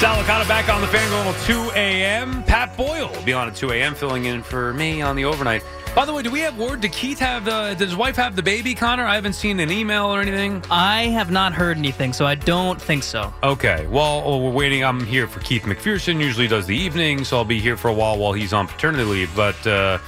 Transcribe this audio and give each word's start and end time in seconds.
Sal 0.00 0.16
Licata 0.16 0.48
back 0.48 0.70
on 0.70 0.80
the 0.80 0.86
fan 0.86 1.10
going 1.10 1.34
till 1.44 1.66
2 1.66 1.72
a.m. 1.72 2.42
Pat 2.44 2.74
Boyle 2.74 3.10
will 3.10 3.22
be 3.22 3.34
on 3.34 3.48
at 3.48 3.54
2 3.54 3.72
a.m. 3.72 3.94
filling 3.94 4.24
in 4.24 4.42
for 4.42 4.72
me 4.72 5.02
on 5.02 5.14
the 5.14 5.26
overnight. 5.26 5.62
By 5.94 6.06
the 6.06 6.14
way, 6.14 6.22
do 6.22 6.30
we 6.30 6.40
have 6.40 6.56
word? 6.56 6.80
Did 6.80 6.92
Keith 6.92 7.18
have 7.18 7.44
the? 7.44 7.74
Does 7.78 7.90
his 7.90 7.96
wife 7.96 8.16
have 8.16 8.34
the 8.34 8.42
baby, 8.42 8.74
Connor? 8.74 9.04
I 9.04 9.14
haven't 9.14 9.34
seen 9.34 9.60
an 9.60 9.70
email 9.70 10.06
or 10.06 10.22
anything. 10.22 10.64
I 10.70 11.08
have 11.08 11.30
not 11.30 11.52
heard 11.52 11.76
anything, 11.76 12.14
so 12.14 12.24
I 12.24 12.34
don't 12.34 12.80
think 12.80 13.02
so. 13.02 13.30
Okay. 13.42 13.86
Well, 13.88 14.22
well, 14.22 14.40
we're 14.40 14.50
waiting. 14.50 14.82
I'm 14.82 15.04
here 15.04 15.26
for 15.26 15.40
Keith 15.40 15.64
McPherson. 15.64 16.18
Usually 16.18 16.48
does 16.48 16.64
the 16.64 16.76
evening, 16.76 17.22
so 17.22 17.36
I'll 17.36 17.44
be 17.44 17.60
here 17.60 17.76
for 17.76 17.88
a 17.88 17.94
while 17.94 18.16
while 18.16 18.32
he's 18.32 18.54
on 18.54 18.68
paternity 18.68 19.04
leave. 19.04 19.36
But 19.36 19.66
uh, 19.66 19.98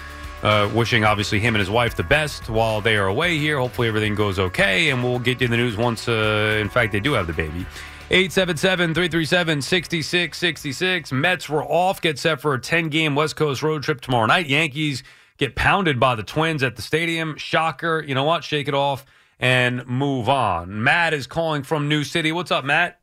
uh, 0.43 0.71
wishing 0.75 1.05
obviously 1.05 1.39
him 1.39 1.55
and 1.55 1.61
his 1.61 1.69
wife 1.69 1.97
the 1.97 2.03
best 2.03 2.49
while 2.49 2.81
they 2.81 2.97
are 2.97 3.09
away 3.09 3.37
here. 3.37 3.59
Hopefully 3.59 3.89
everything 3.89 4.15
goes 4.15 4.39
okay, 4.39 4.89
and 4.89 5.05
we'll 5.05 5.19
get 5.19 5.43
you 5.43 5.49
the 5.49 5.56
news 5.59 5.77
once, 5.77 6.09
uh, 6.09 6.59
in 6.59 6.71
fact, 6.71 6.93
they 6.93 7.01
do 7.01 7.12
have 7.12 7.27
the 7.27 7.34
baby. 7.34 7.67
877-337-6666. 8.13 11.12
Mets 11.12 11.49
were 11.49 11.65
off. 11.65 12.03
Get 12.03 12.19
set 12.19 12.43
for 12.43 12.53
a 12.53 12.61
10-game 12.61 13.15
West 13.15 13.37
Coast 13.37 13.62
road 13.62 13.83
trip 13.83 14.03
tomorrow 14.03 14.27
night. 14.27 14.49
Yankees 14.49 15.03
get 15.39 15.56
pounded 15.56 15.99
by 15.99 16.15
the 16.15 16.22
Twins 16.22 16.62
at 16.62 16.77
the 16.77 16.83
stadium. 16.83 17.39
Shocker. 17.39 18.05
You 18.06 18.15
know 18.15 18.25
what? 18.25 18.45
Shake 18.45 18.69
it 18.69 18.75
off 18.75 19.06
and 19.41 19.87
move 19.87 20.28
on. 20.28 20.84
Matt 20.84 21.15
is 21.15 21.27
calling 21.27 21.62
from 21.62 21.89
New 21.89 22.05
City. 22.05 22.33
What's 22.33 22.51
up, 22.51 22.67
Matt? 22.67 23.01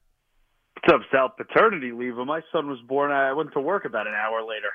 What's 0.76 0.94
up, 0.94 1.02
Sal? 1.12 1.30
Paternity 1.30 1.92
leave. 1.92 2.18
When 2.18 2.28
my 2.28 2.42
son 2.52 2.70
was 2.70 2.78
born, 2.88 3.12
I 3.12 3.34
went 3.34 3.52
to 3.54 3.60
work 3.60 3.86
about 3.86 4.06
an 4.06 4.14
hour 4.14 4.44
later. 4.44 4.70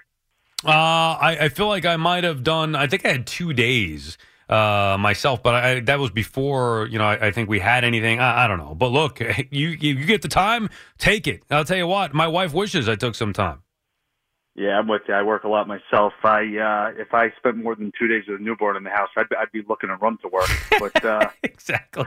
Uh, 0.65 0.71
I, 0.71 1.39
I 1.43 1.49
feel 1.49 1.69
like 1.69 1.87
I 1.87 1.95
might 1.95 2.25
have 2.25 2.43
done, 2.43 2.75
I 2.75 2.89
think 2.89 3.07
I 3.07 3.13
had 3.13 3.29
two 3.29 3.53
days 3.53 4.19
uh, 4.55 4.97
myself, 4.99 5.43
but 5.43 5.55
I, 5.55 5.81
that 5.81 5.99
was 5.99 6.11
before, 6.11 6.87
you 6.91 6.99
know, 6.99 7.05
I, 7.05 7.27
I 7.27 7.31
think 7.33 7.49
we 7.49 7.59
had 7.59 7.85
anything. 7.85 8.21
I, 8.21 8.45
I, 8.45 8.49
don't 8.49 8.59
know. 8.59 8.75
But 8.75 8.89
look, 8.89 9.21
you, 9.51 9.69
you 9.69 10.05
get 10.05 10.23
the 10.23 10.29
time, 10.29 10.71
take 10.99 11.27
it. 11.27 11.43
I'll 11.51 11.65
tell 11.65 11.77
you 11.77 11.87
what, 11.87 12.15
my 12.15 12.29
wife 12.29 12.55
wishes 12.55 12.89
I 12.89 12.95
took 12.95 13.15
some 13.15 13.33
time. 13.33 13.63
Yeah, 14.57 14.79
I'm 14.79 14.87
with 14.87 15.03
you. 15.09 15.15
I 15.15 15.23
work 15.23 15.43
a 15.43 15.49
lot 15.49 15.67
myself. 15.67 16.13
I 16.23 16.43
uh, 16.43 16.93
if 16.97 17.13
I 17.13 17.33
spent 17.39 17.57
more 17.57 17.75
than 17.75 17.91
two 17.99 18.07
days 18.07 18.23
with 18.29 18.41
a 18.41 18.43
newborn 18.43 18.77
in 18.77 18.85
the 18.85 18.91
house, 18.91 19.09
I'd, 19.17 19.27
I'd 19.37 19.51
be 19.53 19.63
looking 19.69 19.89
to 19.89 19.97
run 19.97 20.17
to 20.19 20.29
work. 20.29 20.49
But 20.79 21.05
uh, 21.05 21.29
exactly, 21.43 22.05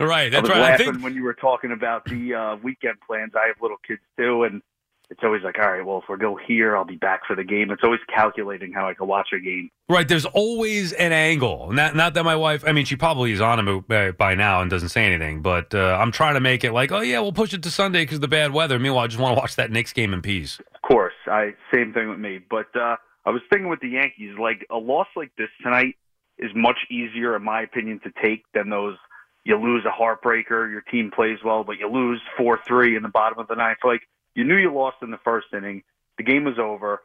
right. 0.00 0.32
That's 0.32 0.36
I 0.36 0.40
was 0.40 0.50
right. 0.50 0.60
Laughing 0.60 0.88
I 0.88 0.90
think 0.90 1.04
when 1.04 1.14
you 1.14 1.22
were 1.22 1.34
talking 1.34 1.70
about 1.70 2.04
the 2.06 2.34
uh, 2.34 2.56
weekend 2.56 2.96
plans. 3.06 3.34
I 3.36 3.46
have 3.46 3.62
little 3.62 3.76
kids 3.86 4.00
too, 4.18 4.42
and 4.42 4.62
it's 5.08 5.20
always 5.22 5.42
like, 5.44 5.56
all 5.58 5.70
right, 5.70 5.86
well, 5.86 5.98
if 5.98 6.04
we 6.08 6.16
go 6.16 6.36
here, 6.36 6.76
I'll 6.76 6.84
be 6.84 6.96
back 6.96 7.20
for 7.26 7.36
the 7.36 7.44
game. 7.44 7.70
It's 7.70 7.82
always 7.84 8.00
calculating 8.12 8.72
how 8.72 8.88
I 8.88 8.94
can 8.94 9.06
watch 9.06 9.28
a 9.32 9.38
game. 9.38 9.70
Right. 9.88 10.06
There's 10.06 10.24
always 10.24 10.92
an 10.94 11.12
angle. 11.12 11.70
Not 11.72 11.94
not 11.94 12.14
that 12.14 12.24
my 12.24 12.34
wife. 12.34 12.64
I 12.66 12.72
mean, 12.72 12.84
she 12.86 12.96
probably 12.96 13.30
is 13.30 13.40
on 13.40 13.60
him 13.60 13.84
uh, 13.88 14.10
by 14.12 14.34
now 14.34 14.62
and 14.62 14.70
doesn't 14.70 14.88
say 14.88 15.06
anything. 15.06 15.42
But 15.42 15.74
uh, 15.74 15.96
I'm 16.00 16.10
trying 16.10 16.34
to 16.34 16.40
make 16.40 16.64
it 16.64 16.72
like, 16.72 16.90
oh 16.90 17.00
yeah, 17.00 17.20
we'll 17.20 17.32
push 17.32 17.54
it 17.54 17.62
to 17.62 17.70
Sunday 17.70 18.02
because 18.02 18.16
of 18.16 18.22
the 18.22 18.28
bad 18.28 18.52
weather. 18.52 18.80
Meanwhile, 18.80 19.04
I 19.04 19.06
just 19.06 19.20
want 19.20 19.36
to 19.36 19.40
watch 19.40 19.54
that 19.56 19.70
Knicks 19.70 19.92
game 19.92 20.12
in 20.12 20.22
peace. 20.22 20.58
Of 20.74 20.82
course, 20.82 21.14
I 21.26 21.54
same 21.72 21.92
thing 21.92 22.08
with 22.08 22.18
me. 22.18 22.40
But 22.50 22.74
uh, 22.74 22.96
I 23.24 23.30
was 23.30 23.42
thinking 23.48 23.68
with 23.68 23.80
the 23.80 23.90
Yankees, 23.90 24.36
like 24.40 24.66
a 24.70 24.76
loss 24.76 25.08
like 25.14 25.30
this 25.38 25.50
tonight 25.62 25.94
is 26.38 26.50
much 26.54 26.78
easier, 26.90 27.36
in 27.36 27.44
my 27.44 27.62
opinion, 27.62 28.00
to 28.02 28.10
take 28.22 28.42
than 28.54 28.70
those. 28.70 28.96
You 29.44 29.56
lose 29.56 29.84
a 29.86 30.02
heartbreaker. 30.02 30.68
Your 30.68 30.82
team 30.90 31.12
plays 31.14 31.38
well, 31.44 31.62
but 31.62 31.78
you 31.78 31.88
lose 31.88 32.20
four 32.36 32.58
three 32.66 32.96
in 32.96 33.04
the 33.04 33.08
bottom 33.08 33.38
of 33.38 33.46
the 33.46 33.54
ninth. 33.54 33.78
Like 33.84 34.00
you 34.36 34.44
knew 34.44 34.56
you 34.56 34.72
lost 34.72 34.98
in 35.02 35.10
the 35.10 35.18
first 35.24 35.48
inning. 35.52 35.82
The 36.18 36.24
game 36.24 36.44
was 36.44 36.58
over. 36.58 37.00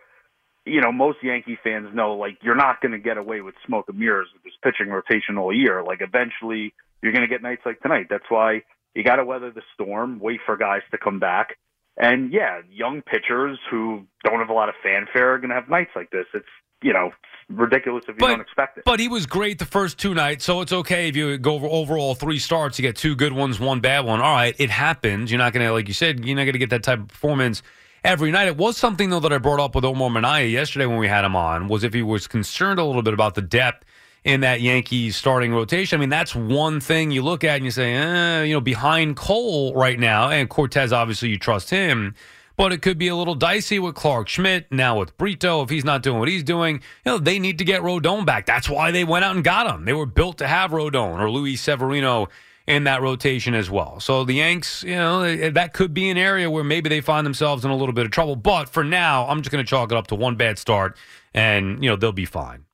You 0.66 0.82
know, 0.82 0.92
most 0.92 1.18
Yankee 1.24 1.58
fans 1.64 1.90
know 1.94 2.14
like 2.14 2.38
you're 2.44 2.56
not 2.56 2.82
going 2.82 2.92
to 2.92 3.00
get 3.00 3.18
away 3.18 3.42
with 3.42 3.56
smoke 3.66 3.86
and 3.88 3.98
mirrors 3.98 4.28
with 4.34 4.44
this 4.44 4.54
pitching 4.62 4.92
rotation 4.92 5.38
all 5.40 5.56
year. 5.56 5.82
Like 5.84 6.02
eventually 6.02 6.74
you're 7.02 7.14
going 7.14 7.24
to 7.24 7.28
get 7.28 7.42
nights 7.42 7.64
like 7.66 7.80
tonight. 7.80 8.08
That's 8.10 8.30
why 8.30 8.62
you 8.94 9.04
got 9.04 9.16
to 9.16 9.26
weather 9.26 9.50
the 9.50 9.64
storm, 9.74 10.20
wait 10.20 10.42
for 10.46 10.58
guys 10.58 10.82
to 10.92 10.98
come 10.98 11.20
back. 11.20 11.58
And 11.98 12.32
yeah, 12.32 12.62
young 12.70 13.02
pitchers 13.02 13.58
who 13.72 14.04
don't 14.24 14.40
have 14.40 14.50
a 14.50 14.54
lot 14.54 14.70
of 14.70 14.76
fanfare 14.84 15.34
are 15.34 15.38
going 15.40 15.50
to 15.50 15.56
have 15.56 15.70
nights 15.70 15.92
like 15.96 16.12
this. 16.12 16.26
It's, 16.34 16.46
you 16.82 16.94
know, 16.94 17.12
ridiculous 17.50 18.04
if 18.08 18.16
you 18.16 18.20
But- 18.20 18.28
don't 18.28 18.42
expect 18.42 18.78
it. 18.78 18.84
But 18.86 19.00
he 19.00 19.08
was 19.08 19.26
great 19.26 19.60
the 19.60 19.66
first 19.66 19.98
two 19.98 20.14
nights, 20.14 20.46
so 20.46 20.62
it's 20.62 20.74
okay 20.74 21.08
if 21.08 21.16
you 21.16 21.38
go 21.38 21.56
over 21.56 21.68
overall 21.68 22.16
three 22.16 22.40
starts, 22.40 22.80
you 22.80 22.84
get 22.84 22.96
two 22.96 23.16
good 23.16 23.34
ones, 23.34 23.60
one 23.60 23.80
bad 23.80 24.06
one. 24.06 24.22
All 24.22 24.34
right, 24.34 24.56
it 24.58 24.70
happens. 24.70 25.32
You're 25.32 25.38
not 25.40 25.54
going 25.54 25.66
to, 25.66 25.72
like 25.74 25.88
you 25.88 25.94
said, 25.94 26.26
you're 26.26 26.36
not 26.36 26.44
going 26.44 26.54
to 26.54 26.60
get 26.60 26.70
that 26.72 26.84
type 26.84 27.00
of 27.00 27.08
performance 27.10 27.62
every 28.04 28.32
night. 28.32 28.48
It 28.48 28.58
was 28.58 28.78
something 28.78 29.10
though 29.10 29.20
that 29.20 29.34
I 29.34 29.38
brought 29.38 29.60
up 29.60 29.76
with 29.76 29.86
Omar 29.86 30.10
Minaya 30.10 30.46
yesterday 30.46 30.86
when 30.86 30.98
we 30.98 31.08
had 31.08 31.24
him 31.26 31.36
on 31.36 31.68
was 31.68 31.84
if 31.84 31.94
he 31.94 32.02
was 32.02 32.28
concerned 32.28 32.80
a 32.80 32.84
little 32.84 33.04
bit 33.04 33.14
about 33.14 33.36
the 33.36 33.42
depth 33.42 33.86
in 34.24 34.42
that 34.42 34.62
Yankees 34.62 35.16
starting 35.16 35.52
rotation. 35.52 35.98
I 35.98 36.00
mean, 36.00 36.10
that's 36.10 36.36
one 36.36 36.80
thing 36.80 37.10
you 37.12 37.24
look 37.24 37.44
at 37.44 37.56
and 37.56 37.66
you 37.66 37.72
say, 37.72 37.94
eh, 37.94 38.44
you 38.44 38.54
know, 38.54 38.62
behind 38.62 39.16
Cole 39.16 39.74
right 39.74 40.00
now, 40.00 40.30
and 40.30 40.48
Cortes, 40.48 40.92
obviously, 40.92 41.30
you 41.30 41.40
trust 41.40 41.70
him. 41.72 42.14
But 42.58 42.72
it 42.72 42.82
could 42.82 42.98
be 42.98 43.08
a 43.08 43.16
little 43.16 43.36
dicey 43.36 43.80
with 43.80 43.96
Clarke 43.96 44.28
Schmidt 44.28 44.72
now 44.72 45.00
with 45.00 45.18
Brito 45.18 45.62
if 45.62 45.70
he's 45.70 45.86
not 45.86 46.04
doing 46.04 46.20
what 46.20 46.28
he's 46.28 46.44
doing. 46.44 46.82
You 47.06 47.14
know 47.14 47.18
they 47.18 47.40
need 47.40 47.58
to 47.60 47.66
get 47.66 47.82
Rodon 47.82 48.26
back. 48.26 48.46
That's 48.46 48.70
why 48.70 48.92
they 48.92 49.04
went 49.04 49.26
out 49.26 49.36
and 49.36 49.44
got 49.44 49.74
him. 49.74 49.86
They 49.86 49.94
were 49.94 50.06
built 50.06 50.38
to 50.40 50.48
have 50.48 50.72
Rodon 50.72 51.20
or 51.20 51.32
Luis 51.32 51.62
Severino 51.62 52.28
in 52.68 52.84
that 52.86 53.02
rotation 53.02 53.54
as 53.54 53.70
well. 53.70 54.00
So 54.00 54.24
the 54.24 54.34
Yanks, 54.34 54.84
you 54.84 54.96
know, 54.96 55.24
eh, 55.24 55.38
eh, 55.42 55.50
that 55.52 55.74
could 55.74 55.94
be 55.94 56.10
an 56.10 56.18
area 56.18 56.50
where 56.50 56.64
maybe 56.64 56.90
they 56.90 57.02
find 57.02 57.26
themselves 57.26 57.66
in 57.66 57.72
a 57.72 57.76
little 57.76 57.94
bit 57.94 58.06
of 58.06 58.12
trouble. 58.12 58.36
But 58.36 58.70
for 58.70 58.84
now, 58.84 59.28
I'm 59.28 59.42
just 59.42 59.52
going 59.52 59.64
to 59.64 59.70
chalk 59.70 59.92
it 59.92 59.98
up 59.98 60.08
to 60.08 60.16
one 60.16 60.36
bad 60.36 60.58
start, 60.60 60.98
and 61.34 61.84
you 61.84 61.90
know 61.90 61.96
they'll 61.96 62.12
be 62.12 62.26
fine. 62.26 62.66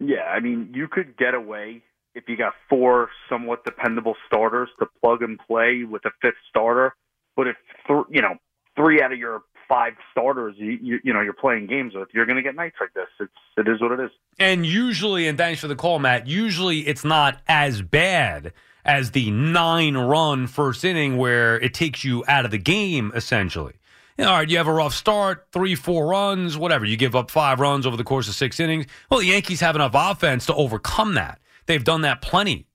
Yeah, 0.00 0.24
I 0.24 0.40
mean, 0.40 0.72
you 0.74 0.88
could 0.88 1.16
get 1.16 1.34
away 1.34 1.82
if 2.14 2.24
you 2.28 2.36
got 2.36 2.54
four 2.68 3.08
somewhat 3.28 3.64
dependable 3.64 4.16
starters 4.26 4.68
to 4.80 4.86
plug 5.00 5.22
and 5.22 5.38
play 5.38 5.84
with 5.84 6.04
a 6.04 6.10
fifth 6.20 6.34
starter. 6.50 6.94
But 7.36 7.46
if 7.46 7.56
th- 7.86 8.04
you 8.10 8.20
know 8.20 8.36
three 8.76 9.02
out 9.02 9.12
of 9.12 9.18
your 9.18 9.42
five 9.68 9.94
starters, 10.10 10.54
you 10.58 10.78
you, 10.82 11.00
you 11.04 11.12
know 11.12 11.20
you're 11.20 11.32
playing 11.32 11.66
games 11.66 11.94
with, 11.94 12.08
you're 12.12 12.26
going 12.26 12.36
to 12.36 12.42
get 12.42 12.54
nights 12.54 12.76
like 12.80 12.92
this. 12.94 13.08
It's 13.20 13.32
it 13.56 13.68
is 13.68 13.80
what 13.80 13.92
it 13.92 14.00
is. 14.00 14.10
And 14.38 14.64
usually, 14.66 15.26
and 15.28 15.38
thanks 15.38 15.60
for 15.60 15.68
the 15.68 15.76
call, 15.76 15.98
Matt. 15.98 16.26
Usually, 16.26 16.80
it's 16.80 17.04
not 17.04 17.40
as 17.48 17.82
bad 17.82 18.52
as 18.84 19.12
the 19.12 19.30
nine-run 19.30 20.46
first 20.48 20.84
inning 20.84 21.16
where 21.16 21.60
it 21.60 21.72
takes 21.72 22.02
you 22.04 22.24
out 22.26 22.44
of 22.44 22.50
the 22.50 22.58
game 22.58 23.12
essentially. 23.14 23.74
all 24.18 24.26
right, 24.26 24.48
you 24.48 24.56
have 24.56 24.66
a 24.66 24.72
rough 24.72 24.94
start, 24.94 25.46
three, 25.52 25.74
four 25.74 26.06
runs, 26.06 26.58
whatever. 26.58 26.84
You 26.84 26.96
give 26.96 27.14
up 27.14 27.30
five 27.30 27.60
runs 27.60 27.86
over 27.86 27.96
the 27.96 28.04
course 28.04 28.28
of 28.28 28.34
six 28.34 28.58
innings. 28.58 28.86
Well, 29.10 29.20
the 29.20 29.26
Yankees 29.26 29.60
have 29.60 29.76
enough 29.76 29.92
offense 29.94 30.46
to 30.46 30.54
overcome 30.54 31.14
that. 31.14 31.40
They've 31.66 31.84
done 31.84 32.00
that 32.00 32.22
plenty. 32.22 32.66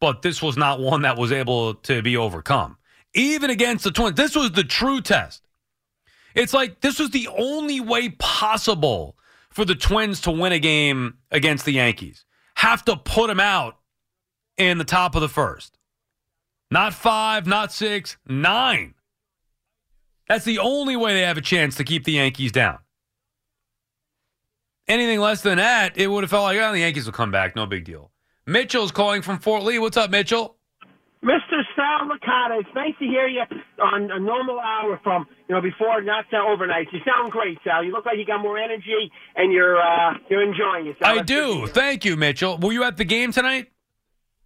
But 0.00 0.22
this 0.22 0.42
was 0.42 0.56
not 0.56 0.80
one 0.80 1.02
that 1.02 1.16
was 1.16 1.32
able 1.32 1.74
to 1.74 2.02
be 2.02 2.16
overcome. 2.16 2.77
Even 3.14 3.50
against 3.50 3.84
the 3.84 3.90
Twins, 3.90 4.16
this 4.16 4.36
was 4.36 4.52
the 4.52 4.64
true 4.64 5.00
test. 5.00 5.42
It's 6.34 6.52
like 6.52 6.80
this 6.80 6.98
was 6.98 7.10
the 7.10 7.28
only 7.28 7.80
way 7.80 8.10
possible 8.10 9.16
for 9.50 9.64
the 9.64 9.74
Twins 9.74 10.20
to 10.22 10.30
win 10.30 10.52
a 10.52 10.58
game 10.58 11.18
against 11.30 11.64
the 11.64 11.72
Yankees. 11.72 12.24
Have 12.56 12.84
to 12.84 12.96
put 12.96 13.28
them 13.28 13.40
out 13.40 13.78
in 14.56 14.78
the 14.78 14.84
top 14.84 15.14
of 15.14 15.20
the 15.20 15.28
first. 15.28 15.78
Not 16.70 16.92
five, 16.92 17.46
not 17.46 17.72
six, 17.72 18.18
nine. 18.28 18.94
That's 20.28 20.44
the 20.44 20.58
only 20.58 20.96
way 20.96 21.14
they 21.14 21.22
have 21.22 21.38
a 21.38 21.42
chance 21.42 21.76
to 21.76 21.84
keep 21.84 22.04
the 22.04 22.12
Yankees 22.12 22.52
down. 22.52 22.78
Anything 24.86 25.20
less 25.20 25.42
than 25.42 25.56
that, 25.58 25.96
it 25.96 26.08
would 26.08 26.24
have 26.24 26.30
felt 26.30 26.44
like, 26.44 26.58
oh, 26.58 26.72
the 26.72 26.80
Yankees 26.80 27.06
will 27.06 27.12
come 27.12 27.30
back. 27.30 27.56
No 27.56 27.66
big 27.66 27.84
deal. 27.84 28.10
Mitchell's 28.46 28.92
calling 28.92 29.22
from 29.22 29.38
Fort 29.38 29.62
Lee. 29.62 29.78
What's 29.78 29.96
up, 29.96 30.10
Mitchell? 30.10 30.57
Mr. 31.22 31.62
Sal 31.74 32.06
Licata, 32.08 32.60
it's 32.60 32.68
nice 32.74 32.94
to 33.00 33.04
hear 33.04 33.26
you 33.26 33.42
on 33.82 34.10
a 34.10 34.20
normal 34.20 34.60
hour 34.60 35.00
from, 35.02 35.26
you 35.48 35.54
know, 35.54 35.60
before, 35.60 36.00
not 36.00 36.26
overnight. 36.32 36.86
You 36.92 37.00
sound 37.04 37.32
great, 37.32 37.58
Sal. 37.64 37.82
You 37.82 37.90
look 37.90 38.06
like 38.06 38.18
you 38.18 38.24
got 38.24 38.40
more 38.40 38.56
energy 38.56 39.10
and 39.34 39.52
you're 39.52 39.80
uh, 39.80 40.14
you're 40.30 40.42
enjoying 40.42 40.86
it. 40.86 40.96
I 41.02 41.22
do. 41.22 41.66
Thank 41.66 42.04
you, 42.04 42.16
Mitchell. 42.16 42.58
Were 42.58 42.72
you 42.72 42.84
at 42.84 42.96
the 42.96 43.04
game 43.04 43.32
tonight? 43.32 43.72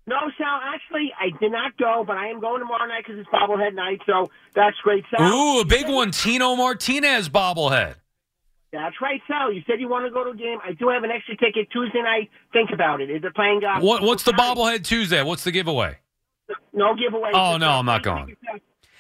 No, 0.06 0.16
Sal. 0.38 0.60
Actually, 0.74 1.12
I 1.20 1.36
did 1.38 1.52
not 1.52 1.76
go, 1.76 2.04
but 2.06 2.16
I 2.16 2.28
am 2.28 2.40
going 2.40 2.60
tomorrow 2.60 2.86
night 2.86 3.04
because 3.06 3.20
it's 3.20 3.28
bobblehead 3.28 3.74
night. 3.74 4.00
So 4.06 4.30
that's 4.54 4.76
great, 4.82 5.04
Sal. 5.10 5.30
Ooh, 5.30 5.60
a 5.60 5.64
big 5.66 5.88
one. 5.88 6.10
Tino 6.10 6.56
Martinez 6.56 7.28
bobblehead. 7.28 7.96
That's 8.72 8.96
right, 9.02 9.20
Sal. 9.28 9.52
You 9.52 9.60
said 9.66 9.78
you 9.78 9.88
want 9.88 10.06
to 10.06 10.10
go 10.10 10.24
to 10.24 10.30
a 10.30 10.34
game. 10.34 10.58
I 10.64 10.72
do 10.72 10.88
have 10.88 11.04
an 11.04 11.10
extra 11.10 11.36
ticket 11.36 11.70
Tuesday 11.70 12.00
night. 12.00 12.30
Think 12.54 12.70
about 12.72 13.02
it. 13.02 13.10
Is 13.10 13.22
it 13.22 13.34
playing? 13.34 13.60
Uh, 13.62 13.80
what, 13.80 14.02
what's 14.02 14.22
the 14.22 14.32
bobblehead 14.32 14.84
Tuesday? 14.84 15.22
What's 15.22 15.44
the 15.44 15.52
giveaway? 15.52 15.98
No 16.72 16.94
giveaway. 16.94 17.30
Oh 17.34 17.56
no, 17.56 17.70
I'm 17.70 17.86
not 17.86 18.02
going. 18.02 18.36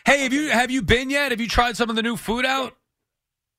Hey, 0.04 0.22
have 0.22 0.32
you 0.32 0.50
have 0.50 0.70
you 0.70 0.82
been 0.82 1.10
yet? 1.10 1.30
Have 1.30 1.40
you 1.40 1.48
tried 1.48 1.76
some 1.76 1.90
of 1.90 1.96
the 1.96 2.02
new 2.02 2.16
food 2.16 2.44
out? 2.44 2.76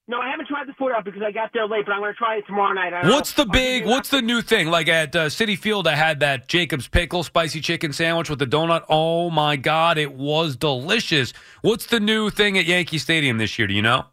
No, 0.05 0.19
I 0.19 0.29
haven't 0.29 0.47
tried 0.47 0.67
the 0.67 0.73
food 0.73 0.91
out 0.91 1.05
because 1.05 1.21
I 1.21 1.31
got 1.31 1.51
there 1.53 1.65
late, 1.65 1.85
but 1.85 1.93
I'm 1.93 2.01
going 2.01 2.11
to 2.11 2.17
try 2.17 2.35
it 2.35 2.45
tomorrow 2.45 2.73
night. 2.73 2.91
What's 3.05 3.37
know. 3.37 3.45
the 3.45 3.49
big? 3.51 3.85
What's 3.85 4.09
the 4.09 4.21
new 4.21 4.41
thing? 4.41 4.67
Like 4.67 4.89
at 4.89 5.15
uh, 5.15 5.27
Citi 5.27 5.57
Field, 5.57 5.87
I 5.87 5.95
had 5.95 6.19
that 6.19 6.49
Jacob's 6.49 6.89
pickle 6.89 7.23
spicy 7.23 7.61
chicken 7.61 7.93
sandwich 7.93 8.29
with 8.29 8.39
the 8.39 8.45
donut. 8.45 8.83
Oh 8.89 9.29
my 9.29 9.55
god, 9.55 9.97
it 9.97 10.13
was 10.13 10.57
delicious. 10.57 11.31
What's 11.61 11.85
the 11.85 12.01
new 12.01 12.29
thing 12.29 12.57
at 12.57 12.65
Yankee 12.65 12.97
Stadium 12.97 13.37
this 13.37 13.57
year? 13.57 13.65
Do 13.65 13.73
you 13.73 13.81
know? 13.81 14.05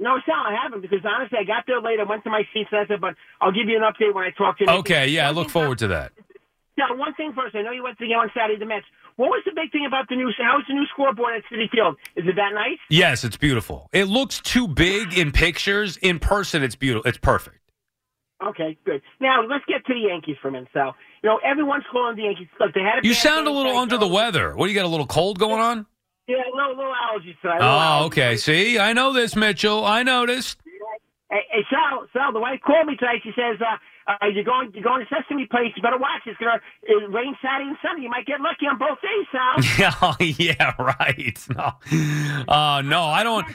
No, 0.00 0.18
Sal, 0.26 0.34
I 0.34 0.56
haven't 0.60 0.82
because 0.82 1.00
honestly, 1.04 1.38
I 1.40 1.44
got 1.44 1.64
there 1.68 1.80
late. 1.80 2.00
I 2.00 2.04
went 2.04 2.24
to 2.24 2.30
my 2.30 2.42
seats 2.52 2.68
and 2.72 2.80
I 2.80 2.86
said, 2.86 3.00
but 3.00 3.14
I'll 3.40 3.52
give 3.52 3.68
you 3.68 3.76
an 3.76 3.82
update 3.82 4.12
when 4.12 4.24
I 4.24 4.30
talk 4.30 4.58
to 4.58 4.64
you. 4.64 4.70
Okay, 4.70 5.08
yeah, 5.08 5.28
I 5.28 5.30
look 5.30 5.50
forward 5.50 5.78
to 5.78 5.88
that. 5.88 6.12
Now, 6.78 6.94
one 6.94 7.14
thing 7.14 7.32
first. 7.34 7.54
I 7.56 7.62
know 7.62 7.70
you 7.70 7.82
went 7.82 7.98
to 7.98 8.04
the 8.04 8.08
game 8.08 8.18
on 8.18 8.30
Saturday, 8.36 8.58
the 8.58 8.66
Mets. 8.66 8.84
What 9.16 9.28
was 9.28 9.42
the 9.46 9.52
big 9.54 9.72
thing 9.72 9.86
about 9.86 10.08
the 10.08 10.16
new? 10.16 10.30
How's 10.38 10.62
the 10.68 10.74
new 10.74 10.84
scoreboard 10.92 11.36
at 11.36 11.42
Citi 11.50 11.70
Field? 11.70 11.96
Is 12.16 12.24
it 12.26 12.36
that 12.36 12.52
nice? 12.52 12.78
Yes, 12.90 13.24
it's 13.24 13.36
beautiful. 13.36 13.88
It 13.92 14.04
looks 14.04 14.40
too 14.40 14.68
big 14.68 15.16
in 15.16 15.32
pictures. 15.32 15.96
In 15.98 16.18
person, 16.18 16.62
it's 16.62 16.76
beautiful. 16.76 17.08
It's 17.08 17.18
perfect. 17.18 17.60
Okay, 18.46 18.76
good. 18.84 19.00
Now 19.18 19.42
let's 19.48 19.64
get 19.64 19.86
to 19.86 19.94
the 19.94 20.00
Yankees 20.00 20.36
for 20.42 20.48
a 20.48 20.52
minute, 20.52 20.68
Sal. 20.74 20.94
You 21.22 21.30
know, 21.30 21.40
everyone's 21.42 21.84
calling 21.90 22.16
the 22.16 22.24
Yankees. 22.24 22.48
Look, 22.60 22.74
they 22.74 22.80
had. 22.80 23.02
A 23.02 23.06
you 23.06 23.14
sound 23.14 23.46
a 23.46 23.50
little 23.50 23.76
under 23.76 23.96
the 23.96 24.08
weather. 24.08 24.54
What 24.54 24.66
do 24.66 24.72
you 24.72 24.78
got? 24.78 24.84
A 24.84 24.88
little 24.88 25.06
cold 25.06 25.38
going 25.38 25.60
on? 25.60 25.86
Yeah, 26.28 26.36
a 26.36 26.54
little, 26.54 26.76
little 26.76 26.92
allergies 26.92 27.40
tonight. 27.40 27.60
Oh, 27.62 28.06
okay. 28.06 28.36
See, 28.36 28.78
I 28.78 28.92
know 28.92 29.12
this, 29.14 29.34
Mitchell. 29.34 29.84
I 29.84 30.02
noticed. 30.02 30.58
Hey, 31.30 31.42
hey, 31.50 31.62
Sal, 31.70 32.06
Sal, 32.12 32.32
the 32.32 32.40
wife 32.40 32.60
called 32.64 32.86
me 32.86 32.96
tonight. 32.96 33.20
She 33.22 33.30
says, 33.30 33.60
uh, 33.60 33.76
uh, 34.06 34.26
you're 34.32 34.44
going 34.44 34.70
you're 34.74 34.84
going 34.84 35.04
to 35.04 35.14
Sesame 35.14 35.46
Place. 35.46 35.72
You 35.76 35.82
better 35.82 35.98
watch. 35.98 36.22
It's 36.26 36.38
gonna 36.38 36.60
it 36.82 37.10
rain 37.10 37.36
Saturday 37.42 37.68
and 37.68 37.76
Sunday. 37.82 38.02
You 38.02 38.10
might 38.10 38.26
get 38.26 38.40
lucky 38.40 38.66
on 38.66 38.78
both 38.78 38.98
days, 39.02 39.26
Sal. 39.32 40.16
yeah, 40.38 40.74
right. 40.78 41.46
No, 41.54 42.44
uh, 42.48 42.82
no, 42.82 43.02
I 43.02 43.22
don't. 43.22 43.46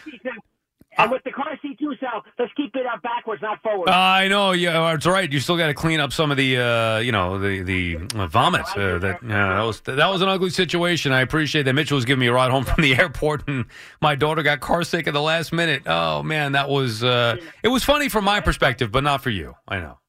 And 0.98 1.10
with 1.10 1.24
the 1.24 1.32
car 1.32 1.58
seat 1.62 1.80
too, 1.80 1.94
Sal, 2.02 2.22
let's 2.38 2.52
keep 2.58 2.76
it 2.76 2.86
up 2.86 3.02
backwards, 3.02 3.42
not 3.42 3.64
forward. 3.64 3.88
Uh, 3.88 3.94
I 3.94 4.28
know. 4.28 4.52
Yeah, 4.52 4.74
that's 4.74 5.06
right. 5.06 5.32
You 5.32 5.40
still 5.40 5.56
got 5.56 5.68
to 5.68 5.74
clean 5.74 6.02
up 6.02 6.12
some 6.12 6.32
of 6.32 6.38
the, 6.38 6.58
uh, 6.58 6.98
you 7.00 7.14
know, 7.14 7.40
the 7.40 7.62
the 7.62 7.98
uh, 8.14 8.28
vomit. 8.28 8.66
Uh, 8.76 8.98
that 9.00 9.20
yeah, 9.24 9.56
that 9.56 9.62
was 9.62 9.80
that 9.82 10.08
was 10.08 10.22
an 10.22 10.28
ugly 10.28 10.50
situation. 10.50 11.14
I 11.14 11.22
appreciate 11.22 11.64
that 11.64 11.74
Mitchell 11.74 11.96
was 11.96 12.04
giving 12.04 12.20
me 12.20 12.28
a 12.28 12.34
ride 12.34 12.52
home 12.52 12.64
from 12.66 12.82
the 12.84 12.98
airport, 12.98 13.48
and 13.48 13.66
my 14.02 14.16
daughter 14.16 14.44
got 14.44 14.60
car 14.60 14.84
sick 14.84 15.08
at 15.08 15.14
the 15.14 15.22
last 15.22 15.54
minute. 15.54 15.84
Oh 15.86 16.24
man, 16.24 16.52
that 16.52 16.68
was 16.68 17.06
uh, 17.06 17.38
it 17.64 17.70
was 17.70 17.86
funny 17.86 18.10
from 18.10 18.26
my 18.26 18.42
perspective, 18.42 18.92
but 18.92 19.04
not 19.04 19.24
for 19.24 19.30
you. 19.30 19.56
I 19.70 19.80
know 19.80 20.01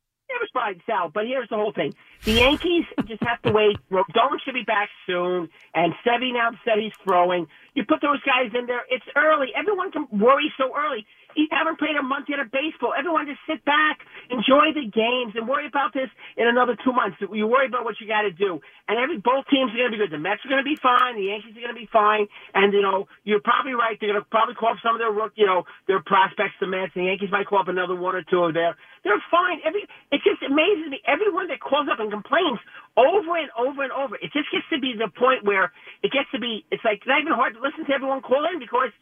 But 1.14 1.26
here's 1.26 1.48
the 1.48 1.56
whole 1.56 1.72
thing: 1.72 1.94
the 2.24 2.32
Yankees 2.32 2.84
just 3.06 3.22
have 3.22 3.42
to 3.42 3.52
wait. 3.52 3.76
Rodon 3.90 4.38
should 4.44 4.54
be 4.54 4.64
back 4.64 4.88
soon, 5.06 5.48
and 5.74 5.92
Sevy 6.06 6.32
now 6.32 6.50
said 6.64 6.78
he's 6.80 6.92
throwing. 7.04 7.46
You 7.74 7.84
put 7.84 8.00
those 8.00 8.20
guys 8.22 8.50
in 8.58 8.66
there. 8.66 8.82
It's 8.90 9.04
early. 9.16 9.48
Everyone 9.56 9.90
can 9.92 10.06
worry 10.10 10.52
so 10.58 10.72
early. 10.76 11.06
You 11.36 11.48
haven't 11.52 11.78
played 11.78 11.96
a 11.96 12.02
month 12.04 12.26
yet 12.28 12.40
of 12.40 12.50
baseball. 12.52 12.94
Everyone 12.96 13.26
just 13.26 13.40
sit 13.48 13.64
back, 13.64 14.00
enjoy 14.30 14.72
the 14.74 14.86
games, 14.90 15.34
and 15.36 15.48
worry 15.48 15.66
about 15.66 15.92
this 15.94 16.08
in 16.36 16.48
another 16.48 16.76
two 16.84 16.92
months. 16.92 17.18
You 17.20 17.46
worry 17.48 17.66
about 17.68 17.84
what 17.84 18.00
you 18.00 18.08
got 18.08 18.22
to 18.28 18.32
do. 18.32 18.60
And 18.88 18.98
every 18.98 19.18
both 19.18 19.46
teams 19.50 19.72
are 19.72 19.78
going 19.78 19.92
to 19.92 19.96
be 19.96 20.02
good. 20.02 20.12
The 20.12 20.20
Mets 20.22 20.42
are 20.44 20.50
going 20.52 20.62
to 20.62 20.68
be 20.68 20.78
fine. 20.80 21.16
The 21.16 21.28
Yankees 21.32 21.56
are 21.56 21.64
going 21.64 21.74
to 21.76 21.80
be 21.80 21.90
fine. 21.92 22.26
And 22.54 22.72
you 22.74 22.82
know, 22.82 23.08
you're 23.24 23.44
probably 23.44 23.74
right. 23.74 23.96
They're 24.00 24.12
going 24.12 24.22
to 24.22 24.28
probably 24.28 24.54
call 24.56 24.74
up 24.76 24.82
some 24.82 24.96
of 24.96 25.00
their 25.02 25.12
you 25.38 25.46
know 25.46 25.64
their 25.88 26.02
prospects. 26.04 26.56
The 26.60 26.68
Mets, 26.68 26.92
the 26.94 27.06
Yankees 27.08 27.30
might 27.32 27.46
call 27.46 27.60
up 27.62 27.68
another 27.72 27.96
one 27.96 28.16
or 28.16 28.24
two 28.26 28.44
of 28.44 28.54
there. 28.54 28.76
They're 29.04 29.22
fine. 29.30 29.60
Every 29.64 29.84
it 30.12 30.20
just 30.26 30.42
amazes 30.44 30.90
me. 30.90 31.00
Everyone 31.06 31.48
that 31.48 31.60
calls 31.60 31.88
up 31.90 32.00
and 32.00 32.10
complains 32.10 32.60
over 32.98 33.36
and 33.38 33.50
over 33.58 33.82
and 33.82 33.92
over. 33.92 34.16
It 34.20 34.30
just 34.34 34.50
gets 34.52 34.66
to 34.72 34.78
be 34.80 34.94
the 34.98 35.08
point 35.12 35.44
where 35.44 35.72
it 36.02 36.12
gets 36.12 36.30
to 36.32 36.40
be. 36.40 36.64
It's 36.70 36.84
like 36.84 37.02
not 37.06 37.20
even 37.22 37.34
hard 37.34 37.54
to 37.54 37.60
listen 37.62 37.86
to 37.86 37.92
everyone 37.94 38.22
call 38.22 38.44
in 38.52 38.58
because 38.60 38.92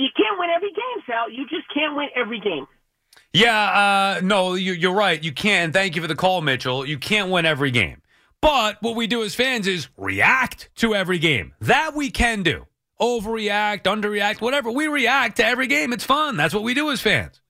you 0.00 0.08
can't 0.16 0.38
win 0.38 0.48
every 0.48 0.70
game, 0.70 1.04
Sal. 1.06 1.30
You 1.30 1.46
just 1.48 1.72
can't 1.72 1.94
win 1.94 2.08
every 2.16 2.40
game. 2.40 2.66
Yeah, 3.34 4.16
uh, 4.16 4.20
no, 4.22 4.54
you, 4.54 4.90
are 4.90 4.94
right. 4.94 5.22
You 5.22 5.32
can't. 5.32 5.72
Thank 5.72 5.94
you 5.94 6.02
for 6.02 6.08
the 6.08 6.14
call, 6.14 6.40
Mitchell. 6.40 6.86
You 6.86 6.98
can't 6.98 7.30
win 7.30 7.44
every 7.44 7.70
game. 7.70 8.00
But 8.40 8.78
what 8.80 8.96
we 8.96 9.06
do 9.06 9.22
as 9.22 9.34
fans 9.34 9.66
is 9.66 9.88
react 9.98 10.70
to 10.76 10.94
every 10.94 11.18
game. 11.18 11.52
That 11.60 11.94
we 11.94 12.10
can 12.10 12.42
do. 12.42 12.66
Overreact, 12.98 13.82
underreact, 13.82 14.40
whatever. 14.40 14.70
We 14.70 14.88
react 14.88 15.36
to 15.36 15.44
every 15.44 15.66
game. 15.66 15.92
It's 15.92 16.04
fun. 16.04 16.36
That's 16.36 16.54
what 16.54 16.62
we 16.62 16.72
do 16.72 16.90
as 16.90 17.00
fans. 17.00 17.40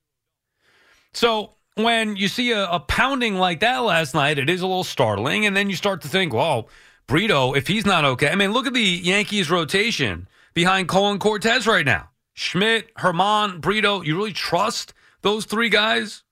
So 1.13 1.55
when 1.77 2.17
you 2.17 2.27
see 2.27 2.51
a, 2.51 2.69
a 2.69 2.81
pounding 2.81 3.37
like 3.37 3.61
that 3.61 3.79
last 3.79 4.15
night, 4.15 4.39
it 4.39 4.51
is 4.51 4.61
a 4.61 4.67
little 4.67 4.85
startling. 4.85 5.47
And 5.47 5.57
then 5.57 5.71
you 5.71 5.77
start 5.77 6.03
to 6.03 6.09
think, 6.09 6.33
well, 6.33 6.69
Brito, 7.07 7.55
if 7.55 7.69
he's 7.69 7.87
not 7.87 8.05
okay. 8.05 8.29
I 8.29 8.35
mean, 8.35 8.53
look 8.53 8.67
at 8.67 8.75
the 8.75 8.83
Yankees 8.83 9.51
rotation 9.51 10.29
behind 10.53 10.89
Colin 10.89 11.19
Cortes 11.21 11.67
right 11.67 11.87
now. 11.87 12.10
Schmidt, 12.41 12.95
Germán, 12.95 13.61
Brito, 13.61 14.01
you 14.01 14.17
really 14.17 14.33
trust 14.33 14.95
those 15.21 15.45
three 15.45 15.69
guys? 15.69 16.23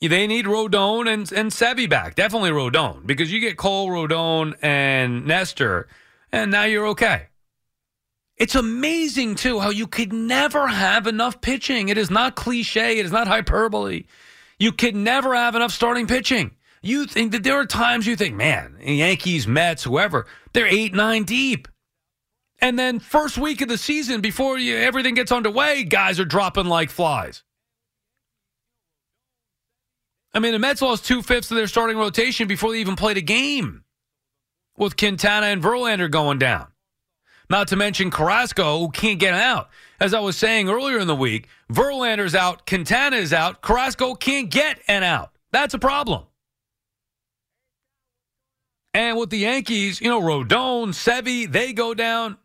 They 0.00 0.28
need 0.28 0.44
Rodon 0.44 1.12
and, 1.12 1.30
and 1.32 1.50
Sevy 1.50 1.90
back. 1.90 2.14
Definitely 2.14 2.50
Rodon, 2.50 3.04
because 3.04 3.32
you 3.32 3.40
get 3.40 3.56
Cole, 3.56 3.88
Rodon, 3.88 4.54
and 4.62 5.26
Nestor, 5.26 5.88
and 6.30 6.52
now 6.52 6.62
you're 6.62 6.86
okay. 6.86 7.26
It's 8.36 8.54
amazing, 8.54 9.34
too, 9.34 9.58
how 9.58 9.70
you 9.70 9.88
could 9.88 10.12
never 10.12 10.68
have 10.68 11.08
enough 11.08 11.40
pitching. 11.40 11.88
It 11.88 11.98
is 11.98 12.08
not 12.08 12.36
cliche, 12.36 13.00
it 13.00 13.04
is 13.04 13.10
not 13.10 13.26
hyperbole. 13.26 14.04
You 14.60 14.70
could 14.70 14.94
never 14.94 15.34
have 15.34 15.56
enough 15.56 15.72
starting 15.72 16.06
pitching. 16.06 16.52
You 16.82 17.04
think 17.04 17.32
that 17.32 17.42
there 17.42 17.58
are 17.58 17.66
times 17.66 18.06
you 18.06 18.14
think, 18.14 18.36
man, 18.36 18.76
Yankees, 18.80 19.48
Mets, 19.48 19.82
whoever, 19.82 20.26
they're 20.52 20.68
eight, 20.68 20.94
nine 20.94 21.24
deep. 21.24 21.66
And 22.60 22.78
then 22.78 22.98
first 22.98 23.38
week 23.38 23.62
of 23.62 23.68
the 23.68 23.78
season, 23.78 24.20
before 24.20 24.58
you, 24.58 24.76
everything 24.76 25.14
gets 25.14 25.32
underway, 25.32 25.84
guys 25.84 26.20
are 26.20 26.24
dropping 26.24 26.66
like 26.66 26.90
flies. 26.90 27.42
I 30.32 30.38
mean, 30.38 30.52
the 30.52 30.58
Mets 30.58 30.82
lost 30.82 31.06
two 31.06 31.22
fifths 31.22 31.50
of 31.50 31.56
their 31.56 31.66
starting 31.66 31.96
rotation 31.96 32.46
before 32.46 32.72
they 32.72 32.80
even 32.80 32.96
played 32.96 33.16
a 33.16 33.22
game, 33.22 33.84
with 34.76 34.96
Quintana 34.96 35.46
and 35.46 35.62
Verlander 35.62 36.10
going 36.10 36.38
down. 36.38 36.68
Not 37.48 37.68
to 37.68 37.76
mention 37.76 38.12
Carrasco, 38.12 38.78
who 38.78 38.90
can't 38.90 39.18
get 39.18 39.34
out. 39.34 39.70
As 39.98 40.14
I 40.14 40.20
was 40.20 40.36
saying 40.36 40.68
earlier 40.68 41.00
in 41.00 41.08
the 41.08 41.16
week, 41.16 41.48
Verlander's 41.72 42.34
out, 42.34 42.64
Quintana 42.64 43.16
is 43.16 43.32
out, 43.32 43.60
Carrasco 43.60 44.14
can't 44.14 44.50
get 44.50 44.80
an 44.86 45.02
out. 45.02 45.32
That's 45.50 45.74
a 45.74 45.78
problem. 45.78 46.24
And 48.94 49.18
with 49.18 49.30
the 49.30 49.38
Yankees, 49.38 50.00
you 50.00 50.08
know, 50.08 50.20
Rodon, 50.20 50.88
Sevy, 50.90 51.50
they 51.50 51.72
go 51.72 51.92
down. 51.94 52.36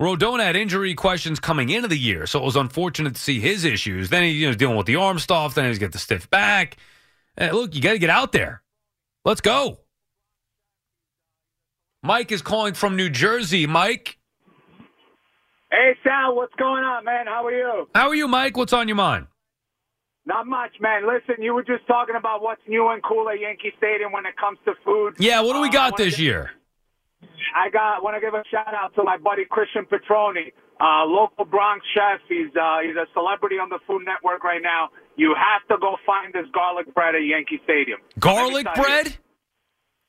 Rodon 0.00 0.40
had 0.40 0.56
injury 0.56 0.94
questions 0.94 1.38
coming 1.38 1.68
into 1.70 1.88
the 1.88 1.98
year, 1.98 2.26
so 2.26 2.40
it 2.40 2.44
was 2.44 2.56
unfortunate 2.56 3.14
to 3.14 3.20
see 3.20 3.38
his 3.40 3.64
issues. 3.64 4.10
Then 4.10 4.24
he 4.24 4.44
was 4.46 4.56
dealing 4.56 4.76
with 4.76 4.86
the 4.86 4.96
arm 4.96 5.18
stuff. 5.18 5.54
Then 5.54 5.64
he 5.64 5.68
was 5.68 5.78
get 5.78 5.92
the 5.92 5.98
stiff 5.98 6.28
back. 6.30 6.76
Hey, 7.36 7.52
look, 7.52 7.74
you 7.74 7.80
got 7.80 7.92
to 7.92 7.98
get 7.98 8.10
out 8.10 8.32
there. 8.32 8.62
Let's 9.24 9.40
go. 9.40 9.78
Mike 12.02 12.32
is 12.32 12.42
calling 12.42 12.74
from 12.74 12.96
New 12.96 13.08
Jersey. 13.08 13.66
Mike. 13.66 14.18
Hey, 15.70 15.96
Sal, 16.04 16.36
what's 16.36 16.54
going 16.56 16.84
on, 16.84 17.04
man? 17.04 17.26
How 17.26 17.46
are 17.46 17.52
you? 17.52 17.88
How 17.94 18.08
are 18.08 18.14
you, 18.14 18.28
Mike? 18.28 18.56
What's 18.56 18.72
on 18.72 18.88
your 18.88 18.96
mind? 18.96 19.26
Not 20.26 20.46
much, 20.46 20.72
man. 20.80 21.02
Listen, 21.06 21.42
you 21.42 21.52
were 21.54 21.62
just 21.64 21.86
talking 21.86 22.14
about 22.16 22.42
what's 22.42 22.60
new 22.66 22.88
and 22.88 23.02
cool 23.02 23.28
at 23.28 23.40
Yankee 23.40 23.72
Stadium 23.78 24.12
when 24.12 24.24
it 24.26 24.36
comes 24.36 24.58
to 24.64 24.74
food. 24.84 25.14
Yeah, 25.18 25.40
what 25.40 25.52
do 25.54 25.60
we 25.60 25.68
Uh, 25.68 25.72
got 25.72 25.96
this 25.96 26.18
year? 26.18 26.52
I 27.54 27.70
got 27.70 28.02
want 28.02 28.16
to 28.16 28.20
give 28.20 28.34
a 28.34 28.42
shout 28.50 28.74
out 28.74 28.94
to 28.96 29.02
my 29.04 29.16
buddy 29.16 29.44
Christian 29.48 29.84
Petroni, 29.86 30.52
uh, 30.80 31.04
local 31.06 31.44
Bronx 31.44 31.84
chef. 31.94 32.20
He's 32.28 32.50
uh, 32.56 32.78
he's 32.84 32.96
a 32.96 33.06
celebrity 33.14 33.56
on 33.56 33.68
the 33.68 33.78
Food 33.86 34.02
Network 34.04 34.42
right 34.44 34.62
now. 34.62 34.90
You 35.16 35.34
have 35.38 35.62
to 35.68 35.80
go 35.80 35.96
find 36.04 36.32
this 36.32 36.46
garlic 36.52 36.92
bread 36.94 37.14
at 37.14 37.22
Yankee 37.24 37.60
Stadium. 37.64 38.00
Garlic 38.18 38.66
you. 38.66 38.82
bread? 38.82 39.16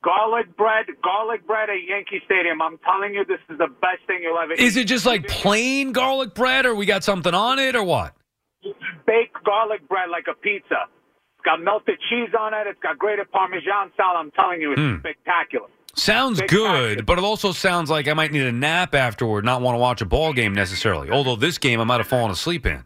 Garlic 0.04 0.56
bread, 0.56 0.86
garlic 1.04 1.46
bread 1.48 1.70
at 1.70 1.82
Yankee 1.88 2.22
Stadium. 2.26 2.62
I'm 2.62 2.78
telling 2.86 3.14
you, 3.16 3.26
this 3.26 3.40
is 3.50 3.58
the 3.58 3.68
best 3.82 4.06
thing 4.06 4.20
you'll 4.22 4.38
ever 4.38 4.54
Is 4.54 4.78
eat. 4.78 4.82
it 4.82 4.86
just 4.86 5.06
like 5.06 5.28
plain 5.28 5.94
garlic 5.94 6.34
bread, 6.36 6.66
or 6.68 6.76
we 6.76 6.86
got 6.86 7.04
something 7.04 7.34
on 7.34 7.58
it, 7.60 7.76
or 7.76 7.84
what? 7.84 8.14
baked 9.06 9.38
garlic 9.46 9.88
bread 9.88 10.10
like 10.10 10.26
a 10.30 10.34
pizza? 10.34 10.90
It's 11.38 11.46
got 11.46 11.62
melted 11.62 11.98
cheese 12.10 12.34
on 12.40 12.54
it. 12.54 12.66
It's 12.68 12.80
got 12.82 12.98
grated 12.98 13.32
Parmesan 13.32 13.92
salad. 13.98 14.18
I'm 14.18 14.32
telling 14.32 14.62
you, 14.62 14.72
it's 14.74 14.82
Hmm. 14.82 14.98
spectacular. 15.00 15.68
Sounds 15.98 16.42
good, 16.42 16.98
package. 16.98 17.06
but 17.06 17.18
it 17.18 17.24
also 17.24 17.52
sounds 17.52 17.90
like 17.90 18.08
I 18.08 18.14
might 18.14 18.32
need 18.32 18.44
a 18.44 18.52
nap 18.52 18.94
afterward, 18.96 19.46
not 19.46 19.62
want 19.62 19.76
to 19.76 19.80
watch 19.80 20.02
a 20.02 20.06
ball 20.06 20.34
game 20.34 20.54
necessarily. 20.54 21.10
Although 21.10 21.36
this 21.36 21.58
game 21.58 21.80
I 21.80 21.84
might 21.84 21.98
have 22.00 22.08
fallen 22.08 22.32
asleep 22.32 22.66
in. 22.66 22.84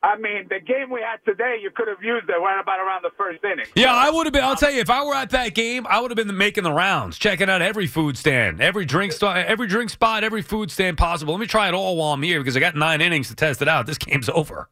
I 0.00 0.16
mean, 0.16 0.46
the 0.48 0.60
game 0.60 0.90
we 0.90 1.00
had 1.00 1.18
today, 1.24 1.58
you 1.60 1.70
could 1.74 1.88
have 1.88 2.00
used 2.02 2.28
it 2.28 2.32
right 2.32 2.60
about 2.60 2.78
around 2.78 3.02
the 3.02 3.10
first 3.18 3.42
inning. 3.42 3.66
Yeah, 3.74 3.92
I 3.92 4.10
would 4.10 4.26
have 4.26 4.32
been. 4.32 4.44
I'll 4.44 4.54
tell 4.54 4.70
you, 4.70 4.80
if 4.80 4.90
I 4.90 5.04
were 5.04 5.14
at 5.14 5.30
that 5.30 5.54
game, 5.56 5.88
I 5.88 6.00
would 6.00 6.12
have 6.12 6.16
been 6.16 6.36
making 6.36 6.62
the 6.62 6.70
rounds, 6.70 7.18
checking 7.18 7.50
out 7.50 7.62
every 7.62 7.88
food 7.88 8.16
stand, 8.16 8.60
every 8.60 8.84
drink 8.84 9.12
st- 9.12 9.46
every 9.46 9.66
drink 9.66 9.90
spot, 9.90 10.22
every 10.22 10.40
food 10.40 10.70
stand 10.70 10.98
possible. 10.98 11.34
Let 11.34 11.40
me 11.40 11.48
try 11.48 11.66
it 11.66 11.74
all 11.74 11.96
while 11.96 12.12
I'm 12.12 12.22
here 12.22 12.38
because 12.38 12.56
I 12.56 12.60
got 12.60 12.76
nine 12.76 13.00
innings 13.00 13.28
to 13.28 13.34
test 13.34 13.60
it 13.60 13.66
out. 13.66 13.86
This 13.86 13.98
game's 13.98 14.28
over. 14.28 14.68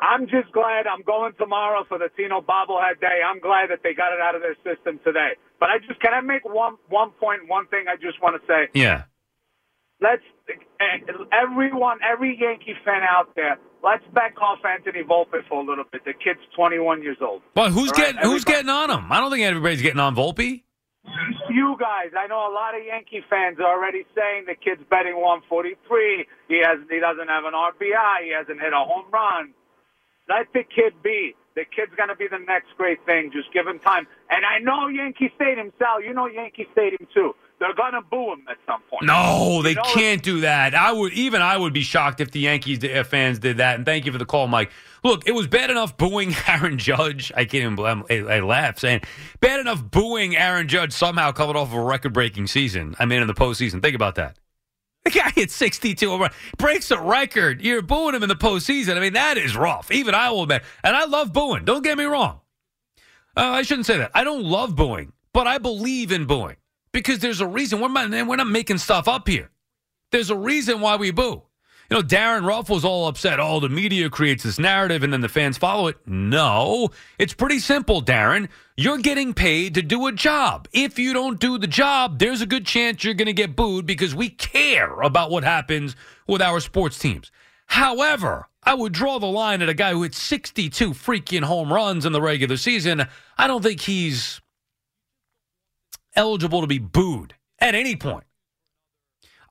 I'm 0.00 0.26
just 0.26 0.50
glad 0.52 0.86
I'm 0.86 1.02
going 1.02 1.32
tomorrow 1.38 1.84
for 1.88 1.98
the 1.98 2.08
Tino 2.16 2.40
bobblehead 2.40 3.00
day. 3.00 3.20
I'm 3.24 3.38
glad 3.40 3.68
that 3.70 3.80
they 3.82 3.92
got 3.94 4.12
it 4.12 4.20
out 4.20 4.34
of 4.34 4.42
their 4.42 4.56
system 4.64 4.98
today. 5.04 5.36
But 5.60 5.68
I 5.70 5.78
just 5.86 6.00
can 6.00 6.14
I 6.14 6.20
make 6.20 6.44
one 6.44 6.76
one 6.88 7.10
point, 7.20 7.48
one 7.48 7.66
thing 7.68 7.84
I 7.88 7.96
just 7.96 8.20
want 8.22 8.40
to 8.40 8.46
say. 8.46 8.68
Yeah. 8.74 9.04
Let's 10.00 10.22
everyone, 11.30 11.98
every 12.02 12.38
Yankee 12.40 12.74
fan 12.84 13.02
out 13.02 13.34
there, 13.36 13.58
let's 13.84 14.02
back 14.14 14.40
off 14.40 14.58
Anthony 14.64 15.02
Volpe 15.04 15.44
for 15.48 15.60
a 15.62 15.64
little 15.66 15.84
bit. 15.92 16.04
The 16.04 16.12
kid's 16.14 16.40
21 16.56 17.02
years 17.02 17.18
old. 17.20 17.42
But 17.54 17.72
who's 17.72 17.90
right, 17.90 17.96
getting 18.14 18.22
who's 18.22 18.42
everybody- 18.42 18.44
getting 18.44 18.70
on 18.70 18.90
him? 18.90 19.12
I 19.12 19.20
don't 19.20 19.30
think 19.30 19.44
everybody's 19.44 19.82
getting 19.82 20.00
on 20.00 20.16
Volpe. 20.16 20.62
You 21.50 21.76
guys, 21.80 22.12
I 22.16 22.26
know 22.28 22.48
a 22.48 22.52
lot 22.52 22.76
of 22.76 22.84
Yankee 22.84 23.24
fans 23.28 23.58
are 23.58 23.66
already 23.66 24.04
saying 24.14 24.44
the 24.46 24.54
kid's 24.54 24.82
betting 24.90 25.16
143. 25.16 26.26
He 26.48 26.60
has, 26.64 26.78
he 26.90 27.00
doesn't 27.00 27.28
have 27.28 27.44
an 27.44 27.54
RBI. 27.54 28.24
He 28.24 28.32
hasn't 28.36 28.60
hit 28.60 28.72
a 28.72 28.84
home 28.84 29.06
run. 29.12 29.52
Let 30.30 30.52
the 30.52 30.62
kid 30.62 30.94
be. 31.02 31.34
The 31.56 31.64
kid's 31.64 31.92
going 31.96 32.08
to 32.08 32.14
be 32.14 32.28
the 32.28 32.38
next 32.38 32.68
great 32.78 33.04
thing. 33.04 33.32
Just 33.32 33.52
give 33.52 33.66
him 33.66 33.80
time. 33.80 34.06
And 34.30 34.44
I 34.46 34.60
know 34.60 34.86
Yankee 34.86 35.32
Stadium, 35.34 35.72
Sal. 35.78 36.00
You 36.00 36.14
know 36.14 36.26
Yankee 36.26 36.68
Stadium 36.72 37.08
too. 37.12 37.34
They're 37.58 37.74
going 37.74 37.92
to 37.92 38.00
boo 38.00 38.32
him 38.32 38.44
at 38.48 38.56
some 38.64 38.80
point. 38.88 39.04
No, 39.04 39.60
they 39.62 39.70
You 39.70 39.74
know, 39.74 39.82
can't 39.82 40.22
do 40.22 40.40
that. 40.40 40.74
I 40.74 40.92
would 40.92 41.12
even 41.12 41.42
I 41.42 41.58
would 41.58 41.74
be 41.74 41.82
shocked 41.82 42.20
if 42.20 42.30
the 42.30 42.40
Yankees 42.40 42.78
fans 43.08 43.40
did 43.40 43.58
that. 43.58 43.74
And 43.76 43.84
thank 43.84 44.06
you 44.06 44.12
for 44.12 44.18
the 44.18 44.24
call, 44.24 44.46
Mike. 44.46 44.70
Look, 45.04 45.26
it 45.26 45.32
was 45.32 45.46
bad 45.48 45.68
enough 45.68 45.96
booing 45.96 46.34
Aaron 46.48 46.78
Judge. 46.78 47.32
I 47.36 47.44
can't 47.44 47.62
even 47.62 47.74
blame. 47.74 48.04
I, 48.08 48.18
I 48.20 48.40
laugh 48.40 48.78
saying 48.78 49.02
bad 49.40 49.60
enough 49.60 49.82
booing 49.82 50.36
Aaron 50.36 50.68
Judge 50.68 50.92
somehow 50.92 51.32
covered 51.32 51.56
off 51.56 51.68
of 51.68 51.74
a 51.74 51.82
record-breaking 51.82 52.46
season. 52.46 52.94
I 52.98 53.04
mean, 53.04 53.20
in 53.20 53.26
the 53.26 53.34
postseason. 53.34 53.82
Think 53.82 53.96
about 53.96 54.14
that. 54.14 54.36
The 55.04 55.10
guy 55.10 55.30
hit 55.30 55.50
62 55.50 56.10
home 56.10 56.20
run, 56.20 56.30
breaks 56.58 56.90
a 56.90 57.00
record. 57.00 57.62
You're 57.62 57.80
booing 57.80 58.14
him 58.14 58.22
in 58.22 58.28
the 58.28 58.36
postseason. 58.36 58.98
I 58.98 59.00
mean, 59.00 59.14
that 59.14 59.38
is 59.38 59.56
rough. 59.56 59.90
Even 59.90 60.14
I 60.14 60.30
will 60.30 60.42
admit. 60.42 60.62
And 60.84 60.94
I 60.94 61.06
love 61.06 61.32
booing. 61.32 61.64
Don't 61.64 61.82
get 61.82 61.96
me 61.96 62.04
wrong. 62.04 62.40
Uh, 63.34 63.48
I 63.48 63.62
shouldn't 63.62 63.86
say 63.86 63.96
that. 63.96 64.10
I 64.14 64.24
don't 64.24 64.44
love 64.44 64.76
booing, 64.76 65.14
but 65.32 65.46
I 65.46 65.56
believe 65.56 66.12
in 66.12 66.26
booing 66.26 66.56
because 66.92 67.20
there's 67.20 67.40
a 67.40 67.46
reason. 67.46 67.80
We're 67.80 67.88
not, 67.88 68.10
we're 68.10 68.36
not 68.36 68.48
making 68.48 68.76
stuff 68.76 69.08
up 69.08 69.26
here. 69.26 69.50
There's 70.12 70.28
a 70.28 70.36
reason 70.36 70.80
why 70.82 70.96
we 70.96 71.12
boo. 71.12 71.44
You 71.90 71.96
know, 71.96 72.02
Darin 72.02 72.44
Ruf 72.44 72.70
was 72.70 72.84
all 72.84 73.08
upset. 73.08 73.40
Oh, 73.40 73.58
the 73.58 73.68
media 73.68 74.08
creates 74.08 74.44
this 74.44 74.60
narrative 74.60 75.02
and 75.02 75.12
then 75.12 75.22
the 75.22 75.28
fans 75.28 75.58
follow 75.58 75.88
it. 75.88 75.96
No, 76.06 76.90
it's 77.18 77.34
pretty 77.34 77.58
simple, 77.58 78.00
Darin. 78.00 78.48
You're 78.76 78.98
getting 78.98 79.34
paid 79.34 79.74
to 79.74 79.82
do 79.82 80.06
a 80.06 80.12
job. 80.12 80.68
If 80.72 81.00
you 81.00 81.12
don't 81.12 81.40
do 81.40 81.58
the 81.58 81.66
job, 81.66 82.20
there's 82.20 82.42
a 82.42 82.46
good 82.46 82.64
chance 82.64 83.02
you're 83.02 83.14
going 83.14 83.26
to 83.26 83.32
get 83.32 83.56
booed 83.56 83.86
because 83.86 84.14
we 84.14 84.28
care 84.28 85.00
about 85.00 85.32
what 85.32 85.42
happens 85.42 85.96
with 86.28 86.40
our 86.40 86.60
sports 86.60 86.96
teams. 86.96 87.32
However, 87.66 88.46
I 88.62 88.74
would 88.74 88.92
draw 88.92 89.18
the 89.18 89.26
line 89.26 89.60
at 89.60 89.68
a 89.68 89.74
guy 89.74 89.90
who 89.90 90.04
hit 90.04 90.14
62 90.14 90.92
freaking 90.92 91.42
home 91.42 91.72
runs 91.72 92.06
in 92.06 92.12
the 92.12 92.22
regular 92.22 92.56
season. 92.56 93.08
I 93.36 93.48
don't 93.48 93.62
think 93.64 93.80
he's 93.80 94.40
eligible 96.14 96.60
to 96.60 96.68
be 96.68 96.78
booed 96.78 97.34
at 97.58 97.74
any 97.74 97.96
point. 97.96 98.24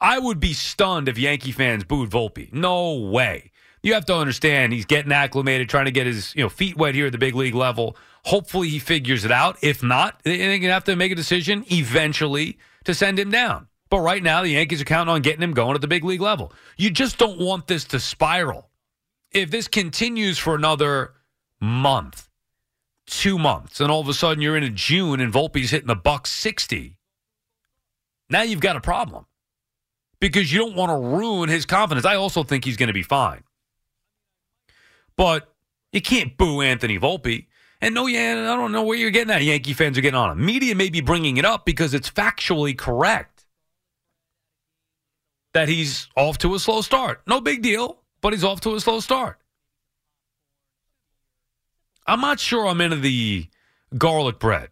I 0.02 0.20
would 0.20 0.40
be 0.40 0.54
stunned 0.54 1.10
if 1.10 1.18
Yankee 1.18 1.52
fans 1.52 1.84
booed 1.84 2.10
Volpe. 2.10 2.52
No 2.54 2.94
way. 2.94 3.52
You 3.84 3.94
have 3.94 4.06
to 4.06 4.16
understand 4.16 4.74
he's 4.74 4.86
getting 4.86 5.12
acclimated, 5.12 5.70
trying 5.70 5.86
to 5.86 5.92
get 5.92 6.08
his 6.08 6.36
you 6.36 6.44
know 6.44 6.50
feet 6.50 6.78
wet 6.78 6.96
here 6.96 7.08
at 7.08 7.12
the 7.12 7.18
big 7.18 7.36
league 7.36 7.56
level. 7.56 7.96
Hopefully 8.26 8.70
he 8.70 8.80
figures 8.80 9.26
it 9.26 9.32
out. 9.32 9.58
If 9.62 9.82
not, 9.82 10.22
they're 10.24 10.38
going 10.38 10.62
to 10.62 10.68
have 10.70 10.84
to 10.86 10.96
make 10.96 11.12
a 11.12 11.16
decision 11.16 11.66
eventually 11.72 12.58
to 12.84 12.94
send 12.94 13.18
him 13.18 13.32
down. 13.32 13.68
But 13.90 14.02
right 14.02 14.22
now, 14.22 14.44
the 14.44 14.50
Yankees 14.50 14.82
are 14.82 14.86
counting 14.86 15.14
on 15.14 15.22
getting 15.22 15.42
him 15.42 15.54
going 15.54 15.76
at 15.76 15.82
the 15.82 15.88
big 15.88 16.04
league 16.04 16.22
level. 16.22 16.54
You 16.78 16.92
just 16.92 17.18
don't 17.18 17.40
want 17.40 17.68
this 17.68 17.86
to 17.86 18.00
spiral. 18.00 18.70
If 19.32 19.52
this 19.52 19.68
continues 19.68 20.38
for 20.38 20.56
another 20.56 21.14
month, 21.60 22.30
two 23.08 23.40
months, 23.40 23.80
and 23.80 23.90
all 23.92 24.02
of 24.02 24.10
a 24.10 24.14
sudden 24.14 24.42
you're 24.42 24.58
in 24.58 24.76
June 24.76 25.20
and 25.20 25.34
Volpe's 25.34 25.72
hitting 25.72 25.88
the 25.88 25.96
buck 25.96 26.28
60, 26.28 26.98
now 28.30 28.42
you've 28.42 28.60
got 28.60 28.76
a 28.76 28.82
problem 28.82 29.26
because 30.20 30.52
you 30.52 30.60
don't 30.60 30.76
want 30.76 30.90
to 30.90 31.18
ruin 31.18 31.50
his 31.50 31.66
confidence. 31.66 32.06
I 32.06 32.16
also 32.16 32.44
think 32.44 32.66
he's 32.66 32.78
going 32.78 32.88
to 32.88 32.94
be 32.94 33.04
fine. 33.04 33.44
But 35.16 35.54
you 35.92 36.02
can't 36.02 36.38
boo 36.38 36.62
Anthony 36.62 37.00
Volpe. 37.00 37.48
And 37.82 37.96
no, 37.96 38.08
yeah, 38.08 38.52
I 38.52 38.56
don't 38.56 38.72
know 38.72 38.84
where 38.84 38.98
you're 38.98 39.12
getting 39.12 39.30
that. 39.30 39.42
Yankee 39.42 39.74
fans 39.74 39.98
are 39.98 40.02
getting 40.02 40.18
on 40.18 40.32
him. 40.32 40.46
Media 40.46 40.76
may 40.76 40.90
be 40.90 41.02
bringing 41.02 41.38
it 41.38 41.46
up 41.46 41.66
because 41.66 41.94
it's 41.94 42.10
factually 42.10 42.78
correct 42.78 43.46
that 45.54 45.70
he's 45.70 46.08
off 46.16 46.38
to 46.40 46.56
a 46.56 46.60
slow 46.60 46.82
start. 46.82 47.22
No 47.26 47.40
big 47.42 47.62
deal, 47.62 48.00
but 48.22 48.34
he's 48.34 48.44
off 48.44 48.62
to 48.62 48.76
a 48.76 48.80
slow 48.80 49.00
start. 49.00 49.40
I'm 52.06 52.22
not 52.22 52.40
sure 52.40 52.68
I'm 52.68 52.82
into 52.82 52.98
the 52.98 53.48
garlic 53.98 54.40
bread. 54.40 54.70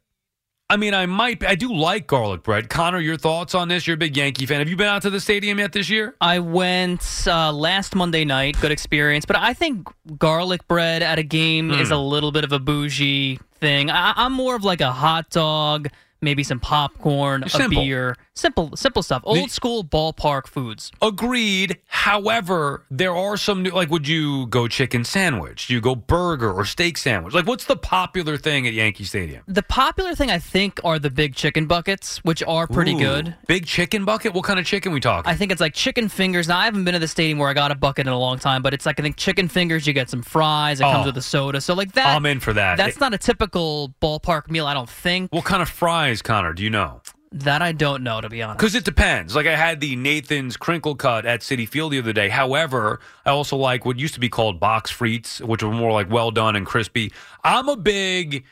I 0.70 0.76
mean, 0.76 0.94
I 0.94 1.06
might. 1.06 1.46
I 1.46 1.56
do 1.56 1.74
like 1.74 2.08
garlic 2.08 2.44
bread. 2.44 2.70
Connor, 2.70 3.00
your 3.00 3.16
thoughts 3.16 3.56
on 3.56 3.70
this? 3.70 3.88
You're 3.88 3.94
a 3.94 3.98
big 3.98 4.18
Yankee 4.18 4.46
fan. 4.46 4.60
Have 4.60 4.68
you 4.68 4.76
been 4.76 4.88
out 4.88 5.02
to 5.04 5.10
the 5.10 5.22
stadium 5.22 5.60
yet 5.60 5.72
this 5.72 5.90
year? 5.90 6.16
I 6.20 6.40
went 6.40 7.24
uh, 7.26 7.54
last 7.54 7.96
Monday 7.96 8.26
night. 8.26 8.60
Good 8.60 8.74
experience, 8.74 9.24
but 9.24 9.38
I 9.38 9.54
think 9.54 9.88
garlic 10.18 10.68
bread 10.68 11.04
at 11.04 11.20
a 11.20 11.24
game 11.24 11.72
is 11.72 11.88
Hmm. 11.88 11.94
a 11.94 11.98
little 12.06 12.34
bit 12.34 12.44
of 12.44 12.52
a 12.52 12.60
bougie 12.60 13.40
thing. 13.62 13.90
I- 13.90 14.14
I'm 14.18 14.34
more 14.34 14.58
of 14.58 14.66
like 14.66 14.82
a 14.82 14.92
hot 14.92 15.30
dog, 15.30 15.88
maybe 16.22 16.44
some 16.44 16.60
popcorn, 16.60 17.44
a 17.44 17.70
beer, 17.70 18.16
simple, 18.34 18.76
simple 18.76 19.04
stuff. 19.04 19.22
Old 19.26 19.52
school 19.52 19.84
ballpark 19.84 20.48
foods. 20.48 20.92
Agreed. 21.02 21.78
However, 21.88 22.84
there 22.90 23.16
are 23.16 23.38
some 23.38 23.64
new. 23.64 23.70
Like, 23.72 23.90
would 23.90 24.08
you 24.08 24.48
go 24.48 24.68
chicken 24.68 25.04
sandwich? 25.04 25.68
Do 25.68 25.74
you 25.74 25.82
go 25.82 25.96
burger 25.96 26.52
or 26.52 26.66
steak 26.66 26.98
sandwich? 26.98 27.34
Like, 27.34 27.46
what's 27.46 27.66
the 27.66 27.76
popular 27.76 28.38
thing 28.38 28.66
at 28.68 28.74
Yankee 28.74 29.04
Stadium? 29.04 29.44
The 29.48 29.64
popular 29.64 30.16
thing 30.16 30.32
I 30.32 30.40
think 30.40 30.80
are 30.84 31.00
the 31.00 31.10
big 31.10 31.36
chicken 31.36 31.66
buckets, 31.68 32.18
which 32.24 32.42
are 32.44 32.68
pretty 32.68 32.94
Ooh, 32.94 33.00
good. 33.00 33.36
Big 33.48 33.66
chicken 33.66 34.06
bucket. 34.06 34.34
What 34.34 34.46
kind 34.46 34.60
of 34.60 34.66
chicken 34.66 34.92
we 34.92 35.00
talking? 35.00 35.30
I 35.30 35.36
think 35.36 35.52
it's 35.52 35.62
like 35.62 35.74
chicken 35.74 36.08
fingers. 36.10 36.48
Now 36.48 36.60
I 36.60 36.66
haven't 36.66 36.84
been 36.86 36.94
to 36.94 37.00
the 37.00 37.08
stadium 37.08 37.38
where 37.40 37.50
I 37.50 37.54
got 37.54 37.72
a 37.72 37.76
bucket 37.76 38.08
in 38.08 38.14
a 38.14 38.20
long 38.20 38.40
time, 38.40 38.62
but 38.62 38.74
it's 38.74 38.86
like 38.86 39.00
I 39.00 39.04
think 39.04 39.18
chicken 39.18 39.48
fingers. 39.48 39.86
You 39.86 39.94
get 39.94 40.10
some 40.10 40.22
fries. 40.22 40.80
It 40.80 40.86
Oh. 40.86 40.92
comes 40.92 41.06
with 41.08 41.18
a 41.18 41.22
soda. 41.22 41.60
So 41.62 41.74
like 41.74 41.92
that. 41.94 42.16
I'm 42.16 42.26
in 42.26 42.40
for 42.40 42.54
that. 42.54 42.78
That's 42.78 42.96
It- 42.96 43.00
not 43.02 43.14
a 43.14 43.18
typical 43.18 43.94
ballpark 44.02 44.50
meal. 44.50 44.66
I 44.66 44.74
don't 44.74 44.90
think. 44.90 45.34
what 45.34 45.44
kind 45.46 45.62
of 45.62 45.68
fries, 45.70 46.07
Connor? 46.22 46.54
Do 46.54 46.64
you 46.64 46.70
know? 46.70 47.02
That 47.32 47.62
I 47.62 47.74
don't 47.74 48.04
know 48.04 48.22
to 48.22 48.30
be 48.30 48.42
honest. 48.42 48.60
Because 48.60 48.74
it 48.74 48.86
depends. 48.86 49.36
Like 49.36 49.48
I 49.48 49.56
had 49.56 49.82
the 49.82 49.96
Nathan's 49.96 50.56
crinkle 50.56 50.96
cut 50.96 51.26
at 51.26 51.42
Citi 51.42 51.68
Field 51.68 51.92
the 51.92 52.00
other 52.00 52.14
day. 52.14 52.30
However, 52.30 53.02
I 53.26 53.32
also 53.32 53.58
like 53.58 53.86
what 53.86 54.00
used 54.00 54.14
to 54.14 54.20
be 54.20 54.30
called 54.30 54.60
box 54.60 54.92
frites, 54.92 55.42
which 55.42 55.62
were 55.62 55.72
more 55.72 55.92
like 55.92 56.10
well 56.10 56.32
done 56.32 56.56
and 56.56 56.66
crispy. 56.66 57.12
I'm 57.44 57.68
a 57.68 57.76
big 57.76 58.46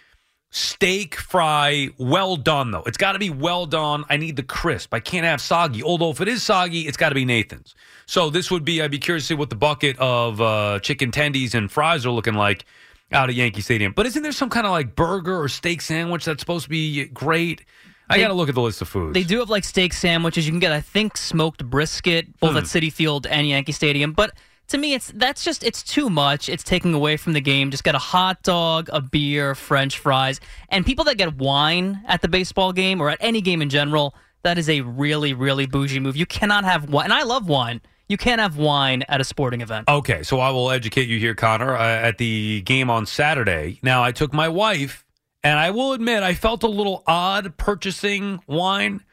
steak 0.51 1.15
fry, 1.15 1.89
well 1.97 2.35
done 2.35 2.71
though. 2.71 2.83
It's 2.85 2.97
got 2.97 3.13
to 3.13 3.19
be 3.19 3.29
well 3.29 3.65
done. 3.65 4.03
I 4.09 4.17
need 4.17 4.35
the 4.35 4.43
crisp. 4.43 4.93
I 4.93 4.99
can't 4.99 5.25
have 5.25 5.41
soggy. 5.41 5.81
Although 5.81 6.11
if 6.11 6.19
it 6.19 6.27
is 6.27 6.43
soggy, 6.43 6.81
it's 6.81 6.97
got 6.97 7.09
to 7.09 7.15
be 7.15 7.25
Nathan's. 7.25 7.75
So 8.05 8.29
this 8.29 8.51
would 8.51 8.65
be. 8.65 8.81
I'd 8.81 8.91
be 8.91 8.99
curious 8.99 9.23
to 9.23 9.27
see 9.29 9.33
what 9.35 9.49
the 9.49 9.55
bucket 9.55 9.97
of 9.99 10.41
uh, 10.41 10.79
chicken 10.81 11.11
tendies 11.11 11.53
and 11.53 11.71
fries 11.71 12.05
are 12.05 12.11
looking 12.11 12.35
like 12.35 12.65
out 13.11 13.29
at 13.29 13.35
Yankee 13.35 13.61
Stadium. 13.61 13.93
But 13.93 14.05
isn't 14.07 14.23
there 14.23 14.31
some 14.31 14.49
kind 14.49 14.65
of 14.65 14.71
like 14.71 14.95
burger 14.95 15.39
or 15.41 15.47
steak 15.47 15.81
sandwich 15.81 16.25
that's 16.25 16.41
supposed 16.41 16.63
to 16.65 16.69
be 16.69 17.05
great? 17.05 17.63
I 18.09 18.19
got 18.19 18.27
to 18.27 18.33
look 18.35 18.49
at 18.49 18.55
the 18.55 18.61
list 18.61 18.81
of 18.83 18.87
foods. 18.87 19.13
They 19.15 19.23
do 19.23 19.39
have 19.39 19.49
like 19.49 19.63
steak 19.63 19.91
sandwiches. 19.91 20.45
You 20.45 20.51
can 20.51 20.59
get, 20.59 20.71
I 20.71 20.81
think, 20.81 21.17
smoked 21.17 21.65
brisket 21.65 22.39
both 22.39 22.51
Hmm. 22.51 22.57
at 22.57 22.63
Citi 22.65 22.93
Field 22.93 23.25
and 23.25 23.47
Yankee 23.47 23.71
Stadium. 23.71 24.11
But 24.13 24.31
to 24.67 24.77
me, 24.77 24.93
it's 24.93 25.11
that's 25.15 25.43
just 25.43 25.63
it's 25.63 25.81
too 25.81 26.09
much. 26.09 26.47
It's 26.47 26.63
taking 26.63 26.93
away 26.93 27.17
from 27.17 27.33
the 27.33 27.41
game. 27.41 27.71
Just 27.71 27.83
get 27.83 27.95
a 27.95 27.99
hot 27.99 28.43
dog, 28.43 28.89
a 28.93 29.01
beer, 29.01 29.55
French 29.55 29.97
fries, 29.97 30.39
and 30.69 30.85
people 30.85 31.05
that 31.05 31.17
get 31.17 31.35
wine 31.37 32.01
at 32.07 32.21
the 32.21 32.27
baseball 32.27 32.73
game 32.73 33.01
or 33.01 33.09
at 33.09 33.17
any 33.21 33.41
game 33.41 33.61
in 33.61 33.69
general. 33.69 34.13
That 34.43 34.59
is 34.59 34.69
a 34.69 34.81
really, 34.81 35.33
really 35.33 35.65
bougie 35.65 35.99
move. 35.99 36.15
You 36.15 36.27
cannot 36.27 36.63
have 36.63 36.89
wine, 36.89 37.05
and 37.05 37.13
I 37.13 37.23
love 37.23 37.47
wine. 37.49 37.81
You 38.07 38.17
can't 38.17 38.39
have 38.39 38.57
wine 38.57 39.03
at 39.07 39.19
a 39.19 39.23
sporting 39.23 39.61
event. 39.61 39.89
Okay, 39.89 40.21
so 40.23 40.39
I 40.39 40.51
will 40.51 40.69
educate 40.69 41.07
you 41.07 41.17
here, 41.19 41.33
Connor. 41.33 41.75
Uh, 41.75 41.81
at 41.83 42.17
the 42.17 42.61
game 42.61 42.89
on 42.89 43.05
Saturday, 43.05 43.79
now 43.81 44.03
I 44.03 44.11
took 44.11 44.31
my 44.31 44.47
wife, 44.47 45.03
and 45.43 45.57
I 45.57 45.71
will 45.71 45.93
admit 45.93 46.21
I 46.21 46.35
felt 46.35 46.63
a 46.63 46.67
little 46.67 47.03
odd 47.07 47.57
purchasing 47.57 48.41
wine, 48.47 49.03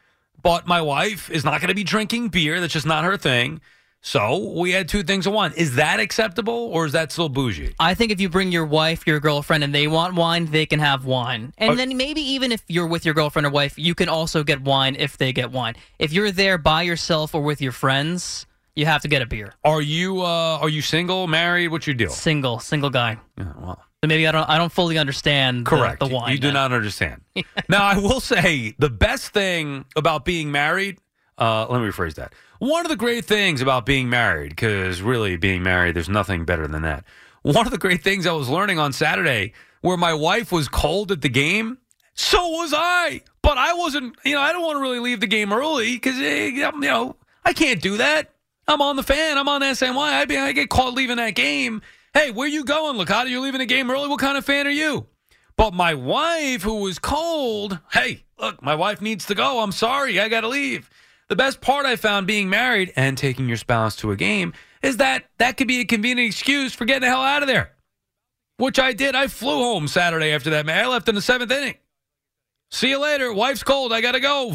but 0.42 0.66
my 0.66 0.82
wife 0.82 1.30
is 1.30 1.44
not 1.44 1.60
going 1.60 1.68
to 1.68 1.74
be 1.74 1.84
drinking 1.84 2.28
beer. 2.28 2.60
That's 2.60 2.72
just 2.72 2.86
not 2.86 3.04
her 3.04 3.16
thing. 3.16 3.60
So 4.04 4.52
we 4.58 4.72
had 4.72 4.88
two 4.88 5.04
things 5.04 5.28
of 5.28 5.32
wine. 5.32 5.52
Is 5.56 5.76
that 5.76 6.00
acceptable, 6.00 6.52
or 6.52 6.84
is 6.84 6.92
that 6.92 7.12
still 7.12 7.28
bougie? 7.28 7.74
I 7.78 7.94
think 7.94 8.10
if 8.10 8.20
you 8.20 8.28
bring 8.28 8.50
your 8.50 8.66
wife, 8.66 9.06
your 9.06 9.20
girlfriend, 9.20 9.62
and 9.62 9.72
they 9.72 9.86
want 9.86 10.16
wine, 10.16 10.46
they 10.46 10.66
can 10.66 10.80
have 10.80 11.04
wine. 11.04 11.54
And 11.56 11.70
Okay. 11.70 11.86
then 11.86 11.96
maybe 11.96 12.20
even 12.20 12.50
if 12.50 12.62
you're 12.66 12.88
with 12.88 13.04
your 13.04 13.14
girlfriend 13.14 13.46
or 13.46 13.50
wife, 13.50 13.74
you 13.78 13.94
can 13.94 14.08
also 14.08 14.42
get 14.42 14.60
wine 14.62 14.96
if 14.98 15.16
they 15.16 15.32
get 15.32 15.52
wine. 15.52 15.76
If 16.00 16.12
you're 16.12 16.32
there 16.32 16.58
by 16.58 16.82
yourself 16.82 17.32
or 17.32 17.42
with 17.42 17.62
your 17.62 17.70
friends, 17.70 18.44
you 18.74 18.86
have 18.86 19.02
to 19.02 19.08
get 19.08 19.22
a 19.22 19.26
beer. 19.26 19.52
Are 19.64 19.82
you 19.82 20.20
uh, 20.22 20.58
are 20.60 20.68
you 20.68 20.82
single, 20.82 21.26
married? 21.26 21.68
What 21.68 21.86
you 21.86 21.94
deal? 21.94 22.10
Single, 22.10 22.58
single 22.58 22.90
guy. 22.90 23.18
Yeah, 23.38 23.52
well, 23.58 23.82
So 24.02 24.08
maybe 24.08 24.26
I 24.26 24.32
don't 24.32 24.48
I 24.48 24.58
don't 24.58 24.72
fully 24.72 24.98
understand 24.98 25.66
the- 25.66 25.70
Correct. 25.70 26.00
the, 26.00 26.06
wine. 26.08 26.32
You 26.32 26.38
do 26.38 26.48
then. 26.48 26.54
not 26.54 26.72
understand. 26.72 27.22
now, 27.68 27.82
I 27.84 27.98
will 27.98 28.20
say 28.20 28.74
the 28.78 28.90
best 28.90 29.32
thing 29.32 29.84
about 29.96 30.24
being 30.24 30.50
married, 30.52 30.98
uh, 31.38 31.66
let 31.68 31.80
me 31.80 31.88
rephrase 31.88 32.14
that. 32.14 32.32
One 32.58 32.84
of 32.86 32.90
the 32.90 32.96
great 32.96 33.24
things 33.24 33.60
about 33.60 33.84
being 33.86 34.08
married, 34.08 34.50
because 34.50 35.02
really 35.02 35.36
being 35.36 35.62
married, 35.64 35.96
there's 35.96 36.08
nothing 36.08 36.44
better 36.44 36.68
than 36.68 36.82
that. 36.82 37.04
One 37.42 37.66
of 37.66 37.72
the 37.72 37.78
great 37.78 38.04
things 38.04 38.24
I 38.26 38.32
was 38.32 38.48
learning 38.48 38.78
on 38.78 38.92
Saturday, 38.92 39.52
where 39.80 39.96
my 39.96 40.14
wife 40.14 40.52
was 40.52 40.68
cold 40.68 41.10
at 41.10 41.22
the 41.22 41.28
game, 41.28 41.78
so 42.14 42.38
was 42.50 42.72
I. 42.72 43.22
But 43.42 43.58
I 43.58 43.72
wasn't, 43.74 44.14
you 44.24 44.34
know, 44.36 44.40
I 44.40 44.52
don't 44.52 44.62
want 44.62 44.76
to 44.76 44.80
really 44.80 45.00
leave 45.00 45.18
the 45.18 45.26
game 45.26 45.52
early 45.52 45.94
because, 45.94 46.16
you 46.18 46.70
know, 46.78 47.16
I 47.44 47.52
can't 47.52 47.82
do 47.82 47.96
that. 47.96 48.31
I'm 48.72 48.80
on 48.80 48.96
the 48.96 49.02
fan. 49.02 49.36
I'm 49.36 49.48
on 49.48 49.60
SNY. 49.60 49.96
I, 49.98 50.24
be, 50.24 50.38
I 50.38 50.52
get 50.52 50.70
caught 50.70 50.94
leaving 50.94 51.18
that 51.18 51.34
game. 51.34 51.82
Hey, 52.14 52.30
where 52.30 52.48
you 52.48 52.64
going, 52.64 52.96
Licata? 52.96 53.28
You're 53.28 53.42
leaving 53.42 53.58
the 53.58 53.66
game 53.66 53.90
early? 53.90 54.08
What 54.08 54.18
kind 54.18 54.38
of 54.38 54.46
fan 54.46 54.66
are 54.66 54.70
you? 54.70 55.06
But 55.56 55.74
my 55.74 55.92
wife, 55.92 56.62
who 56.62 56.76
was 56.76 56.98
cold, 56.98 57.78
hey, 57.92 58.24
look, 58.38 58.62
my 58.62 58.74
wife 58.74 59.02
needs 59.02 59.26
to 59.26 59.34
go. 59.34 59.60
I'm 59.60 59.72
sorry. 59.72 60.18
I 60.18 60.30
got 60.30 60.40
to 60.40 60.48
leave. 60.48 60.88
The 61.28 61.36
best 61.36 61.60
part 61.60 61.84
I 61.84 61.96
found 61.96 62.26
being 62.26 62.48
married 62.48 62.94
and 62.96 63.18
taking 63.18 63.46
your 63.46 63.58
spouse 63.58 63.94
to 63.96 64.10
a 64.10 64.16
game 64.16 64.54
is 64.82 64.96
that 64.96 65.24
that 65.36 65.58
could 65.58 65.68
be 65.68 65.80
a 65.80 65.84
convenient 65.84 66.28
excuse 66.28 66.72
for 66.72 66.86
getting 66.86 67.02
the 67.02 67.08
hell 67.08 67.20
out 67.20 67.42
of 67.42 67.48
there, 67.48 67.72
which 68.56 68.78
I 68.78 68.94
did. 68.94 69.14
I 69.14 69.26
flew 69.26 69.58
home 69.58 69.86
Saturday 69.86 70.32
after 70.32 70.48
that, 70.50 70.64
man. 70.64 70.82
I 70.82 70.88
left 70.88 71.10
in 71.10 71.14
the 71.14 71.22
seventh 71.22 71.52
inning. 71.52 71.74
See 72.70 72.88
you 72.88 72.98
later. 72.98 73.34
Wife's 73.34 73.62
cold. 73.62 73.92
I 73.92 74.00
got 74.00 74.12
to 74.12 74.20
go. 74.20 74.54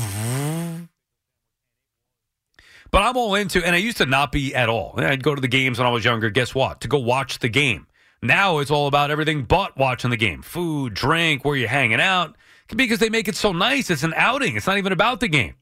But 2.92 3.04
I'm 3.04 3.18
all 3.18 3.36
into, 3.36 3.66
and 3.66 3.76
I 3.76 3.80
used 3.80 3.98
to 3.98 4.06
not 4.06 4.32
be 4.32 4.56
at 4.56 4.70
all. 4.70 4.94
I'd 4.98 5.24
go 5.24 5.36
to 5.36 5.42
the 5.42 5.48
games 5.48 5.78
when 5.78 5.88
I 5.88 5.92
was 5.92 6.06
younger. 6.06 6.30
Guess 6.30 6.56
what? 6.56 6.82
To 6.82 6.88
go 6.88 7.00
watch 7.00 7.40
the 7.40 7.50
game. 7.50 7.88
Now 8.22 8.60
it's 8.60 8.72
all 8.72 8.88
about 8.88 9.12
everything 9.12 9.44
but 9.44 9.78
watching 9.78 10.10
the 10.10 10.18
game 10.18 10.42
food, 10.42 10.94
drink, 10.94 11.46
where 11.46 11.56
you're 11.56 11.68
hanging 11.68 12.02
out, 12.02 12.36
because 12.76 13.00
they 13.00 13.10
make 13.10 13.28
it 13.28 13.36
so 13.36 13.52
nice. 13.52 13.90
It's 13.90 14.04
an 14.04 14.14
outing, 14.16 14.56
it's 14.56 14.68
not 14.68 14.78
even 14.78 14.94
about 14.94 15.20
the 15.20 15.28
game. 15.28 15.56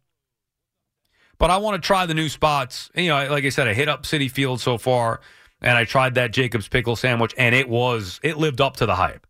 But 1.38 1.51
I 1.51 1.58
want 1.58 1.82
to 1.82 1.86
try 1.86 2.05
the 2.05 2.13
new 2.13 2.29
spots. 2.29 2.89
You 2.96 3.10
know, 3.10 3.29
like 3.29 3.44
I 3.44 3.50
said, 3.50 3.67
I 3.67 3.74
hit 3.74 3.89
up 3.89 4.03
Citi 4.03 4.32
Field 4.32 4.62
so 4.62 4.77
far, 4.77 5.20
and 5.62 5.77
I 5.77 5.84
tried 5.84 6.15
that 6.15 6.32
Jacob's 6.32 6.67
Pickle 6.67 6.96
Sandwich, 6.96 7.34
and 7.38 7.53
it 7.53 7.67
was, 7.67 8.20
it 8.24 8.38
lived 8.38 8.62
up 8.62 8.77
to 8.77 8.86
the 8.86 8.96
hype. 8.96 9.27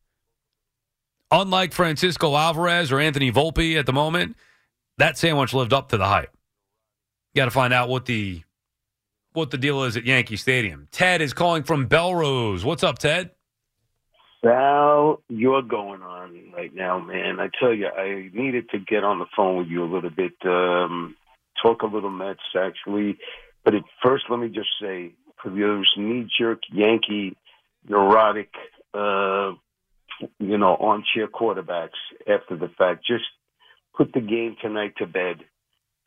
Unlike 1.31 1.73
Francisco 1.73 2.35
Alvarez 2.35 2.91
or 2.91 2.99
Anthony 2.99 3.31
Volpe 3.31 3.75
at 3.77 3.87
the 3.87 3.93
moment, 3.93 4.37
that 4.99 5.17
sandwich 5.17 5.53
lived 5.53 5.73
up 5.73 5.89
to 5.89 5.97
the 5.97 6.05
hype. 6.05 6.34
Got 7.35 7.45
to 7.45 7.51
find 7.51 7.73
out 7.73 7.89
what 7.89 8.05
the 8.05 8.43
what 9.33 9.51
the 9.51 9.57
deal 9.57 9.83
is 9.83 9.97
at 9.97 10.05
Yankee 10.05 10.37
Stadium. 10.37 10.87
Ted 10.91 11.21
is 11.21 11.33
calling 11.33 11.63
from 11.63 11.89
Bellerose. 11.89 12.63
What's 12.63 12.81
up, 12.81 12.97
Ted? 12.97 13.31
Sal, 14.41 15.21
you're 15.27 15.61
going 15.61 16.01
on 16.01 16.53
right 16.55 16.73
now, 16.73 16.99
man. 16.99 17.41
I 17.41 17.49
tell 17.59 17.73
you, 17.73 17.87
I 17.87 18.29
needed 18.33 18.69
to 18.69 18.79
get 18.79 19.03
on 19.03 19.19
the 19.19 19.25
phone 19.35 19.57
with 19.57 19.67
you 19.67 19.83
a 19.83 19.91
little 19.91 20.09
bit, 20.09 20.33
um, 20.45 21.17
talk 21.61 21.81
a 21.81 21.87
little 21.87 22.09
Mets, 22.09 22.39
actually. 22.57 23.17
But 23.65 23.75
at 23.75 23.83
first, 24.01 24.25
let 24.29 24.39
me 24.39 24.47
just 24.47 24.69
say, 24.79 25.11
for 25.43 25.49
those 25.49 25.91
knee-jerk 25.97 26.59
Yankee, 26.71 27.35
neurotic, 27.89 28.53
uh, 28.93 29.51
you 30.39 30.57
know, 30.57 30.77
armchair 30.79 31.27
quarterbacks 31.27 31.89
after 32.21 32.55
the 32.55 32.69
fact, 32.77 33.05
just 33.05 33.25
put 33.97 34.13
the 34.13 34.21
game 34.21 34.55
tonight 34.61 34.93
to 34.99 35.05
bed 35.05 35.43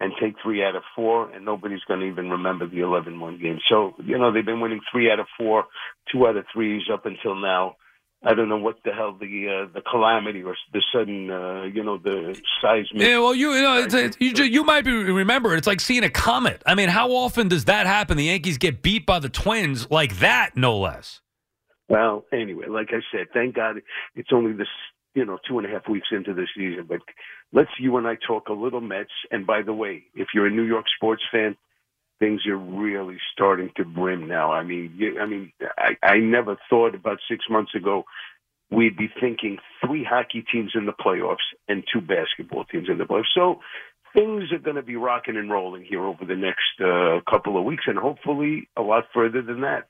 and 0.01 0.13
take 0.21 0.35
three 0.43 0.65
out 0.65 0.77
of 0.77 0.83
four, 0.95 1.31
and 1.31 1.45
nobody's 1.45 1.83
going 1.89 2.01
to 2.01 2.07
even 2.07 2.31
remember 2.31 2.67
the 2.67 2.79
11-1 2.79 3.41
game. 3.41 3.59
So, 3.69 3.95
you 4.05 4.17
know, 4.19 4.33
they've 4.33 4.47
been 4.47 4.61
winning 4.61 4.81
three 4.93 5.11
out 5.11 5.19
of 5.19 5.27
four, 5.37 5.65
two 6.13 6.27
out 6.27 6.37
of 6.37 6.45
threes 6.53 6.83
up 6.93 7.05
until 7.07 7.35
now. 7.35 7.77
I 8.25 8.35
don't 8.35 8.49
know 8.49 8.59
what 8.59 8.79
the 8.85 8.91
hell 8.93 9.17
the 9.19 9.69
uh, 9.69 9.73
the 9.73 9.81
calamity 9.81 10.43
or 10.43 10.57
the 10.73 10.83
sudden, 10.93 11.31
uh, 11.31 11.63
you 11.73 11.85
know, 11.85 11.99
the 11.99 12.37
seismic. 12.61 13.01
Yeah, 13.01 13.21
well, 13.21 13.33
you 13.33 13.53
you 13.53 13.63
know, 13.63 13.81
it's, 13.81 13.95
it's, 13.95 14.17
you 14.19 14.33
you 14.45 14.65
might 14.65 14.85
be 14.85 14.91
remember. 14.91 15.55
It's 15.55 15.69
like 15.69 15.81
seeing 15.81 16.03
a 16.03 16.11
comet. 16.11 16.61
I 16.67 16.75
mean, 16.75 16.89
how 16.89 17.13
often 17.13 17.47
does 17.47 17.67
that 17.67 17.87
happen? 17.87 18.17
The 18.17 18.25
Yankees 18.25 18.59
get 18.59 18.83
beat 18.83 19.07
by 19.07 19.21
the 19.21 19.29
Twins 19.29 19.89
like 19.89 20.19
that, 20.19 20.57
no 20.57 20.77
less. 20.77 21.21
Well, 21.89 22.25
anyway, 22.33 22.67
like 22.67 22.89
I 22.91 23.01
said, 23.13 23.29
thank 23.33 23.55
God 23.55 23.77
it's 24.15 24.29
only 24.33 24.53
this, 24.53 24.69
you 25.19 25.25
know, 25.25 25.39
two 25.49 25.59
and 25.59 25.67
a 25.67 25.71
half 25.71 25.89
weeks 25.89 26.09
into 26.13 26.33
the 26.33 26.47
season. 26.57 26.87
But 26.89 27.01
let's 27.53 27.71
you 27.79 27.97
and 27.97 28.07
I 28.07 28.17
talk 28.27 28.49
a 28.49 28.53
little 28.53 28.81
Mets. 28.81 29.11
And 29.31 29.47
by 29.47 29.63
the 29.63 29.73
way, 29.73 30.05
if 30.15 30.29
you're 30.33 30.47
a 30.47 30.51
New 30.51 30.63
York 30.63 30.87
sports 30.97 31.23
fan, 31.33 31.57
things 32.21 32.47
are 32.47 32.57
really 32.57 33.19
starting 33.33 33.71
to 33.77 33.85
brim 33.85 34.29
now. 34.29 34.53
I 34.53 34.63
mean, 34.63 34.95
you, 34.97 35.21
I 35.21 35.27
mean, 35.27 35.53
I, 35.77 35.97
I 36.03 36.17
never 36.19 36.57
thought 36.71 36.95
about 36.95 37.19
six 37.29 37.45
months 37.51 37.75
ago 37.75 38.05
we'd 38.71 38.97
be 38.97 39.09
thinking 39.21 39.59
three 39.85 40.05
hockey 40.05 40.45
teams 40.53 40.73
in 40.75 40.87
the 40.87 40.93
playoffs 40.93 41.37
and 41.69 41.85
two 41.93 42.01
basketball 42.01 42.65
teams 42.65 42.89
in 42.89 42.99
the 42.99 43.05
playoffs. 43.05 43.33
So 43.35 43.61
things 44.15 44.53
are 44.53 44.59
going 44.59 44.77
to 44.77 44.83
be 44.83 44.97
rocking 44.97 45.37
and 45.37 45.51
rolling 45.51 45.85
here 45.85 46.05
over 46.05 46.25
the 46.25 46.37
next 46.37 46.81
uh, 46.81 47.21
couple 47.31 47.59
of 47.59 47.65
weeks, 47.65 47.85
and 47.87 47.99
hopefully 47.99 48.69
a 48.77 48.83
lot 48.83 49.05
further 49.15 49.43
than 49.43 49.63
that. 49.63 49.89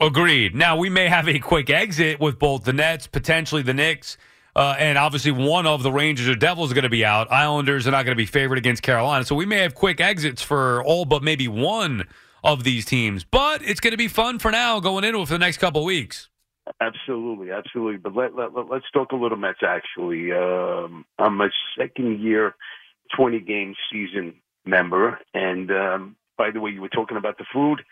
Agreed. 0.00 0.54
Now 0.54 0.76
we 0.76 0.88
may 0.88 1.08
have 1.08 1.28
a 1.28 1.38
quick 1.38 1.68
exit 1.68 2.20
with 2.20 2.38
both 2.38 2.64
the 2.64 2.72
Nets, 2.72 3.06
potentially 3.06 3.62
the 3.62 3.74
Knicks, 3.74 4.16
uh, 4.56 4.74
and 4.78 4.98
obviously 4.98 5.30
one 5.30 5.66
of 5.66 5.82
the 5.82 5.92
Rangers 5.92 6.28
or 6.28 6.34
Devils 6.34 6.70
is 6.70 6.74
going 6.74 6.84
to 6.84 6.90
be 6.90 7.04
out. 7.04 7.30
Islanders 7.30 7.86
are 7.86 7.90
not 7.90 8.04
going 8.04 8.16
to 8.16 8.20
be 8.20 8.26
favored 8.26 8.58
against 8.58 8.82
Carolina, 8.82 9.24
so 9.24 9.34
we 9.34 9.46
may 9.46 9.58
have 9.58 9.74
quick 9.74 10.00
exits 10.00 10.42
for 10.42 10.82
all 10.84 11.04
but 11.04 11.22
maybe 11.22 11.48
one 11.48 12.06
of 12.42 12.64
these 12.64 12.84
teams. 12.84 13.24
But 13.24 13.62
it's 13.62 13.80
going 13.80 13.92
to 13.92 13.98
be 13.98 14.08
fun 14.08 14.38
for 14.38 14.50
now 14.50 14.80
going 14.80 15.04
into 15.04 15.20
it 15.20 15.26
for 15.26 15.34
the 15.34 15.38
next 15.38 15.58
couple 15.58 15.84
weeks. 15.84 16.28
Absolutely, 16.80 17.50
absolutely. 17.50 17.96
But 17.96 18.14
let, 18.14 18.36
let, 18.36 18.54
let, 18.54 18.70
us 18.70 18.82
talk 18.92 19.12
a 19.12 19.16
little 19.16 19.38
Mets, 19.38 19.60
actually. 19.66 20.32
Um, 20.32 21.04
I'm 21.18 21.40
a 21.40 21.50
second 21.76 22.20
year, 22.20 22.54
20 23.16 23.40
game 23.40 23.74
season 23.90 24.34
member. 24.64 25.18
And 25.34 25.70
um, 25.70 26.16
by 26.36 26.50
the 26.50 26.60
way, 26.60 26.70
you 26.70 26.80
were 26.80 26.88
talking 26.88 27.16
about 27.16 27.38
the 27.38 27.46
food. 27.52 27.82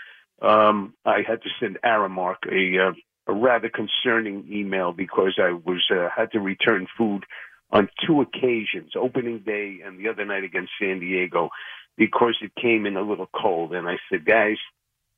Um, 0.41 0.95
I 1.05 1.23
had 1.27 1.43
to 1.43 1.49
send 1.59 1.79
Aramark 1.85 2.47
a, 2.51 2.89
uh, 2.89 2.93
a 3.29 3.33
rather 3.33 3.69
concerning 3.69 4.49
email 4.51 4.93
because 4.93 5.39
I 5.39 5.53
was 5.53 5.85
uh, 5.91 6.09
had 6.15 6.33
to 6.33 6.41
return 6.41 6.87
food 6.97 7.25
on 7.71 7.89
two 8.07 8.23
occasions, 8.23 8.93
opening 8.97 9.41
day 9.41 9.81
and 9.85 9.99
the 9.99 10.09
other 10.09 10.25
night 10.25 10.43
against 10.43 10.73
San 10.81 11.01
Diego, 11.01 11.51
because 11.97 12.37
it 12.41 12.53
came 12.61 12.87
in 12.87 12.97
a 12.97 13.03
little 13.03 13.29
cold. 13.35 13.75
And 13.75 13.87
I 13.87 13.97
said, 14.11 14.25
guys, 14.25 14.57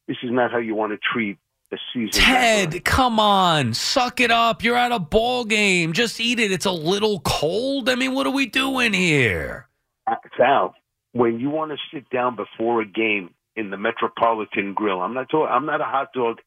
this 0.09 0.17
is 0.25 0.31
not 0.33 0.51
how 0.51 0.59
you 0.59 0.75
want 0.75 0.93
to 0.93 0.99
treat 0.99 1.39
a 1.73 1.77
season. 1.95 2.21
Ted, 2.21 2.85
come 2.85 3.21
on, 3.21 3.75
suck 3.75 4.21
it 4.21 4.33
up. 4.33 4.65
You're 4.65 4.77
at 4.77 4.91
a 4.91 4.99
ball 4.99 5.45
game. 5.45 5.93
Just 5.93 6.21
eat 6.21 6.41
it. 6.41 6.51
It's 6.51 6.67
a 6.67 6.73
little 6.73 7.21
cold. 7.21 7.89
I 7.89 7.95
mean, 7.95 8.13
what 8.13 8.27
are 8.27 8.33
we 8.33 8.47
doing 8.47 8.93
here? 8.93 9.69
Uh, 10.09 10.17
Sal, 10.37 10.75
when 11.13 11.39
you 11.39 11.51
want 11.51 11.71
to 11.71 11.77
sit 11.95 12.11
down 12.11 12.35
before 12.35 12.81
a 12.81 12.87
game 12.87 13.31
in 13.55 13.71
the 13.71 13.77
Metropolitan 13.77 14.75
Grill, 14.75 15.01
I'm 15.01 15.15
not 15.15 15.29
talking. 15.29 15.53
I'm 15.53 15.67
not 15.67 15.81
a 15.81 15.85
hot 15.85 16.09
dog 16.13 16.41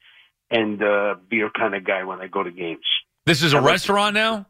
and 0.54 0.82
uh, 0.82 1.16
beer 1.30 1.50
kind 1.58 1.76
of 1.76 1.84
guy 1.84 2.04
when 2.04 2.22
I 2.22 2.28
go 2.28 2.44
to 2.44 2.52
games. 2.52 2.86
This 3.26 3.44
is 3.44 3.54
a 3.54 3.58
like- 3.58 3.72
restaurant 3.72 4.14
now. 4.14 4.46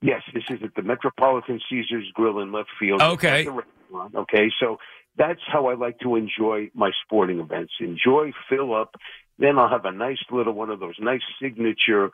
Yes, 0.00 0.20
this 0.34 0.44
is 0.50 0.58
at 0.62 0.74
the 0.76 0.82
Metropolitan 0.82 1.60
Caesars 1.70 2.10
Grill 2.12 2.40
in 2.40 2.52
left 2.52 2.68
field. 2.78 3.00
Okay. 3.00 3.40
It's 3.40 3.46
not 3.46 3.56
the 3.56 3.62
restaurant, 3.62 4.14
Okay, 4.14 4.50
so 4.60 4.76
that's 5.16 5.40
how 5.50 5.68
I 5.68 5.74
like 5.74 5.98
to 6.00 6.16
enjoy 6.16 6.70
my 6.74 6.90
sporting 7.04 7.38
events. 7.40 7.72
Enjoy, 7.80 8.32
fill 8.50 8.74
up. 8.74 8.96
Then 9.38 9.58
I'll 9.58 9.70
have 9.70 9.86
a 9.86 9.92
nice 9.92 10.18
little 10.30 10.52
one 10.52 10.68
of 10.70 10.78
those 10.78 10.96
nice 11.00 11.22
signature 11.40 12.10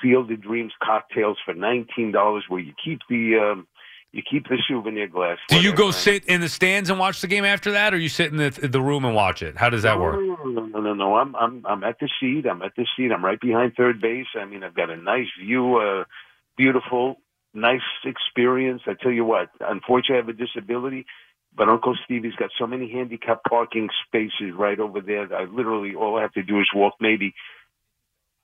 Field 0.00 0.30
of 0.30 0.40
Dreams 0.40 0.72
cocktails 0.82 1.36
for 1.44 1.52
nineteen 1.52 2.12
dollars, 2.12 2.44
where 2.48 2.60
you 2.60 2.72
keep 2.82 3.00
the 3.10 3.36
um, 3.36 3.66
You 4.12 4.22
keep 4.30 4.46
the 4.46 4.58
souvenir 4.68 5.08
glass. 5.08 5.38
Do 5.48 5.58
you 5.58 5.74
go 5.74 5.90
sit 5.90 6.26
in 6.26 6.42
the 6.42 6.48
stands 6.48 6.90
and 6.90 6.98
watch 6.98 7.22
the 7.22 7.26
game 7.26 7.46
after 7.46 7.72
that, 7.72 7.94
or 7.94 7.98
you 7.98 8.10
sit 8.10 8.30
in 8.30 8.36
the 8.36 8.50
the 8.50 8.80
room 8.80 9.06
and 9.06 9.14
watch 9.14 9.42
it? 9.42 9.56
How 9.56 9.70
does 9.70 9.84
that 9.84 9.98
work? 9.98 10.16
No, 10.16 10.36
no, 10.44 10.66
no, 10.66 10.80
no, 10.80 10.94
no. 10.94 11.16
I'm 11.16 11.34
I'm 11.34 11.64
I'm 11.66 11.82
at 11.82 11.98
the 11.98 12.10
seat. 12.20 12.46
I'm 12.46 12.60
at 12.60 12.72
the 12.76 12.86
seat. 12.94 13.10
I'm 13.10 13.24
right 13.24 13.40
behind 13.40 13.72
third 13.74 14.02
base. 14.02 14.26
I 14.38 14.44
mean, 14.44 14.64
I've 14.64 14.74
got 14.74 14.90
a 14.90 14.98
nice 14.98 15.28
view. 15.42 15.76
Uh, 15.78 16.04
beautiful, 16.58 17.20
nice 17.54 17.80
experience. 18.04 18.82
I 18.86 18.92
tell 19.02 19.12
you 19.12 19.24
what. 19.24 19.48
Unfortunately, 19.60 20.16
I 20.16 20.18
have 20.18 20.28
a 20.28 20.34
disability, 20.34 21.06
but 21.56 21.70
Uncle 21.70 21.96
Stevie's 22.04 22.36
got 22.36 22.50
so 22.58 22.66
many 22.66 22.92
handicap 22.92 23.40
parking 23.48 23.88
spaces 24.06 24.54
right 24.54 24.78
over 24.78 25.00
there. 25.00 25.26
That 25.26 25.36
I 25.36 25.44
literally 25.44 25.94
all 25.94 26.18
I 26.18 26.20
have 26.20 26.34
to 26.34 26.42
do 26.42 26.60
is 26.60 26.68
walk 26.74 26.96
maybe 27.00 27.32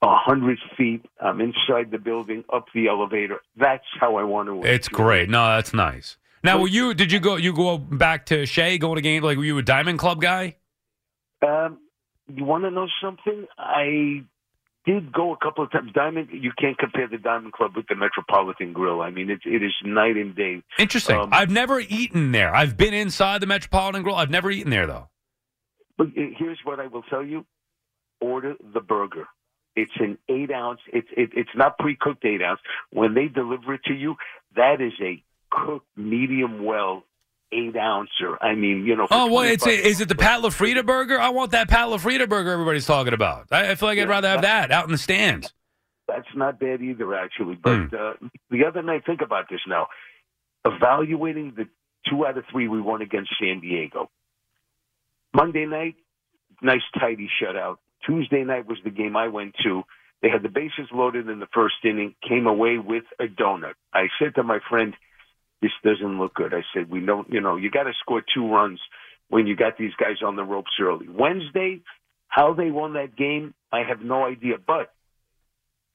a 0.02 0.16
hundred 0.16 0.58
feet. 0.76 1.04
I'm 1.20 1.40
inside 1.40 1.90
the 1.90 1.98
building, 1.98 2.44
up 2.52 2.66
the 2.74 2.88
elevator. 2.88 3.40
That's 3.56 3.84
how 4.00 4.16
I 4.16 4.24
want 4.24 4.48
to. 4.48 4.68
It's 4.68 4.88
great. 4.88 5.28
No, 5.28 5.46
that's 5.46 5.74
nice. 5.74 6.16
Now, 6.44 6.60
were 6.60 6.68
you? 6.68 6.94
Did 6.94 7.10
you 7.10 7.20
go? 7.20 7.36
You 7.36 7.52
go 7.52 7.78
back 7.78 8.26
to 8.26 8.46
Shea 8.46 8.78
going 8.78 8.96
to 8.96 9.02
game? 9.02 9.22
Like, 9.22 9.38
were 9.38 9.44
you 9.44 9.58
a 9.58 9.62
Diamond 9.62 9.98
Club 9.98 10.20
guy? 10.20 10.56
Um, 11.46 11.78
you 12.32 12.44
want 12.44 12.64
to 12.64 12.70
know 12.70 12.86
something? 13.02 13.46
I 13.58 14.22
did 14.86 15.12
go 15.12 15.34
a 15.34 15.36
couple 15.36 15.64
of 15.64 15.72
times. 15.72 15.92
Diamond, 15.92 16.28
you 16.32 16.52
can't 16.58 16.78
compare 16.78 17.08
the 17.08 17.18
Diamond 17.18 17.52
Club 17.52 17.76
with 17.76 17.86
the 17.88 17.96
Metropolitan 17.96 18.72
Grill. 18.72 19.00
I 19.00 19.10
mean, 19.10 19.30
it 19.30 19.40
it 19.44 19.62
is 19.62 19.72
night 19.84 20.16
and 20.16 20.34
day. 20.34 20.62
Interesting. 20.78 21.16
Um, 21.16 21.30
I've 21.32 21.50
never 21.50 21.80
eaten 21.80 22.32
there. 22.32 22.54
I've 22.54 22.76
been 22.76 22.94
inside 22.94 23.40
the 23.40 23.46
Metropolitan 23.46 24.02
Grill. 24.02 24.14
I've 24.16 24.30
never 24.30 24.50
eaten 24.50 24.70
there 24.70 24.86
though. 24.86 25.08
But 25.96 26.08
uh, 26.08 26.30
here's 26.38 26.58
what 26.64 26.78
I 26.78 26.86
will 26.86 27.02
tell 27.02 27.24
you: 27.24 27.44
order 28.20 28.54
the 28.72 28.80
burger. 28.80 29.26
It's 29.78 29.92
an 30.00 30.18
eight 30.28 30.50
ounce. 30.50 30.80
It's 30.92 31.08
it, 31.16 31.30
it's 31.34 31.50
not 31.54 31.78
pre 31.78 31.96
cooked 31.96 32.24
eight 32.24 32.42
ounce. 32.42 32.60
When 32.90 33.14
they 33.14 33.28
deliver 33.28 33.74
it 33.74 33.84
to 33.84 33.94
you, 33.94 34.16
that 34.56 34.80
is 34.80 34.92
a 35.00 35.22
cooked 35.50 35.86
medium 35.96 36.64
well 36.64 37.04
eight 37.52 37.76
ouncer. 37.76 38.36
I 38.42 38.54
mean, 38.54 38.84
you 38.84 38.96
know. 38.96 39.06
Oh, 39.10 39.32
well, 39.32 39.44
it's 39.44 39.62
25 39.62 39.86
is 39.86 40.00
it 40.00 40.08
the 40.08 40.14
Pat 40.16 40.42
LaFrida 40.42 40.84
burger? 40.84 41.20
I 41.20 41.28
want 41.30 41.52
that 41.52 41.68
Pat 41.68 41.88
LaFrida 41.88 42.28
burger 42.28 42.50
everybody's 42.50 42.86
talking 42.86 43.14
about. 43.14 43.46
I, 43.52 43.70
I 43.70 43.74
feel 43.76 43.88
like 43.88 43.98
I'd 43.98 44.02
Yeah, 44.02 44.08
rather 44.08 44.28
have 44.28 44.42
that 44.42 44.70
out 44.72 44.84
in 44.84 44.90
the 44.92 44.98
stands. 44.98 45.52
That's 46.08 46.28
not 46.34 46.58
bad 46.58 46.82
either, 46.82 47.14
actually. 47.14 47.54
But 47.54 47.92
uh, 47.94 48.14
the 48.50 48.64
other 48.66 48.82
night, 48.82 49.04
think 49.06 49.20
about 49.20 49.48
this 49.50 49.60
now. 49.68 49.88
Evaluating 50.64 51.54
the 51.56 51.68
two 52.08 52.26
out 52.26 52.36
of 52.36 52.44
three 52.50 52.66
we 52.66 52.80
won 52.80 53.02
against 53.02 53.30
San 53.40 53.60
Diego. 53.60 54.10
Monday 55.34 55.66
night, 55.66 55.96
nice 56.62 56.82
tidy 56.98 57.28
shutout. 57.40 57.76
Tuesday 58.06 58.44
night 58.44 58.66
was 58.66 58.78
the 58.84 58.90
game 58.90 59.16
I 59.16 59.28
went 59.28 59.54
to. 59.64 59.82
They 60.22 60.28
had 60.30 60.42
the 60.42 60.48
bases 60.48 60.88
loaded 60.92 61.28
in 61.28 61.38
the 61.38 61.48
first 61.54 61.76
inning, 61.84 62.14
came 62.26 62.46
away 62.46 62.78
with 62.78 63.04
a 63.20 63.24
donut. 63.24 63.74
I 63.92 64.08
said 64.18 64.34
to 64.34 64.42
my 64.42 64.58
friend, 64.68 64.94
this 65.62 65.70
doesn't 65.84 66.18
look 66.18 66.34
good. 66.34 66.54
I 66.54 66.62
said, 66.74 66.90
we 66.90 67.00
don't, 67.00 67.32
you 67.32 67.40
know, 67.40 67.56
you 67.56 67.70
got 67.70 67.84
to 67.84 67.92
score 68.00 68.22
two 68.34 68.48
runs 68.48 68.80
when 69.28 69.46
you 69.46 69.56
got 69.56 69.76
these 69.76 69.92
guys 69.98 70.22
on 70.24 70.36
the 70.36 70.44
ropes 70.44 70.70
early. 70.80 71.08
Wednesday, 71.08 71.80
how 72.28 72.54
they 72.54 72.70
won 72.70 72.94
that 72.94 73.16
game, 73.16 73.54
I 73.72 73.82
have 73.88 74.00
no 74.02 74.24
idea. 74.24 74.54
But 74.64 74.92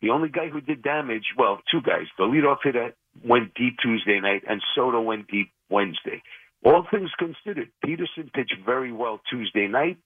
the 0.01 0.09
only 0.09 0.29
guy 0.29 0.49
who 0.49 0.61
did 0.61 0.83
damage, 0.83 1.25
well, 1.37 1.61
two 1.71 1.81
guys. 1.81 2.07
The 2.17 2.23
leadoff 2.23 2.57
hitter 2.63 2.93
went 3.23 3.53
deep 3.55 3.77
Tuesday 3.81 4.19
night, 4.19 4.43
and 4.47 4.61
Soto 4.75 5.01
went 5.01 5.27
deep 5.27 5.51
Wednesday. 5.69 6.21
All 6.65 6.85
things 6.89 7.09
considered, 7.17 7.69
Peterson 7.83 8.31
pitched 8.33 8.55
very 8.65 8.91
well 8.91 9.21
Tuesday 9.29 9.67
night. 9.67 9.97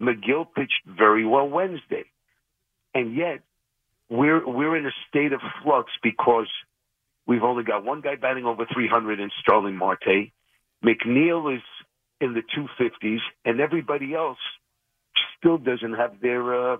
Megill 0.00 0.46
pitched 0.54 0.82
very 0.86 1.24
well 1.24 1.48
Wednesday, 1.48 2.04
and 2.94 3.14
yet 3.16 3.40
we're 4.08 4.46
we're 4.46 4.76
in 4.76 4.86
a 4.86 4.92
state 5.08 5.32
of 5.32 5.40
flux 5.62 5.90
because 6.02 6.48
we've 7.26 7.42
only 7.42 7.64
got 7.64 7.84
one 7.84 8.00
guy 8.00 8.16
batting 8.16 8.44
over 8.44 8.66
300 8.72 9.20
in 9.20 9.30
Starling 9.40 9.76
Marte. 9.76 10.32
McNeil 10.84 11.54
is 11.56 11.62
in 12.20 12.34
the 12.34 12.42
250s, 12.56 13.20
and 13.44 13.60
everybody 13.60 14.14
else 14.14 14.38
still 15.38 15.58
doesn't 15.58 15.94
have 15.94 16.20
their. 16.20 16.72
Uh, 16.72 16.76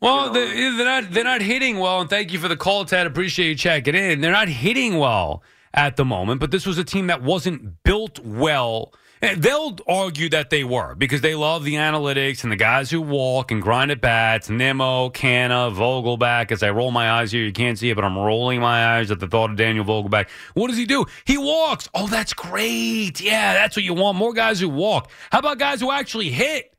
Well, 0.00 0.26
you 0.26 0.32
know, 0.32 0.32
they, 0.32 0.76
they're 0.76 1.02
not 1.02 1.10
they're 1.12 1.24
not 1.24 1.42
hitting 1.42 1.78
well, 1.78 2.00
and 2.00 2.10
thank 2.10 2.32
you 2.32 2.38
for 2.38 2.48
the 2.48 2.56
call, 2.56 2.84
Ted. 2.84 3.06
Appreciate 3.06 3.48
you 3.48 3.54
checking 3.54 3.94
in. 3.94 4.20
They're 4.20 4.32
not 4.32 4.48
hitting 4.48 4.98
well 4.98 5.42
at 5.74 5.96
the 5.96 6.04
moment, 6.04 6.40
but 6.40 6.50
this 6.50 6.66
was 6.66 6.78
a 6.78 6.84
team 6.84 7.08
that 7.08 7.22
wasn't 7.22 7.82
built 7.82 8.18
well. 8.20 8.92
And 9.20 9.42
They'll 9.42 9.76
argue 9.86 10.28
that 10.30 10.50
they 10.50 10.64
were 10.64 10.94
because 10.94 11.20
they 11.20 11.34
love 11.34 11.64
the 11.64 11.74
analytics 11.74 12.42
and 12.42 12.52
the 12.52 12.56
guys 12.56 12.90
who 12.90 13.00
walk 13.00 13.50
and 13.50 13.60
grind 13.60 13.90
at 13.90 14.00
bats. 14.00 14.48
Nimmo, 14.48 15.10
Canha, 15.10 15.74
Vogelbach. 15.74 16.52
As 16.52 16.62
I 16.62 16.70
roll 16.70 16.90
my 16.90 17.10
eyes 17.10 17.32
here, 17.32 17.44
you 17.44 17.52
can't 17.52 17.78
see 17.78 17.90
it, 17.90 17.94
but 17.94 18.04
I'm 18.04 18.16
rolling 18.16 18.60
my 18.60 18.98
eyes 18.98 19.10
at 19.10 19.20
the 19.20 19.26
thought 19.26 19.50
of 19.50 19.56
Daniel 19.56 19.84
Vogelbach. 19.84 20.28
What 20.54 20.68
does 20.68 20.76
he 20.76 20.86
do? 20.86 21.06
He 21.24 21.38
walks. 21.38 21.88
Oh, 21.94 22.06
that's 22.06 22.32
great. 22.32 23.20
Yeah, 23.20 23.54
that's 23.54 23.76
what 23.76 23.84
you 23.84 23.94
want. 23.94 24.18
More 24.18 24.32
guys 24.32 24.60
who 24.60 24.68
walk. 24.68 25.10
How 25.30 25.40
about 25.40 25.58
guys 25.58 25.80
who 25.80 25.90
actually 25.90 26.30
hit? 26.30 26.74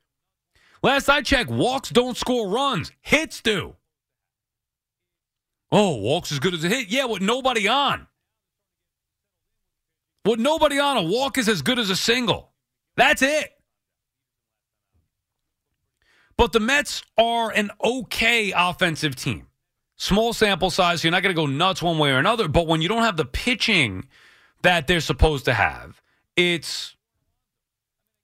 Last 0.82 1.10
I 1.10 1.22
checked, 1.22 1.50
walks 1.50 1.90
don't 1.90 2.16
score 2.16 2.50
runs. 2.50 2.92
Hits 3.02 3.42
do. 3.42 3.76
Oh, 5.72 5.98
walks 5.98 6.32
as 6.32 6.40
good 6.40 6.54
as 6.54 6.64
a 6.64 6.70
hit. 6.70 6.88
Yeah, 6.88 7.06
with 7.06 7.22
nobody 7.22 7.68
on. 7.68 8.08
With 10.26 10.40
nobody 10.40 10.80
on, 10.80 10.98
a 10.98 11.04
walk 11.04 11.38
is 11.38 11.48
as 11.48 11.62
good 11.62 11.80
as 11.80 11.90
a 11.90 11.96
single. 11.96 12.52
That's 12.96 13.22
it. 13.22 13.52
But 16.38 16.52
the 16.52 16.60
Mets 16.60 17.04
are 17.18 17.52
an 17.52 17.72
okay 17.84 18.54
offensive 18.56 19.16
team. 19.16 19.48
Small 19.98 20.32
sample 20.32 20.70
size, 20.70 21.02
so 21.02 21.08
you're 21.08 21.12
not 21.12 21.24
going 21.24 21.36
to 21.36 21.42
go 21.42 21.46
nuts 21.46 21.82
one 21.82 21.98
way 21.98 22.12
or 22.12 22.18
another. 22.18 22.48
But 22.48 22.68
when 22.68 22.82
you 22.82 22.88
don't 22.88 23.04
have 23.04 23.18
the 23.18 23.26
pitching 23.26 24.08
that 24.62 24.88
they're 24.88 25.02
supposed 25.02 25.46
to 25.46 25.54
have, 25.54 26.02
it's 26.38 26.96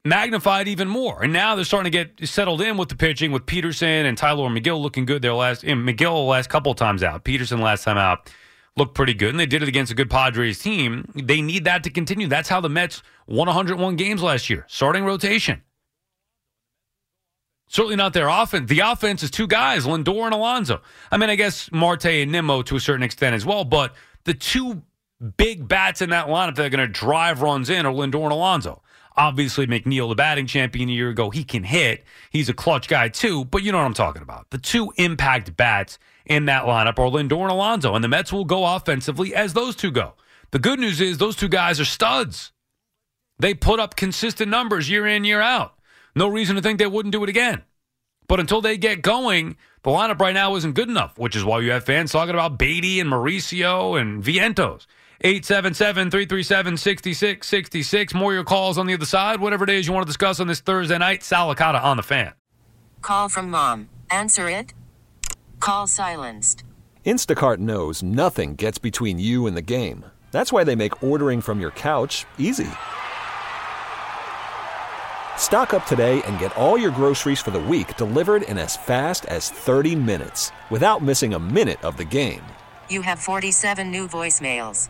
magnified 0.05 0.69
even 0.69 0.88
more. 0.88 1.23
And 1.23 1.34
now 1.34 1.55
they're 1.55 1.65
starting 1.65 1.91
to 1.91 2.05
get 2.05 2.27
settled 2.29 2.62
in 2.62 2.77
with 2.77 2.88
the 2.88 2.95
pitching 2.95 3.31
with 3.34 3.45
Peterson 3.45 4.05
and 4.05 4.17
Tylor 4.17 4.49
Megill 4.49 4.79
looking 4.79 5.05
good 5.05 5.21
their 5.21 5.34
last 5.34 5.65
eh, 5.65 5.71
and 5.71 5.86
Megill 5.86 6.27
last 6.27 6.49
couple 6.49 6.73
times 6.75 7.03
out. 7.03 7.23
Peterson 7.25 7.60
last 7.60 7.84
time 7.84 7.97
out 7.97 8.31
looked 8.77 8.95
pretty 8.95 9.13
good. 9.13 9.29
And 9.29 9.39
they 9.39 9.45
did 9.45 9.63
it 9.63 9.69
against 9.69 9.91
a 9.91 9.95
good 9.95 10.09
Padres 10.09 10.59
team. 10.59 11.09
They 11.15 11.41
need 11.41 11.65
that 11.65 11.83
to 11.83 11.89
continue. 11.89 12.27
That's 12.27 12.49
how 12.49 12.61
the 12.61 12.69
Mets 12.69 13.01
won 13.27 13.47
101 13.47 13.95
games 13.95 14.21
last 14.21 14.49
year. 14.49 14.65
Starting 14.67 15.05
rotation. 15.05 15.61
Certainly 17.67 17.95
not 17.95 18.13
their 18.13 18.27
offense. 18.27 18.69
The 18.69 18.81
offense 18.81 19.23
is 19.23 19.31
two 19.31 19.47
guys, 19.47 19.85
Lindor 19.85 20.25
and 20.25 20.33
Alonso. 20.33 20.81
I 21.11 21.17
mean, 21.17 21.29
I 21.29 21.35
guess 21.35 21.71
Marte 21.71 22.05
and 22.05 22.31
Nimmo 22.31 22.61
to 22.63 22.75
a 22.75 22.79
certain 22.79 23.03
extent 23.03 23.33
as 23.33 23.45
well, 23.45 23.65
but 23.65 23.95
the 24.23 24.33
two 24.33 24.83
big 25.38 25.67
bats 25.67 26.01
in 26.01 26.11
that 26.11 26.27
lineup 26.27 26.55
that 26.55 26.65
are 26.65 26.69
going 26.69 26.85
to 26.85 26.88
drive 26.88 27.41
runs 27.41 27.69
in 27.69 27.85
are 27.85 27.93
Lindor 27.93 28.23
and 28.23 28.31
Alonso. 28.31 28.83
Obviously, 29.17 29.65
McNeil, 29.65 30.10
the 30.10 30.15
batting 30.15 30.45
champion 30.45 30.89
a 30.89 30.91
year 30.91 31.10
ago, 31.10 31.30
he 31.30 31.43
can 31.43 31.63
hit. 31.63 32.04
He's 32.32 32.49
a 32.49 32.54
clutch 32.54 32.88
guy 32.89 33.08
too, 33.08 33.45
but 33.45 33.63
you 33.63 33.71
know 33.71 33.78
what 33.78 33.86
I'm 33.86 33.93
talking 33.93 34.21
about. 34.21 34.49
The 34.49 34.58
two 34.58 34.91
impact 34.97 35.56
bats 35.56 35.97
in 36.25 36.45
that 36.45 36.63
lineup 36.63 36.99
are 36.99 37.10
Lindor 37.10 37.43
and 37.43 37.51
Alonso, 37.51 37.95
and 37.95 38.04
the 38.04 38.10
Mets 38.10 38.34
will 38.34 38.45
go 38.45 38.75
offensively 38.75 39.34
as 39.34 39.54
those 39.54 39.75
two 39.75 39.91
go. 39.91 40.13
The 40.51 40.60
good 40.60 40.80
news 40.80 40.99
is 40.99 41.17
those 41.17 41.36
two 41.36 41.47
guys 41.47 41.80
are 41.80 41.86
studs. 41.86 42.51
They 43.39 43.54
put 43.54 43.80
up 43.80 43.95
consistent 43.95 44.49
numbers 44.49 44.89
year 44.89 45.08
in, 45.08 45.23
year 45.23 45.41
out. 45.41 45.75
No 46.15 46.28
reason 46.28 46.56
to 46.56 46.62
think 46.62 46.80
they 46.80 46.88
wouldn't 46.88 47.12
do 47.12 47.23
it 47.23 47.30
again. 47.30 47.63
But 48.28 48.39
until 48.39 48.62
they 48.62 48.78
get 48.78 49.01
going, 49.01 49.58
the 49.84 49.91
lineup 49.91 50.19
right 50.19 50.34
now 50.34 50.56
isn't 50.56 50.73
good 50.73 50.89
enough, 50.89 51.17
which 51.17 51.36
is 51.36 51.43
why 51.43 51.60
you 51.60 51.71
have 51.71 51.86
fans 51.86 52.12
talking 52.12 52.34
about 52.34 52.58
Baty 52.58 52.99
and 52.99 53.10
Mauricio 53.10 53.99
and 53.99 54.23
Vientos. 54.23 54.88
877 55.21 56.12
337 56.12 56.78
6666. 56.78 58.13
More 58.13 58.34
your 58.34 58.43
calls 58.43 58.78
on 58.78 58.88
the 58.88 58.93
other 58.93 59.06
side. 59.06 59.39
Whatever 59.39 59.63
it 59.63 59.69
is 59.69 59.88
you 59.88 59.93
want 59.93 60.06
to 60.06 60.10
discuss 60.10 60.39
on 60.39 60.47
this 60.47 60.60
Thursday 60.60 60.97
night, 60.97 61.23
Sal 61.23 61.54
Licata 61.54 61.82
on 61.82 61.97
the 61.97 62.04
fan. 62.04 62.34
Call 63.01 63.30
from 63.30 63.49
mom. 63.49 63.89
Answer 64.10 64.49
it. 64.49 64.73
Call 65.60 65.88
silenced. 65.88 66.63
Instacart 67.06 67.60
knows 67.60 68.01
nothing 68.01 68.56
gets 68.56 68.78
between 68.80 69.19
you 69.19 69.45
and 69.45 69.56
the 69.56 69.62
game. 69.62 70.06
That's 70.32 70.51
why 70.51 70.63
they 70.63 70.75
make 70.75 71.04
ordering 71.04 71.39
from 71.39 71.62
your 71.62 71.71
couch 71.71 72.25
easy. 72.38 72.67
Stock 75.38 75.73
up 75.73 75.86
today 75.86 76.23
and 76.23 76.39
get 76.39 76.56
all 76.58 76.78
your 76.78 76.91
groceries 76.91 77.39
for 77.39 77.51
the 77.51 77.60
week 77.60 77.95
delivered 77.95 78.41
in 78.43 78.58
as 78.58 78.75
fast 78.75 79.25
as 79.25 79.51
30 79.51 79.95
minutes 79.95 80.51
without 80.71 81.04
missing 81.04 81.36
a 81.36 81.39
minute 81.39 81.84
of 81.86 81.95
the 81.95 82.06
game. 82.06 82.41
You 82.89 83.01
have 83.04 83.19
47 83.19 83.91
new 83.91 84.08
voicemails. 84.08 84.89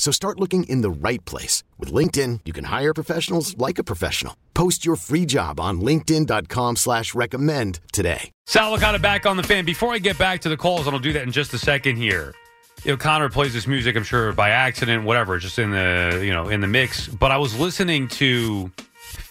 So 0.00 0.10
start 0.10 0.40
looking 0.40 0.64
in 0.64 0.80
the 0.80 0.90
right 0.90 1.22
place. 1.26 1.62
With 1.78 1.92
LinkedIn, 1.92 2.40
you 2.46 2.54
can 2.54 2.64
hire 2.64 2.94
professionals 2.94 3.54
like 3.58 3.78
a 3.78 3.84
professional. 3.84 4.34
Post 4.54 4.82
your 4.86 4.96
free 4.96 5.26
job 5.26 5.60
on 5.60 5.82
linkedin.com 5.82 6.76
slash 6.76 7.14
recommend 7.14 7.80
today. 7.92 8.30
Sal 8.46 8.74
Licata 8.74 9.00
back 9.00 9.26
on 9.26 9.36
the 9.36 9.42
fan. 9.42 9.66
Before 9.66 9.92
I 9.92 9.98
get 9.98 10.16
back 10.16 10.40
to 10.40 10.48
the 10.48 10.56
calls, 10.56 10.86
and 10.86 10.96
I'll 10.96 11.02
do 11.02 11.12
that 11.12 11.22
in 11.24 11.32
just 11.32 11.52
a 11.52 11.58
second 11.58 11.96
here. 11.96 12.34
You 12.82 12.92
know, 12.92 12.96
Connor 12.96 13.28
plays 13.28 13.52
this 13.52 13.66
music, 13.66 13.94
I'm 13.94 14.02
sure 14.02 14.32
by 14.32 14.48
accident, 14.48 15.04
whatever, 15.04 15.38
just 15.38 15.58
in 15.58 15.70
the 15.70 16.22
you 16.24 16.32
know 16.32 16.48
in 16.48 16.62
the 16.62 16.66
mix. 16.66 17.06
But 17.06 17.30
I 17.30 17.36
was 17.36 17.60
listening 17.60 18.08
to, 18.08 18.72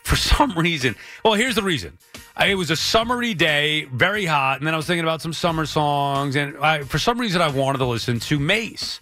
for 0.04 0.16
some 0.16 0.52
reason. 0.52 0.96
Well, 1.26 1.34
here's 1.34 1.56
the 1.56 1.64
reason. 1.64 1.98
It 2.40 2.54
was 2.54 2.70
a 2.70 2.76
summery 2.76 3.34
day, 3.34 3.86
very 3.86 4.26
hot, 4.26 4.60
and 4.60 4.68
then 4.68 4.76
I 4.76 4.78
was 4.78 4.86
thinking 4.86 5.04
about 5.04 5.24
some 5.24 5.34
summer 5.34 5.66
songs, 5.66 6.36
and 6.36 6.56
I, 6.60 6.84
for 6.84 7.00
some 7.00 7.20
reason, 7.20 7.42
I 7.42 7.50
wanted 7.50 7.80
to 7.80 7.86
listen 7.86 8.20
to 8.20 8.38
Mase. 8.38 9.00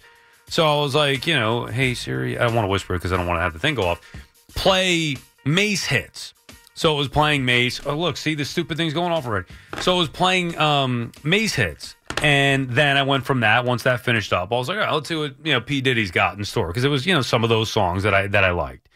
So 0.48 0.66
I 0.66 0.80
was 0.80 0.94
like, 0.94 1.26
you 1.26 1.34
know, 1.34 1.66
hey 1.66 1.94
Siri, 1.94 2.38
I 2.38 2.44
don't 2.44 2.54
want 2.54 2.64
to 2.64 2.68
whisper 2.68 2.94
because 2.94 3.12
I 3.12 3.16
don't 3.16 3.26
want 3.26 3.38
to 3.38 3.42
have 3.42 3.52
the 3.52 3.58
thing 3.58 3.74
go 3.74 3.82
off. 3.82 4.00
Play 4.54 5.16
Mase 5.44 5.84
hits. 5.84 6.34
So 6.74 6.94
it 6.94 6.96
was 6.96 7.08
playing 7.08 7.44
Mase. 7.44 7.80
Oh, 7.84 7.96
look, 7.96 8.16
see 8.16 8.34
the 8.34 8.44
stupid 8.44 8.76
thing's 8.76 8.94
going 8.94 9.12
off 9.12 9.26
already. 9.26 9.46
So 9.80 9.96
it 9.96 9.98
was 9.98 10.08
playing 10.08 10.56
um, 10.58 11.12
Mase 11.24 11.54
hits, 11.54 11.96
and 12.22 12.70
then 12.70 12.96
I 12.96 13.02
went 13.02 13.26
from 13.26 13.40
that. 13.40 13.64
Once 13.64 13.82
that 13.82 14.00
finished 14.00 14.32
up, 14.32 14.52
I 14.52 14.56
was 14.56 14.68
like, 14.68 14.78
all 14.78 14.84
right, 14.84 14.92
let's 14.92 15.08
see 15.08 15.16
what 15.16 15.34
you 15.44 15.52
know 15.52 15.60
P 15.60 15.80
Diddy's 15.80 16.12
got 16.12 16.38
in 16.38 16.44
store 16.44 16.68
because 16.68 16.84
it 16.84 16.88
was 16.88 17.04
you 17.04 17.14
know 17.14 17.22
some 17.22 17.42
of 17.42 17.50
those 17.50 17.70
songs 17.70 18.04
that 18.04 18.14
I 18.14 18.28
that 18.28 18.44
I 18.44 18.52
liked. 18.52 18.88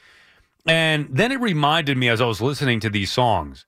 And 0.65 1.09
then 1.11 1.33
it 1.33 1.41
reminded 1.41 1.97
me 1.99 2.09
as 2.09 2.21
I 2.21 2.27
was 2.27 2.41
listening 2.41 2.79
to 2.81 2.91
these 2.91 3.11
songs, 3.11 3.67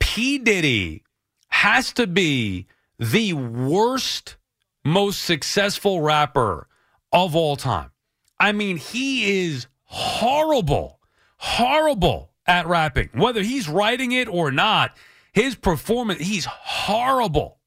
P 0.00 0.38
Diddy 0.38 1.02
has 1.48 1.92
to 1.94 2.06
be 2.06 2.66
the 2.98 3.32
worst, 3.32 4.36
most 4.84 5.22
successful 5.22 6.02
rapper 6.02 6.68
of 7.16 7.34
all 7.34 7.56
time. 7.56 7.90
I 8.38 8.52
mean, 8.52 8.76
he 8.76 9.46
is 9.46 9.66
horrible, 9.84 11.00
horrible 11.38 12.30
at 12.46 12.66
rapping. 12.66 13.08
Whether 13.14 13.42
he's 13.42 13.68
writing 13.68 14.12
it 14.12 14.28
or 14.28 14.50
not, 14.50 14.94
his 15.32 15.54
performance, 15.54 16.20
he's 16.20 16.44
horrible. 16.44 17.58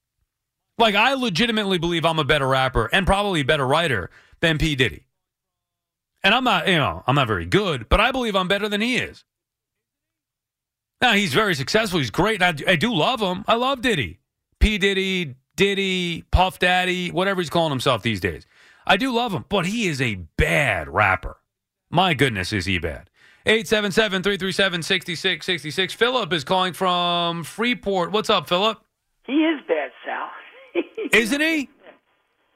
Like, 0.78 0.94
I 0.94 1.16
legitimately 1.16 1.80
believe 1.80 2.06
I'm 2.06 2.20
a 2.20 2.24
better 2.24 2.48
rapper 2.48 2.90
and 2.94 3.08
probably 3.08 3.42
a 3.42 3.46
better 3.46 3.66
writer 3.66 4.12
than 4.40 4.60
P. 4.60 4.76
Diddy. 4.76 5.06
And 6.24 6.34
I'm 6.34 6.44
not, 6.44 6.68
you 6.68 6.78
know, 6.78 7.04
I'm 7.08 7.16
not 7.16 7.28
very 7.28 7.46
good, 7.46 7.90
but 7.90 8.00
I 8.00 8.12
believe 8.12 8.36
I'm 8.36 8.48
better 8.48 8.70
than 8.70 8.82
he 8.82 8.98
is. 8.98 9.26
Now, 11.02 11.14
he's 11.14 11.34
very 11.34 11.56
successful. 11.56 12.00
He's 12.00 12.12
great. 12.12 12.44
I, 12.44 12.54
I 12.68 12.76
do 12.76 12.94
love 12.94 13.20
him. 13.20 13.46
I 13.48 13.56
love 13.56 13.82
Diddy. 13.82 14.20
P. 14.60 14.78
Diddy, 14.78 15.36
Diddy, 15.56 16.24
Puff 16.32 16.60
Daddy, 16.60 17.10
whatever 17.10 17.42
he's 17.42 17.50
calling 17.50 17.72
himself 17.72 18.04
these 18.04 18.20
days. 18.20 18.46
I 18.90 18.98
do 18.98 19.12
love 19.14 19.32
him, 19.34 19.46
but 19.48 19.68
he 19.68 19.88
is 19.88 20.02
a 20.02 20.16
bad 20.16 20.90
rapper. 20.90 21.38
My 21.92 22.14
goodness, 22.16 22.52
is 22.52 22.66
he 22.66 22.80
bad. 22.80 23.10
877 23.46 24.24
337 24.24 24.84
6666. 24.84 25.94
Philip 25.94 26.34
is 26.34 26.44
calling 26.44 26.74
from 26.74 27.44
Freeport. 27.44 28.12
What's 28.12 28.30
up, 28.30 28.50
Philip? 28.50 28.80
He 29.26 29.34
is 29.46 29.62
bad, 29.68 29.92
Sal. 30.06 30.30
Isn't 31.14 31.40
he? 31.40 31.70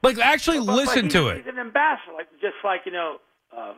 Like, 0.02 0.18
actually 0.18 0.58
But- 0.58 0.66
but 0.66 0.74
listen 0.76 1.04
he's, 1.04 1.12
to 1.14 1.28
it. 1.28 1.36
He's 1.38 1.46
an 1.46 1.58
ambassador, 1.58 2.12
like 2.14 2.28
just 2.40 2.56
like 2.64 2.82
you 2.84 2.92
know, 2.92 3.16
uh, 3.56 3.74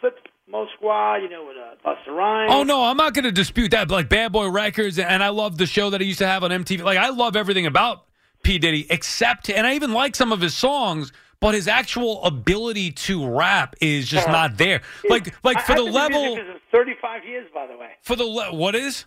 Flip 0.00 0.16
Mo 0.48 0.66
Squad, 0.76 1.16
you 1.16 1.28
know, 1.28 1.46
with 1.46 1.56
uh, 1.56 1.74
Busta 1.84 2.14
Rhymes. 2.14 2.52
Oh 2.54 2.62
no, 2.62 2.84
I'm 2.84 2.96
not 2.96 3.14
going 3.14 3.24
to 3.24 3.32
dispute 3.32 3.70
that. 3.72 3.88
But 3.88 3.94
like 3.94 4.08
Bad 4.08 4.32
Boy 4.32 4.48
Records, 4.48 4.98
and 4.98 5.22
I 5.22 5.30
love 5.30 5.56
the 5.58 5.66
show 5.66 5.90
that 5.90 6.00
he 6.00 6.06
used 6.06 6.20
to 6.20 6.26
have 6.26 6.44
on 6.44 6.50
MTV. 6.50 6.84
Like 6.84 6.98
I 6.98 7.08
love 7.08 7.34
everything 7.36 7.66
about 7.66 8.04
P 8.44 8.58
Diddy, 8.58 8.86
except, 8.90 9.50
and 9.50 9.66
I 9.66 9.74
even 9.74 9.92
like 9.92 10.14
some 10.14 10.30
of 10.30 10.40
his 10.40 10.54
songs, 10.54 11.12
but 11.40 11.54
his 11.54 11.68
actual 11.68 12.22
ability 12.24 12.92
to 12.92 13.28
rap 13.28 13.74
is 13.80 14.08
just 14.08 14.28
not 14.28 14.56
there. 14.56 14.82
Like, 15.08 15.34
like 15.44 15.60
for 15.62 15.72
I, 15.72 15.76
the 15.76 15.82
I've 15.86 16.10
been 16.10 16.22
in 16.22 16.36
level, 16.36 16.58
35 16.72 17.24
years, 17.24 17.46
by 17.54 17.66
the 17.66 17.76
way. 17.76 17.90
for 18.02 18.16
the 18.16 18.24
le- 18.24 18.54
what 18.54 18.74
is? 18.74 19.06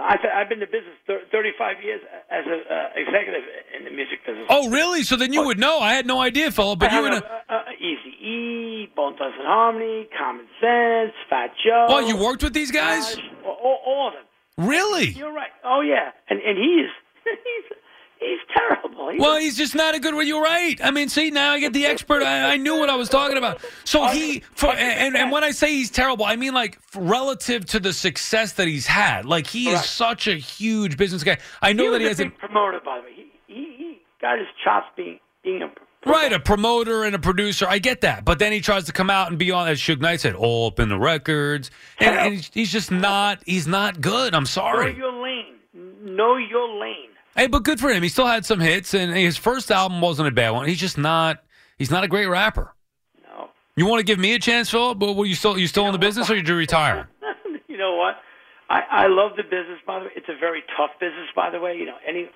I've, 0.00 0.20
I've 0.34 0.48
been 0.48 0.62
in 0.62 0.68
business 0.72 0.96
thir- 1.06 1.22
35 1.30 1.82
years 1.84 2.00
as 2.30 2.44
an 2.46 2.60
uh, 2.70 2.88
executive 2.96 3.42
in 3.76 3.84
the 3.84 3.90
music 3.90 4.24
business. 4.26 4.46
Oh, 4.48 4.70
really? 4.70 5.02
So 5.02 5.16
then 5.16 5.32
you 5.34 5.44
would 5.44 5.58
know. 5.58 5.80
I 5.80 5.92
had 5.92 6.06
no 6.06 6.18
idea, 6.20 6.50
Philip. 6.50 6.78
But 6.78 6.92
I 6.92 6.96
you 6.98 7.04
have 7.04 7.12
and 7.14 7.22
a, 7.22 7.26
uh, 7.26 7.56
uh, 7.56 7.62
Easy 7.78 8.16
E, 8.26 8.92
Bone 8.96 9.12
Thugs-n-Harmony, 9.18 10.08
Common 10.18 10.46
Sense, 10.60 11.12
Fat 11.28 11.50
Joe. 11.62 11.86
Well, 11.90 12.08
you 12.08 12.16
worked 12.16 12.42
with 12.42 12.54
these 12.54 12.70
guys? 12.70 13.16
Gosh, 13.16 13.24
all, 13.44 13.78
all 13.84 14.08
of 14.08 14.14
them. 14.14 14.66
Really? 14.66 15.10
You're 15.10 15.32
right. 15.32 15.50
Oh 15.64 15.80
yeah, 15.82 16.12
and 16.28 16.40
and 16.40 16.56
he's 16.64 16.88
he's 17.24 17.78
he's 18.22 18.56
terrible. 18.56 19.10
He's 19.10 19.20
Well, 19.20 19.38
he's 19.38 19.56
just 19.56 19.74
not 19.74 19.94
a 19.94 20.00
good. 20.00 20.14
One. 20.14 20.26
You're 20.26 20.42
right. 20.42 20.78
I 20.82 20.90
mean, 20.90 21.08
see, 21.08 21.30
now 21.30 21.52
I 21.52 21.60
get 21.60 21.72
the 21.72 21.86
expert. 21.86 22.22
I, 22.22 22.52
I 22.52 22.56
knew 22.56 22.78
what 22.78 22.88
I 22.90 22.96
was 22.96 23.08
talking 23.08 23.36
about. 23.36 23.60
So 23.84 24.04
oh, 24.04 24.08
he, 24.08 24.40
for, 24.54 24.70
and, 24.70 25.16
and 25.16 25.30
when 25.30 25.44
I 25.44 25.50
say 25.50 25.72
he's 25.72 25.90
terrible, 25.90 26.24
I 26.24 26.36
mean 26.36 26.54
like 26.54 26.78
relative 26.94 27.64
to 27.66 27.80
the 27.80 27.92
success 27.92 28.54
that 28.54 28.68
he's 28.68 28.86
had. 28.86 29.24
Like 29.26 29.46
he 29.46 29.68
is 29.68 29.74
Correct. 29.74 29.88
such 29.88 30.28
a 30.28 30.34
huge 30.34 30.96
business 30.96 31.22
guy. 31.24 31.38
I 31.60 31.72
know 31.72 31.84
he 31.84 31.90
that 31.90 32.00
he 32.00 32.06
a 32.06 32.08
hasn't. 32.10 32.32
big 32.32 32.38
promoter, 32.40 32.80
by 32.84 32.98
the 32.98 33.04
way. 33.04 33.12
He, 33.14 33.54
he 33.54 33.74
he 33.76 34.00
got 34.20 34.38
his 34.38 34.48
chops 34.64 34.86
being 34.96 35.18
being 35.42 35.62
a 35.62 35.70
Right, 36.04 36.32
a 36.32 36.40
promoter 36.40 37.04
and 37.04 37.14
a 37.14 37.18
producer. 37.20 37.64
I 37.68 37.78
get 37.78 38.00
that. 38.00 38.24
But 38.24 38.40
then 38.40 38.50
he 38.50 38.60
tries 38.60 38.84
to 38.86 38.92
come 38.92 39.08
out 39.08 39.30
and 39.30 39.38
be 39.38 39.52
on, 39.52 39.68
as 39.68 39.78
Suge 39.80 40.00
Knight 40.00 40.20
said, 40.20 40.34
all 40.34 40.66
up 40.66 40.80
in 40.80 40.88
the 40.88 40.98
records. 40.98 41.70
And, 42.00 42.16
and 42.16 42.50
he's, 42.52 42.72
just 42.72 42.90
not, 42.90 43.40
he's 43.46 43.68
not 43.68 44.00
good. 44.00 44.34
I'm 44.34 44.46
sorry. 44.46 44.94
know 44.94 44.98
your 44.98 45.22
lane. 45.22 45.54
Know 46.02 46.36
your 46.36 46.68
lane. 46.80 47.10
Hey, 47.34 47.46
but 47.46 47.62
good 47.64 47.80
for 47.80 47.90
him. 47.90 48.02
He 48.02 48.08
still 48.08 48.26
had 48.26 48.44
some 48.44 48.60
hits, 48.60 48.92
and 48.94 49.14
his 49.14 49.36
first 49.36 49.70
album 49.70 50.00
wasn't 50.00 50.28
a 50.28 50.30
bad 50.30 50.50
one. 50.50 50.68
He's 50.68 50.80
just 50.80 50.98
not, 50.98 51.42
he's 51.78 51.90
not 51.90 52.04
a 52.04 52.08
great 52.08 52.26
rapper. 52.26 52.74
No. 53.22 53.48
You 53.74 53.86
want 53.86 54.00
to 54.00 54.04
give 54.04 54.18
me 54.18 54.34
a 54.34 54.38
chance, 54.38 54.70
Philip? 54.70 54.98
But 54.98 55.14
were 55.14 55.24
you 55.24 55.34
still, 55.34 55.58
you 55.58 55.66
still 55.66 55.86
in 55.86 55.92
the 55.92 55.98
business 55.98 56.30
or 56.30 56.34
did 56.34 56.46
you 56.46 56.54
retire? 56.54 57.08
you 57.68 57.78
know 57.78 57.96
what? 57.96 58.16
I, 58.68 59.04
I 59.04 59.06
love 59.08 59.32
the 59.36 59.42
business. 59.42 59.80
By 59.86 59.98
the 60.00 60.04
way, 60.06 60.12
it's 60.16 60.28
a 60.28 60.38
very 60.38 60.62
tough 60.76 60.90
business. 61.00 61.28
By 61.36 61.50
the 61.50 61.60
way, 61.60 61.76
you 61.76 61.84
know, 61.84 61.96
any 62.08 62.28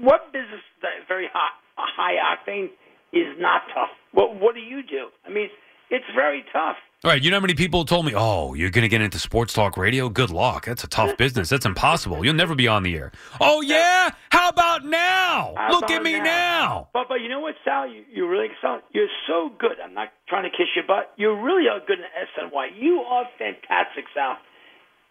what 0.00 0.32
business 0.32 0.60
that 0.82 1.06
very 1.06 1.28
hot, 1.32 1.52
high 1.76 2.18
octane 2.18 2.70
is 3.12 3.38
not 3.38 3.62
tough. 3.72 3.90
What 4.10 4.34
what 4.34 4.54
do 4.56 4.60
you 4.60 4.82
do? 4.82 5.08
I 5.24 5.30
mean, 5.30 5.48
it's 5.90 6.04
very 6.14 6.44
tough. 6.52 6.76
All 7.04 7.10
right, 7.10 7.22
you 7.22 7.30
know 7.30 7.36
how 7.36 7.42
many 7.42 7.52
people 7.52 7.84
told 7.84 8.06
me, 8.06 8.14
"Oh, 8.16 8.54
you're 8.54 8.70
going 8.70 8.80
to 8.80 8.88
get 8.88 9.02
into 9.02 9.18
sports 9.18 9.52
talk 9.52 9.76
radio? 9.76 10.08
Good 10.08 10.30
luck. 10.30 10.64
That's 10.64 10.84
a 10.84 10.86
tough 10.88 11.18
business. 11.18 11.50
That's 11.50 11.66
impossible. 11.66 12.24
You'll 12.24 12.32
never 12.32 12.54
be 12.54 12.66
on 12.66 12.82
the 12.82 12.96
air." 12.96 13.12
Oh 13.42 13.60
yeah? 13.60 14.08
How 14.30 14.48
about 14.48 14.86
now? 14.86 15.52
How 15.54 15.68
Look 15.68 15.84
about 15.84 15.96
at 15.96 16.02
me 16.02 16.18
now. 16.18 16.88
But 16.94 17.10
but 17.10 17.20
you 17.20 17.28
know 17.28 17.40
what, 17.40 17.56
Sal? 17.62 17.86
You 17.86 18.04
you 18.10 18.26
really 18.26 18.46
excel. 18.46 18.80
You're 18.92 19.12
so 19.26 19.50
good. 19.58 19.76
I'm 19.84 19.92
not 19.92 20.14
trying 20.30 20.44
to 20.44 20.48
kiss 20.48 20.68
your 20.74 20.86
butt. 20.86 21.12
You 21.18 21.36
really 21.36 21.68
are 21.68 21.78
good 21.86 21.98
in 21.98 22.06
SNY. 22.08 22.80
You 22.80 23.00
are 23.00 23.28
fantastic, 23.38 24.06
Sal. 24.14 24.38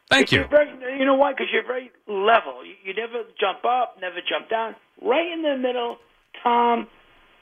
Thank 0.10 0.32
you. 0.32 0.46
Very, 0.50 0.98
you 0.98 1.06
know 1.06 1.14
why? 1.14 1.34
Because 1.34 1.54
you're 1.54 1.62
very 1.62 1.92
level. 2.08 2.66
You, 2.66 2.74
you 2.84 2.96
never 2.96 3.22
jump 3.40 3.66
up, 3.66 3.98
never 4.02 4.18
jump 4.28 4.50
down. 4.50 4.76
Right 5.00 5.32
in 5.32 5.44
the 5.44 5.58
middle, 5.58 5.98
Tom. 6.42 6.88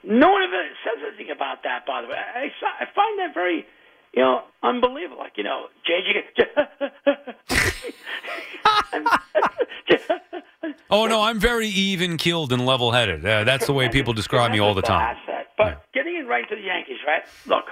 No 0.04 0.28
one 0.28 0.42
ever 0.42 0.62
says 0.84 1.02
anything 1.08 1.32
about 1.34 1.62
that. 1.64 1.86
By 1.86 2.02
the 2.02 2.08
way, 2.08 2.16
I, 2.16 2.52
I 2.80 2.84
find 2.92 3.18
that 3.18 3.32
very, 3.32 3.64
you 4.14 4.22
know, 4.22 4.42
unbelievable. 4.62 5.18
Like 5.18 5.32
you 5.36 5.44
know, 5.44 5.66
JJ. 5.88 6.24
Oh 10.92 11.06
no, 11.06 11.22
I'm 11.22 11.40
very 11.40 11.68
even 11.68 12.18
keeled 12.18 12.52
and 12.52 12.66
level 12.66 12.92
headed. 12.92 13.24
Uh, 13.24 13.44
that's 13.44 13.66
the 13.66 13.72
way 13.72 13.88
people 13.88 14.12
describe 14.12 14.52
me 14.52 14.58
all 14.58 14.74
the 14.74 14.82
time. 14.82 15.16
Asset. 15.16 15.48
But 15.56 15.84
getting 15.94 16.16
it 16.16 16.28
right 16.28 16.46
to 16.48 16.54
the 16.54 16.60
Yankees, 16.60 16.98
right? 17.06 17.22
Look, 17.46 17.64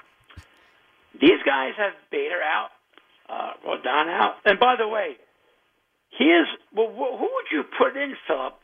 these 1.21 1.39
guys 1.45 1.75
have 1.77 1.93
Bader 2.11 2.41
out, 2.43 2.71
uh, 3.29 3.53
Rodon 3.67 4.09
out, 4.09 4.37
and 4.47 4.59
by 4.59 4.77
the 4.77 4.89
way, 4.89 5.17
here's 6.17 6.49
well, 6.75 6.89
who 6.91 7.29
would 7.29 7.47
you 7.53 7.63
put 7.77 7.95
in, 7.95 8.15
Philip? 8.27 8.55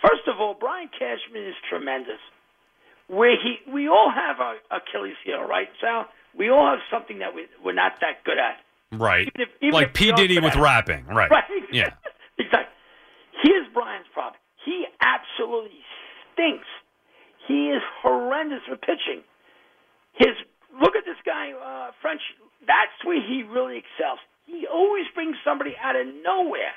First 0.00 0.26
of 0.26 0.40
all, 0.40 0.56
Brian 0.58 0.88
Cashman 0.88 1.46
is 1.46 1.54
tremendous. 1.68 2.18
Where 3.06 3.36
he, 3.36 3.70
we 3.70 3.88
all 3.88 4.10
have 4.10 4.40
our 4.40 4.56
Achilles 4.70 5.16
heel, 5.24 5.42
right, 5.42 5.68
Sal? 5.80 6.06
We 6.36 6.48
all 6.50 6.66
have 6.70 6.80
something 6.90 7.18
that 7.20 7.34
we, 7.34 7.46
we're 7.64 7.74
not 7.74 7.92
that 8.00 8.24
good 8.24 8.38
at. 8.38 8.58
Right. 8.98 9.28
Even 9.28 9.40
if- 9.40 9.56
even 9.62 9.72
like 9.74 9.94
P 9.94 10.12
Diddy 10.12 10.38
with 10.40 10.56
rapping. 10.56 11.06
Right. 11.06 11.30
Right. 11.30 11.44
Yeah. 11.72 11.90
exactly. 12.38 12.72
Here's 13.42 13.66
Brian's 13.74 14.06
problem. 14.12 14.38
He 14.64 14.86
absolutely 15.00 15.80
stinks. 16.32 16.68
He 17.48 17.70
is 17.74 17.82
horrendous 18.02 18.60
for 18.68 18.76
pitching. 18.76 19.24
His 20.14 20.36
look 20.80 20.94
at 20.94 21.04
this 21.04 21.18
guy, 21.26 21.52
uh, 21.52 21.90
French. 22.00 22.20
That's 22.66 22.94
where 23.04 23.18
he 23.20 23.42
really 23.42 23.78
excels. 23.82 24.20
He 24.46 24.66
always 24.70 25.04
brings 25.14 25.36
somebody 25.44 25.74
out 25.82 25.96
of 25.96 26.06
nowhere. 26.22 26.76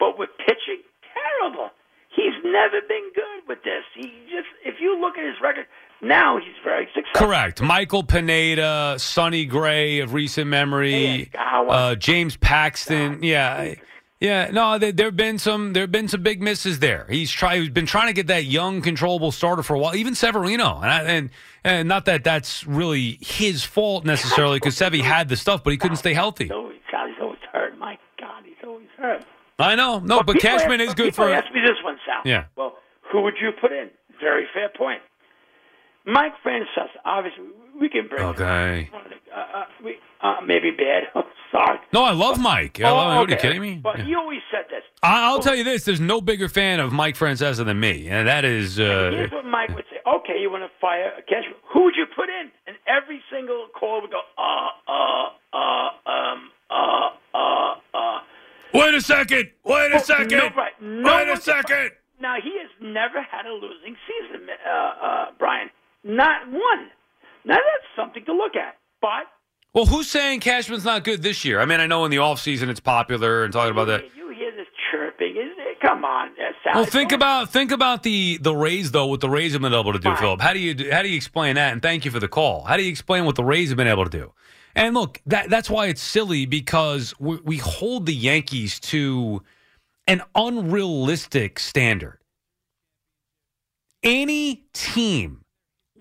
But 0.00 0.18
with 0.18 0.30
pitching, 0.38 0.82
terrible. 1.14 1.70
He's 2.10 2.34
never 2.42 2.82
been 2.88 3.10
good 3.14 3.46
with 3.46 3.62
this. 3.62 3.82
He 3.94 4.10
just, 4.30 4.50
if 4.64 4.80
you 4.80 4.98
look 4.98 5.14
at 5.18 5.24
his 5.24 5.38
record, 5.42 5.66
now 6.02 6.38
he's 6.38 6.54
very 6.62 6.86
successful. 6.94 7.26
Correct. 7.26 7.62
Michael 7.62 8.02
Pineda, 8.02 8.96
Sonny 8.98 9.44
Gray 9.44 10.00
of 10.00 10.12
recent 10.12 10.48
memory, 10.48 11.30
uh, 11.34 11.94
James 11.94 12.36
Paxton. 12.36 13.22
Yeah. 13.22 13.74
Yeah, 14.20 14.48
no, 14.52 14.78
there 14.78 15.08
have 15.08 15.16
been 15.16 15.38
some 15.38 15.74
there 15.74 15.82
have 15.82 15.92
been 15.92 16.08
some 16.08 16.22
big 16.22 16.40
misses 16.40 16.78
there. 16.78 17.04
He's 17.10 17.30
try 17.30 17.58
he's 17.58 17.68
been 17.68 17.84
trying 17.84 18.06
to 18.06 18.14
get 18.14 18.28
that 18.28 18.44
young, 18.44 18.80
controllable 18.80 19.32
starter 19.32 19.62
for 19.62 19.74
a 19.74 19.78
while. 19.78 19.94
Even 19.94 20.14
Severino, 20.14 20.80
and 20.80 20.90
I, 20.90 21.02
and, 21.02 21.30
and 21.62 21.88
not 21.88 22.06
that 22.06 22.24
that's 22.24 22.66
really 22.66 23.18
his 23.20 23.64
fault 23.64 24.06
necessarily, 24.06 24.56
because 24.56 24.76
Sevy 24.76 25.02
had 25.02 25.28
the 25.28 25.36
stuff, 25.36 25.62
but 25.62 25.72
he 25.72 25.76
couldn't 25.76 25.98
stay 25.98 26.14
healthy. 26.14 26.44
He's 26.44 26.52
always, 26.52 26.78
God, 26.90 27.08
he's 27.08 27.18
always 27.20 27.38
hurt. 27.52 27.76
My 27.76 27.98
God, 28.18 28.44
he's 28.46 28.54
always 28.66 28.88
hurt. 28.96 29.26
I 29.58 29.74
know, 29.74 29.98
no, 29.98 30.22
but, 30.22 30.34
people 30.36 30.48
Cashman 30.48 30.80
ask- 30.80 30.88
is 30.90 30.94
good 30.94 31.14
for. 31.14 31.28
Ask 31.30 31.52
me 31.52 31.60
this 31.60 31.76
one, 31.84 31.98
Sal. 32.06 32.22
Yeah. 32.24 32.44
Well, 32.56 32.78
who 33.12 33.20
would 33.22 33.34
you 33.38 33.50
put 33.60 33.72
in? 33.72 33.90
Very 34.20 34.46
fair 34.54 34.70
point. 34.70 35.02
Mike 36.06 36.32
Francesa, 36.44 36.88
obviously, 37.04 37.44
we 37.80 37.88
can 37.88 38.08
bring. 38.08 38.22
Okay. 38.22 38.90
Uh, 38.92 39.36
uh, 39.38 39.64
we, 39.84 39.96
uh, 40.22 40.36
maybe 40.46 40.70
bad. 40.70 41.04
Sorry. 41.52 41.78
No, 41.92 42.02
I 42.02 42.10
love 42.12 42.38
Mike. 42.40 42.80
I 42.80 42.90
Oh, 42.90 42.94
love, 42.96 43.16
What 43.20 43.28
are 43.28 43.32
you 43.32 43.38
kidding 43.38 43.60
me? 43.62 43.74
But 43.76 44.00
he 44.00 44.14
always 44.14 44.40
said 44.50 44.64
this. 44.70 44.82
I, 45.02 45.24
I'll 45.26 45.38
tell 45.40 45.54
you 45.54 45.62
this: 45.64 45.84
there's 45.84 46.00
no 46.00 46.20
bigger 46.20 46.48
fan 46.48 46.80
of 46.80 46.92
Mike 46.92 47.16
Francesa 47.16 47.64
than 47.64 47.78
me, 47.78 48.08
and 48.08 48.26
that 48.28 48.44
is. 48.44 48.78
Uh, 48.80 49.10
Here's 49.14 49.30
what 49.30 49.44
Mike 49.44 49.74
would 49.74 49.84
say. 49.90 49.98
Okay, 50.06 50.40
you 50.40 50.50
want 50.50 50.64
to 50.64 50.70
fire 50.80 51.12
Cashman. 51.28 51.54
Who 51.72 51.84
would 51.84 51.94
you 51.96 52.06
put 52.14 52.28
in? 52.28 52.50
And 52.66 52.76
every 52.88 53.20
single 53.32 53.68
call 53.78 54.02
would 54.02 54.10
go, 54.10 54.20
uh, 54.36 54.68
uh, 54.90 55.28
uh, 55.52 56.10
um, 56.10 56.50
uh, 56.70 57.10
uh, 57.34 57.74
uh. 57.94 58.18
Wait 58.74 58.94
a 58.94 59.00
second. 59.00 59.50
Wait 59.64 59.92
a 59.92 59.96
Oh, 59.96 59.98
second. 60.02 60.30
No, 60.38 60.48
right. 60.56 60.72
No 60.80 61.16
Wait 61.16 61.28
a 61.28 61.36
second. 61.40 61.92
Now, 62.20 62.36
he 62.42 62.50
has 62.58 62.70
never 62.80 63.22
had 63.22 63.46
a 63.46 63.52
losing 63.52 63.96
season, 64.08 64.48
uh, 64.66 64.70
uh, 65.06 65.26
Brian. 65.38 65.70
Not 66.04 66.46
one. 66.50 66.90
Now, 67.44 67.56
that's 67.56 67.88
something 67.96 68.24
to 68.26 68.32
look 68.32 68.56
at. 68.56 68.76
But 69.00 69.26
Well, 69.72 69.86
who's 69.86 70.10
saying 70.10 70.40
Cashman's 70.40 70.84
not 70.84 71.04
good 71.04 71.22
this 71.22 71.44
year? 71.44 71.60
I 71.60 71.64
mean, 71.64 71.80
I 71.80 71.86
know 71.86 72.04
in 72.04 72.10
the 72.10 72.18
offseason 72.18 72.68
it's 72.68 72.80
popular 72.80 73.44
and 73.44 73.52
talking 73.52 73.72
about 73.72 73.86
that. 73.86 74.04
you 74.16 74.30
hear 74.30 74.50
this 74.52 74.66
chirping. 74.90 75.32
Isn't 75.36 75.58
it? 75.58 75.80
Come 75.80 76.04
on, 76.04 76.28
uh, 76.28 76.52
Sal. 76.62 76.74
Well, 76.74 76.84
think 76.84 77.12
about 77.12 77.50
think 77.50 77.70
about 77.70 78.02
the 78.02 78.38
the 78.38 78.54
Rays 78.54 78.90
though. 78.92 79.06
What 79.06 79.20
the 79.20 79.28
Rays 79.28 79.52
have 79.52 79.60
been 79.60 79.74
able 79.74 79.92
to 79.92 79.98
do, 79.98 80.14
Philip. 80.16 80.40
How 80.40 80.52
do 80.54 80.58
you 80.58 80.90
how 80.90 81.02
do 81.02 81.08
you 81.08 81.16
explain 81.16 81.56
that? 81.56 81.72
And 81.72 81.82
thank 81.82 82.04
you 82.06 82.10
for 82.10 82.20
the 82.20 82.28
call. 82.28 82.64
How 82.64 82.76
do 82.78 82.82
you 82.82 82.90
explain 82.90 83.26
what 83.26 83.34
the 83.34 83.44
Rays 83.44 83.68
have 83.68 83.76
been 83.76 83.88
able 83.88 84.04
to 84.04 84.10
do? 84.10 84.32
And 84.74 84.94
look, 84.94 85.20
that 85.26 85.50
that's 85.50 85.68
why 85.68 85.86
it's 85.86 86.02
silly 86.02 86.46
because 86.46 87.14
we, 87.18 87.36
we 87.44 87.56
hold 87.58 88.06
the 88.06 88.14
Yankees 88.14 88.80
to 88.80 89.42
an 90.06 90.22
unrealistic 90.34 91.58
standard. 91.58 92.18
Any 94.02 94.64
team 94.72 95.43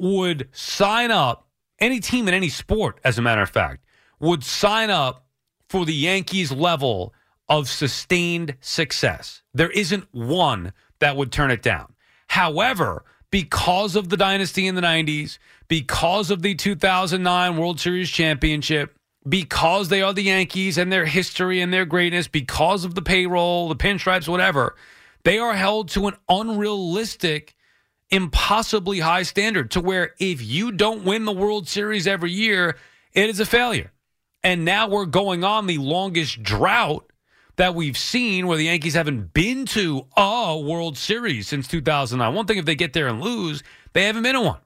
would 0.03 0.49
sign 0.51 1.11
up, 1.11 1.47
any 1.79 2.01
team 2.01 2.27
in 2.27 2.33
any 2.33 2.49
sport, 2.49 2.99
as 3.05 3.17
a 3.17 3.21
matter 3.21 3.41
of 3.41 3.49
fact, 3.49 3.85
would 4.19 4.43
sign 4.43 4.89
up 4.89 5.25
for 5.69 5.85
the 5.85 5.93
Yankees 5.93 6.51
level 6.51 7.13
of 7.47 7.69
sustained 7.69 8.55
success. 8.59 9.41
There 9.53 9.71
isn't 9.71 10.07
one 10.11 10.73
that 10.99 11.15
would 11.15 11.31
turn 11.31 11.51
it 11.51 11.61
down. 11.61 11.93
However, 12.27 13.05
because 13.31 13.95
of 13.95 14.09
the 14.09 14.17
dynasty 14.17 14.67
in 14.67 14.75
the 14.75 14.81
90s, 14.81 15.37
because 15.67 16.29
of 16.31 16.41
the 16.41 16.53
2009 16.53 17.57
World 17.57 17.79
Series 17.79 18.09
championship, 18.09 18.95
because 19.27 19.87
they 19.87 20.01
are 20.01 20.13
the 20.13 20.23
Yankees 20.23 20.77
and 20.77 20.91
their 20.91 21.05
history 21.05 21.61
and 21.61 21.73
their 21.73 21.85
greatness, 21.85 22.27
because 22.27 22.83
of 22.83 22.93
the 22.93 23.01
payroll, 23.01 23.69
the 23.69 23.75
pinstripes, 23.75 24.27
whatever, 24.27 24.75
they 25.23 25.37
are 25.37 25.53
held 25.53 25.89
to 25.89 26.07
an 26.07 26.15
unrealistic, 26.27 27.55
impossibly 28.13 28.99
high 28.99 29.23
standard 29.23 29.71
to 29.71 29.81
where 29.81 30.13
if 30.19 30.39
you 30.39 30.71
don't 30.71 31.03
win 31.03 31.25
the 31.25 31.31
World 31.31 31.67
Series 31.67 32.05
every 32.05 32.31
year, 32.31 32.77
it 33.11 33.27
is 33.27 33.39
a 33.39 33.45
failure. 33.45 33.91
And 34.43 34.63
now 34.63 34.87
we're 34.87 35.07
going 35.07 35.43
on 35.43 35.65
the 35.65 35.79
longest 35.79 36.43
drought 36.43 37.11
that 37.55 37.73
we've 37.73 37.97
seen 37.97 38.45
where 38.45 38.57
the 38.57 38.65
Yankees 38.65 38.93
haven't 38.93 39.33
been 39.33 39.65
to 39.65 40.05
a 40.15 40.59
World 40.59 40.95
Series 40.95 41.47
since 41.47 41.67
2009. 41.67 42.35
One 42.35 42.45
thing 42.45 42.59
if 42.59 42.65
they 42.65 42.75
get 42.75 42.93
there 42.93 43.07
and 43.07 43.19
lose, 43.19 43.63
they 43.93 44.05
haven't 44.05 44.21
been 44.21 44.35
to 44.35 44.41
one. 44.41 44.59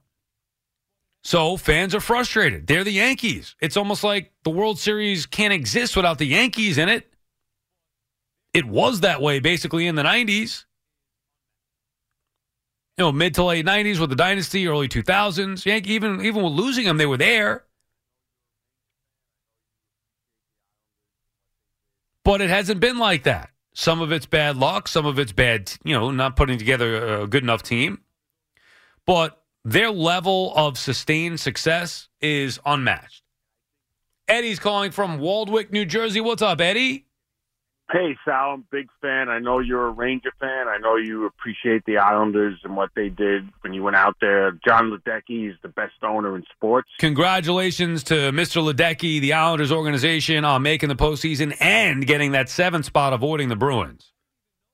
So 1.24 1.56
fans 1.56 1.94
are 1.94 2.00
frustrated. 2.00 2.66
They're 2.66 2.84
the 2.84 2.92
Yankees. 2.92 3.56
It's 3.62 3.78
almost 3.78 4.04
like 4.04 4.30
the 4.44 4.50
World 4.50 4.78
Series 4.78 5.24
can't 5.24 5.54
exist 5.54 5.96
without 5.96 6.18
the 6.18 6.26
Yankees 6.26 6.76
in 6.76 6.90
it. 6.90 7.10
It 8.52 8.66
was 8.66 9.00
that 9.00 9.22
way 9.22 9.40
basically 9.40 9.86
in 9.86 9.94
the 9.94 10.02
90s. 10.02 10.66
You 12.98 13.04
know, 13.04 13.12
mid 13.12 13.34
to 13.34 13.44
late 13.44 13.64
90s 13.64 14.00
with 14.00 14.10
the 14.10 14.16
dynasty, 14.16 14.66
early 14.66 14.88
2000s. 14.88 15.64
Yankee 15.64 15.92
even 15.92 16.20
even 16.24 16.42
with 16.42 16.52
losing 16.52 16.84
them, 16.84 16.96
they 16.96 17.06
were 17.06 17.16
there. 17.16 17.64
But 22.24 22.40
it 22.40 22.50
hasn't 22.50 22.80
been 22.80 22.98
like 22.98 23.22
that. 23.22 23.50
Some 23.72 24.00
of 24.00 24.10
it's 24.10 24.26
bad 24.26 24.56
luck, 24.56 24.88
some 24.88 25.06
of 25.06 25.18
it's 25.20 25.30
bad, 25.30 25.72
you 25.84 25.94
know, 25.94 26.10
not 26.10 26.34
putting 26.34 26.58
together 26.58 27.20
a 27.20 27.26
good 27.28 27.44
enough 27.44 27.62
team. 27.62 28.00
But 29.06 29.40
their 29.64 29.90
level 29.90 30.52
of 30.56 30.76
sustained 30.76 31.38
success 31.38 32.08
is 32.20 32.58
unmatched. 32.66 33.22
Eddie's 34.26 34.58
calling 34.58 34.90
from 34.90 35.20
Waldwick, 35.20 35.70
New 35.70 35.86
Jersey. 35.86 36.20
What's 36.20 36.42
up, 36.42 36.60
Eddie? 36.60 37.07
Hey, 37.90 38.18
Sal, 38.22 38.50
I'm 38.50 38.60
a 38.60 38.64
big 38.70 38.88
fan. 39.00 39.30
I 39.30 39.38
know 39.38 39.60
you're 39.60 39.86
a 39.86 39.90
Ranger 39.90 40.32
fan. 40.38 40.68
I 40.68 40.76
know 40.76 40.96
you 40.96 41.24
appreciate 41.24 41.86
the 41.86 41.96
Islanders 41.96 42.60
and 42.62 42.76
what 42.76 42.90
they 42.94 43.08
did 43.08 43.48
when 43.62 43.72
you 43.72 43.82
went 43.82 43.96
out 43.96 44.16
there. 44.20 44.52
Jon 44.66 44.90
Ledecky 44.90 45.48
is 45.50 45.56
the 45.62 45.68
best 45.68 45.94
owner 46.02 46.36
in 46.36 46.44
sports. 46.54 46.90
Congratulations 46.98 48.02
to 48.04 48.14
Mr. 48.30 48.62
Ledecky, 48.62 49.22
the 49.22 49.32
Islanders 49.32 49.72
organization, 49.72 50.44
on 50.44 50.60
making 50.60 50.90
the 50.90 50.96
postseason 50.96 51.56
and 51.60 52.06
getting 52.06 52.32
that 52.32 52.50
seventh 52.50 52.84
spot, 52.84 53.14
avoiding 53.14 53.48
the 53.48 53.56
Bruins. 53.56 54.12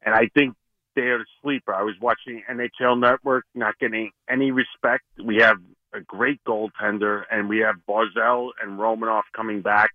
And 0.02 0.12
I 0.12 0.28
think 0.34 0.56
they're 0.96 1.20
a 1.20 1.24
sleeper. 1.40 1.72
I 1.72 1.82
was 1.82 1.94
watching 2.00 2.42
NHL 2.50 2.98
Network, 2.98 3.44
not 3.54 3.78
getting 3.78 4.10
any 4.28 4.50
respect. 4.50 5.04
We 5.24 5.36
have 5.36 5.58
a 5.92 6.00
great 6.00 6.40
goaltender, 6.44 7.22
and 7.30 7.48
we 7.48 7.58
have 7.58 7.76
Barzal 7.88 8.50
and 8.60 8.78
Romanov 8.78 9.22
coming 9.36 9.62
back. 9.62 9.90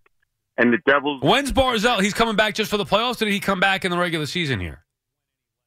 And 0.60 0.74
the 0.74 0.78
Devils. 0.86 1.22
When's 1.24 1.52
Barzal? 1.54 2.02
He's 2.02 2.14
coming 2.14 2.36
back 2.36 2.54
just 2.54 2.70
for 2.70 2.78
the 2.78 2.86
playoffs. 2.86 3.22
Or 3.22 3.26
did 3.26 3.34
he 3.34 3.40
come 3.40 3.60
back 3.62 3.86
in 3.86 3.92
the 3.92 3.98
regular 3.98 4.26
season 4.26 4.60
here? 4.60 4.84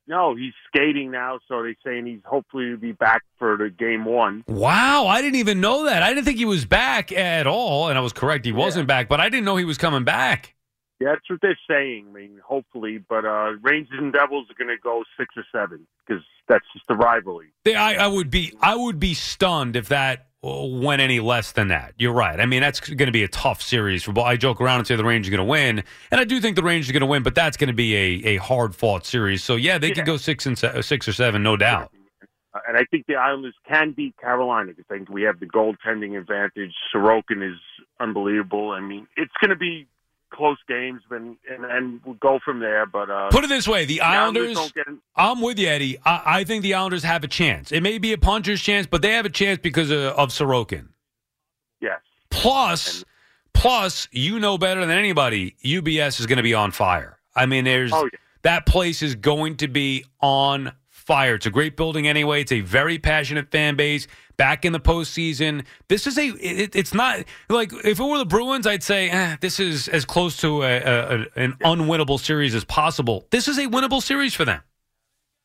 No, 0.07 0.35
he's 0.35 0.52
skating 0.66 1.11
now, 1.11 1.38
so 1.48 1.62
they're 1.62 1.74
saying 1.85 2.07
he's 2.07 2.20
hopefully 2.24 2.70
will 2.70 2.76
be 2.76 2.92
back 2.92 3.22
for 3.38 3.57
the 3.57 3.70
game 3.70 4.05
one. 4.05 4.44
Wow, 4.46 5.07
I 5.07 5.22
didn't 5.22 5.37
even 5.38 5.61
know 5.61 5.85
that. 5.87 6.02
I 6.02 6.11
didn't 6.12 6.24
think 6.26 6.38
he 6.38 6.44
was 6.44 6.64
back 6.66 7.11
at 7.12 7.46
all, 7.46 7.88
and 7.88 7.96
I 7.96 8.00
was 8.02 8.12
correct. 8.12 8.44
He 8.44 8.52
wasn't 8.52 8.87
back, 8.87 9.09
but 9.09 9.20
I 9.20 9.28
didn't 9.28 9.44
know 9.44 9.57
he 9.57 9.64
was 9.64 9.78
coming 9.78 10.05
back. 10.05 10.55
Yeah, 11.00 11.11
that's 11.14 11.31
what 11.31 11.40
they're 11.40 11.59
saying. 11.70 12.07
I 12.11 12.12
mean, 12.12 12.40
hopefully, 12.44 12.98
but 12.98 13.24
uh, 13.24 13.52
Rangers 13.62 13.98
and 13.98 14.12
Devils 14.12 14.48
are 14.50 14.55
going 14.62 14.76
to 14.76 14.81
go 14.83 15.05
six 15.18 15.35
or 15.37 15.44
seven 15.52 15.87
because 16.07 16.22
that's 16.48 16.64
just 16.74 16.87
the 16.88 16.94
rivalry. 16.96 17.52
They- 17.64 17.76
I, 17.76 18.05
I 18.05 18.07
would 18.09 18.28
be 18.31 18.52
I 18.61 18.74
would 18.76 19.00
be 19.00 19.14
stunned 19.14 19.76
if 19.76 19.88
that 19.88 20.26
went 20.42 21.00
any 21.00 21.20
less 21.20 21.52
than 21.52 21.68
that. 21.68 21.94
You're 21.98 22.12
right. 22.12 22.40
I 22.40 22.46
mean, 22.46 22.61
that's 22.61 22.81
going 22.81 23.07
to 23.07 23.12
be 23.12 23.22
a 23.22 23.28
tough 23.28 23.62
series 23.62 24.02
for. 24.02 24.18
I 24.20 24.37
joke 24.37 24.61
around 24.61 24.78
and 24.78 24.87
say 24.87 24.96
the 24.96 25.05
Rangers 25.05 25.28
are 25.33 25.37
going 25.37 25.46
to 25.46 25.50
win, 25.50 25.85
and 26.11 26.20
I 26.20 26.24
do 26.24 26.40
think 26.40 26.57
the 26.57 26.62
Rangers 26.62 26.90
are 26.90 26.92
going 26.92 27.02
to 27.02 27.07
win, 27.07 27.22
but 27.22 27.35
that's 27.35 27.57
going 27.57 27.68
to 27.68 27.74
be 27.74 27.94
a, 27.94 28.35
a 28.35 28.37
hard 28.38 28.74
fought 28.74 29.07
series. 29.07 29.44
So 29.44 29.57
yeah, 29.57 29.78
they 29.78 29.92
could 29.92 30.07
go 30.07 30.16
six 30.16 30.46
and 30.46 30.59
se- 30.59 30.83
six 30.83 31.07
or 31.07 31.12
seven, 31.12 31.42
no 31.42 31.57
doubt. 31.57 31.92
And 32.68 32.76
I 32.76 32.85
think 32.90 33.07
the 33.07 33.14
Islanders 33.14 33.55
can 33.66 33.92
beat 33.92 34.14
Carolina 34.18 34.72
because 34.72 34.85
I 34.90 34.96
think 34.96 35.09
we 35.09 35.22
have 35.22 35.40
the 35.40 35.46
goaltending 35.46 36.18
advantage. 36.18 36.74
Sorokin 36.94 37.42
is 37.42 37.59
unbelievable. 37.98 38.72
I 38.72 38.81
mean, 38.81 39.07
it's 39.16 39.33
going 39.40 39.50
to 39.50 39.57
be 39.57 39.87
close 40.33 40.59
games, 40.68 41.03
and 41.11 41.37
and, 41.51 41.64
and 41.64 42.01
we'll 42.05 42.14
go 42.16 42.38
from 42.45 42.61
there. 42.61 42.87
But 42.87 43.11
uh, 43.11 43.29
Put 43.31 43.45
it 43.45 43.49
this 43.49 43.68
way: 43.68 43.85
the 43.85 44.01
Islanders. 44.01 44.55
don't 44.55 44.75
get 44.75 44.87
in, 44.88 44.99
I'm 45.16 45.40
with 45.40 45.59
you, 45.59 45.68
Eddie. 45.68 45.99
I, 46.05 46.23
I 46.40 46.45
think 46.45 46.62
the 46.62 46.75
Islanders 46.75 47.05
have 47.05 47.23
a 47.25 47.29
chance. 47.29 47.71
It 47.73 47.83
may 47.83 47.99
be 47.99 48.12
a 48.12 48.18
puncher's 48.18 48.61
chance, 48.62 48.87
but 48.87 49.03
they 49.03 49.12
have 49.12 49.27
a 49.27 49.31
chance 49.31 49.59
because 49.62 49.90
of, 49.90 50.01
of 50.01 50.31
Sorokin. 50.31 50.88
yes. 51.81 52.01
Plus, 52.31 53.05
plus, 53.55 54.09
you 54.11 54.40
know 54.40 54.57
better 54.59 54.81
than 54.81 54.90
anybody, 54.97 55.55
UBS 55.64 56.18
is 56.18 56.27
going 56.27 56.38
to 56.38 56.42
be 56.42 56.55
on 56.55 56.71
fire. 56.73 57.18
I 57.37 57.47
mean, 57.47 57.64
there's 57.64 57.92
Oh, 57.92 58.05
yeah. 58.05 58.18
that 58.42 58.66
place 58.66 59.03
is 59.03 59.14
going 59.14 59.57
to 59.59 59.68
be 59.68 60.05
on 60.21 60.73
fire. 60.88 61.35
It's 61.35 61.47
a 61.47 61.51
great 61.51 61.77
building 61.77 62.09
anyway. 62.09 62.40
It's 62.40 62.53
a 62.53 62.61
very 62.61 62.99
passionate 62.99 63.51
fan 63.51 63.77
base. 63.77 64.07
Back 64.42 64.64
in 64.64 64.72
the 64.72 64.81
postseason, 64.81 65.64
this 65.87 66.05
is 66.09 66.18
a. 66.18 66.24
It, 66.26 66.74
it's 66.74 66.92
not 66.92 67.20
like 67.48 67.72
if 67.85 68.00
it 68.00 68.05
were 68.05 68.18
the 68.18 68.24
Bruins, 68.26 68.66
I'd 68.66 68.83
say 68.83 69.09
eh, 69.09 69.37
this 69.40 69.61
is 69.61 69.87
as 69.87 70.05
close 70.05 70.37
to 70.38 70.64
a, 70.64 70.78
a, 70.78 71.26
an 71.37 71.52
unwinnable 71.62 72.18
series 72.18 72.52
as 72.52 72.64
possible. 72.64 73.28
This 73.31 73.46
is 73.46 73.57
a 73.57 73.68
winnable 73.68 74.02
series 74.02 74.35
for 74.35 74.44
them. 74.44 74.61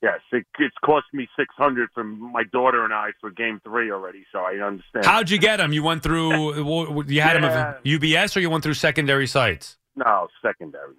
Yes, 0.01 0.19
it, 0.31 0.47
it's 0.57 0.73
cost 0.83 1.05
me 1.13 1.27
six 1.38 1.53
hundred 1.55 1.89
from 1.93 2.32
my 2.32 2.41
daughter 2.51 2.86
and 2.86 2.91
I 2.91 3.09
for 3.22 3.30
Game 3.30 3.61
Three 3.63 3.91
already, 3.91 4.26
so 4.32 4.39
I 4.39 4.53
understand. 4.65 5.05
How'd 5.05 5.30
you 5.30 5.38
get 5.38 5.57
them? 5.57 5.74
You 5.74 5.84
went 5.84 6.01
through. 6.01 6.55
You 7.07 7.22
had 7.22 7.36
them 7.36 7.43
at 7.43 7.84
UBS, 7.84 8.36
or 8.36 8.39
you 8.39 8.49
went 8.49 8.63
through 8.63 8.74
secondary 8.74 9.28
sites. 9.28 9.78
No, 9.95 10.28
secondary. 10.41 10.95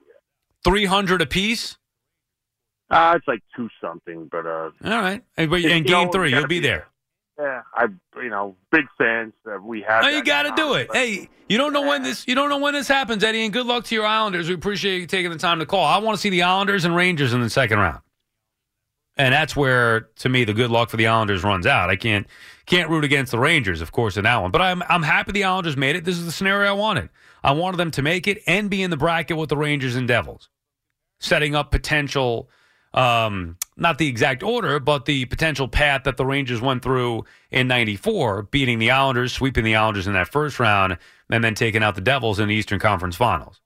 Three 0.63 0.85
hundred 0.85 1.21
apiece. 1.21 1.79
Uh, 2.91 3.15
it's 3.17 3.27
like 3.27 3.41
two 3.57 3.69
something, 3.81 4.29
but 4.31 4.47
uh, 4.47 4.71
All 4.85 5.01
right, 5.01 5.25
and, 5.37 5.51
but- 5.51 5.57
and 5.65 5.65
you 5.65 5.93
know, 5.93 6.05
game 6.05 6.13
three, 6.13 6.31
you'll 6.31 6.43
be 6.47 6.61
be 6.61 6.61
there. 6.61 6.87
Yeah, 7.39 7.63
I 7.73 7.87
you 8.17 8.31
know 8.31 8.57
big 8.73 8.87
fans. 8.97 9.33
that 9.45 9.63
we 9.63 9.83
have. 9.83 10.05
Oh, 10.05 10.09
you 10.09 10.25
got 10.25 10.43
to 10.43 10.53
do 10.57 10.75
it. 10.75 10.89
Hey, 10.93 11.29
you 11.49 11.57
don't 11.57 11.73
know 11.73 11.83
when 11.83 12.03
this 12.03 12.27
you 12.27 12.35
don't 12.35 12.49
know 12.49 12.59
when 12.59 12.75
this 12.75 12.89
happens, 12.89 13.23
Eddie. 13.23 13.45
And 13.45 13.53
good 13.53 13.67
luck 13.67 13.85
to 13.85 13.95
your 13.95 14.07
Islanders. 14.07 14.49
We 14.49 14.55
appreciate 14.55 14.99
you 15.01 15.07
taking 15.07 15.31
the 15.31 15.39
time 15.39 15.61
to 15.61 15.67
call. 15.67 15.85
I 15.85 15.99
want 15.99 16.17
to 16.17 16.21
see 16.21 16.31
the 16.31 16.43
Islanders 16.43 16.85
and 16.85 16.97
Rangers 16.97 17.33
in 17.33 17.41
the 17.41 17.49
second 17.49 17.79
round, 17.79 18.01
and 19.17 19.33
that's 19.33 19.55
where 19.55 20.09
to 20.17 20.29
me 20.29 20.43
the 20.43 20.53
good 20.53 20.71
luck 20.71 20.91
for 20.91 20.97
the 20.97 21.07
Islanders 21.07 21.45
runs 21.45 21.65
out. 21.65 21.91
I 21.91 21.97
can't 21.97 22.27
can't 22.67 22.91
root 22.91 23.05
against 23.05 23.31
the 23.31 23.39
Rangers, 23.39 23.81
of 23.81 23.93
course, 23.93 24.17
in 24.17 24.25
that 24.25 24.43
one. 24.43 24.51
But 24.51 24.63
I'm 24.63 24.83
I'm 24.89 25.05
happy 25.05 25.31
the 25.31 25.45
Islanders 25.45 25.77
made 25.77 25.95
it. 25.95 26.05
This 26.05 26.19
is 26.19 26.25
the 26.25 26.33
scenario 26.33 26.71
I 26.71 26.75
wanted. 26.75 27.09
I 27.45 27.53
wanted 27.53 27.77
them 27.77 27.93
to 27.93 28.03
make 28.03 28.27
it 28.27 28.43
and 28.49 28.69
be 28.69 28.83
in 28.83 28.91
the 28.91 28.97
bracket 28.97 29.37
with 29.37 29.49
the 29.49 29.57
Rangers 29.57 29.95
and 29.95 30.09
Devils, 30.09 30.49
setting 31.21 31.55
up 31.55 31.71
potential 31.71 32.51
um, 32.95 33.57
not 33.79 33.99
the 33.99 34.09
exact 34.09 34.43
order, 34.43 34.81
but 34.81 35.05
the 35.05 35.25
potential 35.27 35.69
path 35.69 36.03
that 36.05 36.17
the 36.17 36.27
Rangers 36.27 36.61
went 36.61 36.83
through 36.83 37.25
in 37.51 37.69
94, 37.69 38.43
beating 38.43 38.79
the 38.79 38.91
Islanders, 38.91 39.33
sweeping 39.33 39.65
the 39.65 39.77
Islanders 39.77 40.07
in 40.07 40.15
that 40.15 40.29
first 40.29 40.59
round, 40.59 40.99
and 41.31 41.45
then 41.45 41.55
taking 41.55 41.83
out 41.83 41.95
the 41.95 42.01
Devils 42.01 42.41
in 42.41 42.49
the 42.49 42.55
Eastern 42.55 42.81
Conference 42.81 43.17
Finals. 43.17 43.61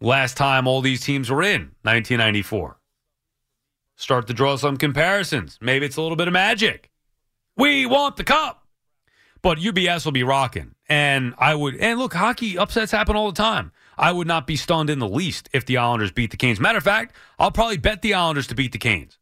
Last 0.00 0.36
time 0.36 0.68
all 0.68 0.80
these 0.80 1.00
teams 1.00 1.28
were 1.28 1.42
in, 1.42 1.72
1994. 1.82 2.78
Start 3.96 4.28
to 4.28 4.32
draw 4.32 4.54
some 4.54 4.76
comparisons. 4.76 5.58
Maybe 5.60 5.86
it's 5.86 5.96
a 5.96 6.02
little 6.02 6.16
bit 6.16 6.28
of 6.28 6.32
magic. 6.32 6.88
We 7.56 7.84
want 7.84 8.16
the 8.16 8.22
cup. 8.22 8.64
But 9.42 9.58
UBS 9.58 10.04
will 10.04 10.12
be 10.12 10.22
rocking. 10.22 10.74
And 10.88 11.34
I 11.38 11.54
would, 11.54 11.76
and 11.76 11.98
look, 11.98 12.14
hockey 12.14 12.56
upsets 12.56 12.92
happen 12.92 13.16
all 13.16 13.30
the 13.30 13.36
time. 13.36 13.72
I 13.98 14.12
would 14.12 14.26
not 14.26 14.46
be 14.46 14.56
stunned 14.56 14.90
in 14.90 14.98
the 14.98 15.08
least 15.08 15.48
if 15.52 15.66
the 15.66 15.76
Islanders 15.76 16.12
beat 16.12 16.30
the 16.30 16.36
Canes. 16.36 16.60
Matter 16.60 16.78
of 16.78 16.84
fact, 16.84 17.14
I'll 17.38 17.50
probably 17.50 17.76
bet 17.76 18.02
the 18.02 18.14
Islanders 18.14 18.46
to 18.48 18.54
beat 18.54 18.72
the 18.72 18.78
Canes. 18.78 19.18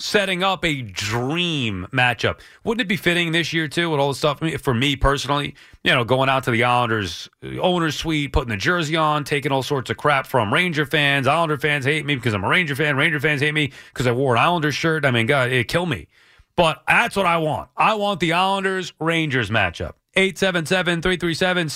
Setting 0.00 0.44
up 0.44 0.64
a 0.64 0.82
dream 0.82 1.88
matchup. 1.92 2.38
Wouldn't 2.62 2.82
it 2.82 2.88
be 2.88 2.96
fitting 2.96 3.32
this 3.32 3.52
year, 3.52 3.66
too, 3.66 3.90
with 3.90 3.98
all 3.98 4.10
the 4.10 4.14
stuff? 4.14 4.40
For 4.60 4.72
me 4.72 4.94
personally, 4.94 5.56
you 5.82 5.92
know, 5.92 6.04
going 6.04 6.28
out 6.28 6.44
to 6.44 6.52
the 6.52 6.62
Islanders 6.62 7.28
uh, 7.44 7.58
owner's 7.58 7.96
suite, 7.96 8.32
putting 8.32 8.50
the 8.50 8.56
jersey 8.56 8.94
on, 8.94 9.24
taking 9.24 9.50
all 9.50 9.64
sorts 9.64 9.90
of 9.90 9.96
crap 9.96 10.28
from 10.28 10.54
Ranger 10.54 10.86
fans. 10.86 11.26
Islander 11.26 11.58
fans 11.58 11.84
hate 11.84 12.06
me 12.06 12.14
because 12.14 12.32
I'm 12.32 12.44
a 12.44 12.48
Ranger 12.48 12.76
fan. 12.76 12.96
Ranger 12.96 13.18
fans 13.18 13.40
hate 13.40 13.54
me 13.54 13.72
because 13.92 14.06
I 14.06 14.12
wore 14.12 14.36
an 14.36 14.40
Islander 14.40 14.70
shirt. 14.70 15.04
I 15.04 15.10
mean, 15.10 15.26
God, 15.26 15.48
it'd 15.48 15.66
kill 15.66 15.86
me. 15.86 16.06
But 16.54 16.82
that's 16.86 17.16
what 17.16 17.26
I 17.26 17.38
want. 17.38 17.70
I 17.76 17.94
want 17.94 18.20
the 18.20 18.34
Islanders 18.34 18.92
Rangers 19.00 19.50
matchup. 19.50 19.94
877 20.14 21.02
337 21.02 21.68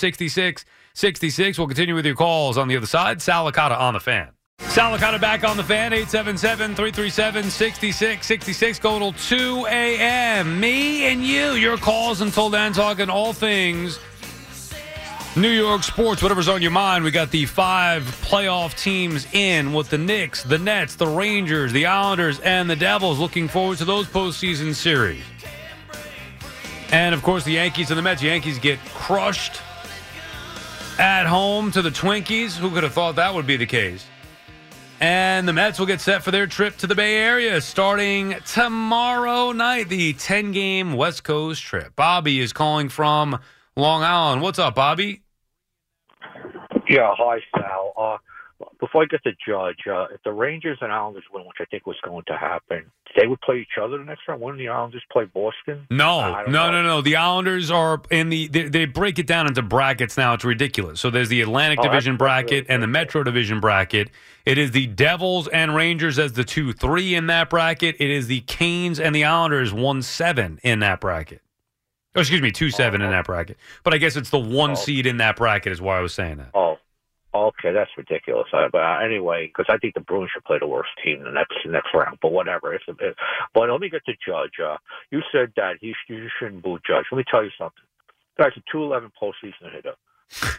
6666. 0.95 1.57
We'll 1.57 1.67
continue 1.67 1.95
with 1.95 2.05
your 2.05 2.15
calls 2.15 2.57
on 2.57 2.67
the 2.67 2.77
other 2.77 2.85
side. 2.85 3.21
Sal 3.21 3.51
Licata 3.51 3.79
on 3.79 3.93
the 3.93 3.99
fan. 3.99 4.29
Sal 4.59 4.97
Licata 4.97 5.19
back 5.19 5.43
on 5.43 5.57
the 5.57 5.63
fan. 5.63 5.93
877 5.93 6.75
337 6.75 7.49
6666. 7.49 8.79
Go 8.79 8.99
till 8.99 9.13
2 9.13 9.65
a.m. 9.67 10.59
Me 10.59 11.05
and 11.05 11.23
you. 11.23 11.53
Your 11.53 11.77
calls 11.77 12.21
until 12.21 12.49
then, 12.49 12.73
talking 12.73 13.09
all 13.09 13.33
things 13.33 13.99
New 15.35 15.49
York 15.49 15.81
sports, 15.81 16.21
whatever's 16.21 16.47
on 16.47 16.61
your 16.61 16.69
mind. 16.69 17.03
We 17.03 17.09
got 17.09 17.31
the 17.31 17.47
five 17.47 18.03
playoff 18.21 18.79
teams 18.79 19.25
in 19.33 19.73
with 19.73 19.89
the 19.89 19.97
Knicks, 19.97 20.43
the 20.43 20.59
Nets, 20.59 20.95
the 20.95 21.07
Rangers, 21.07 21.71
the 21.71 21.87
Islanders, 21.87 22.39
and 22.41 22.69
the 22.69 22.75
Devils. 22.75 23.17
Looking 23.17 23.47
forward 23.47 23.79
to 23.79 23.85
those 23.85 24.05
postseason 24.05 24.75
series. 24.75 25.23
And 26.91 27.15
of 27.15 27.23
course, 27.23 27.43
the 27.43 27.53
Yankees 27.53 27.89
and 27.89 27.97
the 27.97 28.03
Mets. 28.03 28.21
Yankees 28.21 28.59
get 28.59 28.77
crushed 28.93 29.59
at 30.99 31.25
home 31.25 31.71
to 31.71 31.81
the 31.81 31.89
Twinkies. 31.89 32.55
Who 32.55 32.71
could 32.71 32.83
have 32.83 32.93
thought 32.93 33.15
that 33.15 33.33
would 33.33 33.47
be 33.47 33.57
the 33.57 33.65
case? 33.65 34.05
And 34.99 35.47
the 35.47 35.53
Mets 35.53 35.79
will 35.79 35.85
get 35.85 35.99
set 35.99 36.23
for 36.23 36.31
their 36.31 36.47
trip 36.47 36.77
to 36.77 36.87
the 36.87 36.95
Bay 36.95 37.17
Area 37.17 37.59
starting 37.59 38.35
tomorrow 38.45 39.51
night, 39.51 39.89
the 39.89 40.13
10 40.13 40.51
game 40.51 40.93
West 40.93 41.23
Coast 41.23 41.61
trip. 41.61 41.95
Bobby 41.95 42.39
is 42.39 42.53
calling 42.53 42.89
from 42.89 43.39
Long 43.75 44.03
Island. 44.03 44.41
What's 44.41 44.59
up, 44.59 44.75
Bobby? 44.75 45.23
Yeah, 46.87 47.13
hi 47.17 47.39
Sal. 47.55 47.93
Uh, 47.97 48.17
before 48.79 49.03
I 49.03 49.05
get 49.05 49.23
to 49.23 49.31
Judge, 49.47 49.79
uh, 49.87 50.05
if 50.13 50.21
the 50.23 50.31
Rangers 50.31 50.77
and 50.81 50.91
Islanders 50.91 51.23
win, 51.33 51.43
which 51.45 51.57
I 51.59 51.65
think 51.65 51.85
was 51.85 51.95
going 52.03 52.23
to 52.27 52.37
happen, 52.37 52.85
they 53.15 53.27
would 53.27 53.41
play 53.41 53.59
each 53.59 53.77
other 53.81 53.97
the 53.97 54.03
next 54.03 54.21
round. 54.27 54.41
Wouldn't 54.41 54.59
the 54.59 54.67
Islanders 54.69 55.03
play 55.11 55.25
Boston? 55.25 55.85
No, 55.89 56.19
I 56.19 56.43
no, 56.47 56.51
don't 56.63 56.71
no, 56.73 56.83
no. 56.83 57.01
The 57.01 57.15
Islanders 57.15 57.69
are 57.71 58.01
in 58.11 58.29
the. 58.29 58.47
They, 58.47 58.63
they 58.69 58.85
break 58.85 59.19
it 59.19 59.27
down 59.27 59.47
into 59.47 59.61
brackets 59.61 60.17
now. 60.17 60.33
It's 60.33 60.45
ridiculous. 60.45 60.99
So 60.99 61.09
there's 61.09 61.29
the 61.29 61.41
Atlantic 61.41 61.79
Oh, 61.79 61.83
Division 61.83 62.17
bracket 62.17 62.65
and 62.69 62.81
the 62.83 62.87
Metro 62.87 63.23
Division 63.23 63.59
bracket. 63.59 64.09
It 64.45 64.57
is 64.57 64.71
the 64.71 64.87
Devils 64.87 65.47
and 65.47 65.75
Rangers 65.75 66.19
as 66.19 66.33
the 66.33 66.43
two 66.43 66.73
three 66.73 67.15
in 67.15 67.27
that 67.27 67.49
bracket. 67.49 67.95
It 67.99 68.09
is 68.09 68.27
the 68.27 68.41
Canes 68.41 68.99
and 68.99 69.15
the 69.15 69.23
Islanders 69.23 69.73
one 69.73 70.01
seven 70.01 70.59
in 70.63 70.79
that 70.79 70.99
bracket. 70.99 71.41
Oh, 72.15 72.19
excuse 72.19 72.41
me, 72.43 72.51
two 72.51 72.69
seven 72.69 73.01
in 73.01 73.09
that 73.09 73.25
bracket. 73.25 73.57
But 73.83 73.93
I 73.95 73.97
guess 73.97 74.15
it's 74.15 74.29
the 74.29 74.37
one 74.39 74.71
Oh. 74.71 74.75
seed 74.75 75.07
in 75.07 75.17
that 75.17 75.35
bracket 75.35 75.71
is 75.71 75.81
why 75.81 75.97
I 75.97 76.01
was 76.01 76.13
saying 76.13 76.37
that. 76.37 76.49
Oh, 76.53 76.77
okay, 77.33 77.71
that's 77.71 77.91
ridiculous. 77.97 78.47
Uh, 78.53 78.67
but 78.71 78.81
uh, 78.81 78.99
anyway, 79.03 79.47
because 79.47 79.65
I 79.69 79.77
think 79.77 79.93
the 79.93 79.99
Bruins 79.99 80.31
should 80.33 80.43
play 80.43 80.59
the 80.59 80.67
worst 80.67 80.89
team 81.03 81.19
in 81.19 81.23
the 81.25 81.31
next 81.31 81.55
next 81.65 81.93
round. 81.93 82.17
But 82.21 82.31
whatever. 82.31 82.73
It's 82.73 82.85
a 82.87 82.93
bit. 82.93 83.15
But 83.53 83.69
let 83.69 83.81
me 83.81 83.89
get 83.89 84.05
to 84.05 84.13
Judge. 84.25 84.59
Uh, 84.63 84.77
you 85.11 85.21
said 85.31 85.53
that 85.55 85.77
he 85.81 85.93
you 86.07 86.29
shouldn't 86.39 86.63
boo 86.63 86.79
Judge. 86.85 87.05
Let 87.11 87.17
me 87.17 87.23
tell 87.29 87.43
you 87.43 87.51
something. 87.57 87.83
Guy's 88.37 88.51
a 88.57 88.63
two 88.71 88.83
eleven 88.83 89.11
postseason 89.21 89.73
hitter. 89.73 89.93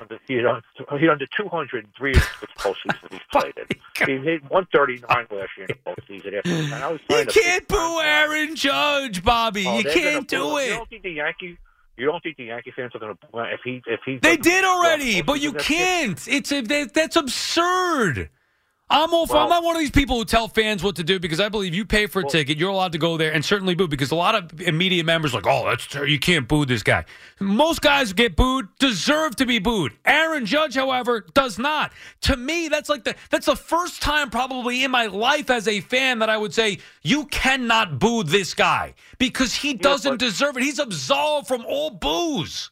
Under, 0.01 0.19
he 0.29 0.39
under, 0.39 0.99
he 0.99 1.09
under 1.09 1.27
two 1.37 1.49
hundred 1.49 1.87
three 1.97 2.15
of 2.15 2.29
the 2.41 2.47
postseasons 2.57 3.11
he's 3.11 3.21
played 3.33 3.55
in. 3.57 4.07
He 4.07 4.25
hit 4.25 4.49
one 4.51 4.67
thirty 4.73 5.03
nine 5.09 5.27
last 5.31 5.51
year 5.57 5.67
in 5.69 5.77
the 5.85 5.91
postseason. 5.91 6.41
And 6.45 6.75
I 6.75 6.93
was 6.93 7.01
You 7.11 7.27
can't 7.27 7.67
boo 7.67 8.01
Aaron 8.01 8.55
Judge, 8.55 9.25
Bobby. 9.25 9.67
Oh, 9.67 9.79
you 9.79 9.85
can't 9.85 10.29
do 10.29 10.59
it. 10.59 10.67
You 10.67 10.75
don't 10.75 10.89
think 10.89 11.03
the 11.03 11.11
Yankee? 11.11 11.59
You 11.97 12.07
don't 12.07 12.23
think 12.23 12.37
the 12.37 12.45
Yankee 12.45 12.73
fans 12.75 12.93
are 12.95 12.99
going 12.99 13.17
to 13.17 13.39
if 13.53 13.61
he 13.65 13.83
if 13.87 14.01
he? 14.05 14.19
They 14.19 14.37
did 14.37 14.65
already, 14.65 15.23
but 15.23 15.41
you 15.41 15.53
can't. 15.53 16.21
It's 16.27 16.51
a, 16.51 16.61
that, 16.61 16.93
that's 16.93 17.17
absurd. 17.17 18.31
I'm 18.95 19.13
all 19.13 19.27
for, 19.27 19.37
I'm 19.37 19.49
not 19.49 19.65
one 19.65 19.75
of 19.75 19.81
these 19.81 19.91
people 19.91 20.17
who 20.19 20.25
tell 20.25 20.47
fans 20.47 20.85
what 20.85 20.95
to 20.97 21.03
do 21.03 21.19
because 21.19 21.41
I 21.41 21.49
believe 21.49 21.75
you 21.75 21.85
pay 21.85 22.07
for 22.07 22.21
a 22.21 22.25
ticket, 22.25 22.59
you're 22.59 22.71
allowed 22.71 22.93
to 22.93 22.99
go 22.99 23.17
there 23.17 23.33
and 23.33 23.45
certainly 23.45 23.75
boo 23.75 23.89
because 23.89 24.13
a 24.13 24.15
lot 24.15 24.37
of 24.37 24.61
immediate 24.61 25.05
members 25.05 25.35
are 25.35 25.39
like, 25.39 25.49
oh, 25.49 25.69
that's 25.69 25.85
ter- 25.89 26.07
you 26.07 26.21
can't 26.21 26.47
boo 26.47 26.65
this 26.65 26.85
guy. 26.85 27.05
Most 27.41 27.83
guys 27.83 28.13
get 28.13 28.37
booed 28.37 28.69
deserve 28.79 29.35
to 29.37 29.47
be 29.47 29.59
booed. 29.59 29.95
Aaron 30.05 30.47
Judge, 30.47 30.77
however, 30.77 31.27
does 31.35 31.59
not. 31.59 31.93
To 32.23 32.37
me, 32.37 32.69
that's 32.69 32.89
like 32.89 33.03
the 33.03 33.17
that's 33.31 33.47
the 33.47 33.57
first 33.57 34.01
time 34.01 34.31
probably 34.31 34.85
in 34.85 34.93
my 34.93 35.07
life 35.07 35.51
as 35.51 35.67
a 35.67 35.81
fan 35.81 36.21
that 36.21 36.31
I 36.31 36.37
would 36.37 36.55
say 36.55 36.79
you 37.03 37.27
cannot 37.27 37.99
boo 37.99 38.23
this 38.23 38.55
guy 38.55 38.95
because 39.19 39.55
he 39.55 39.75
doesn't 39.75 40.19
deserve 40.19 40.57
it. 40.57 40.63
He's 40.63 40.79
absolved 40.79 41.49
from 41.49 41.65
all 41.67 41.91
boos. 41.91 42.71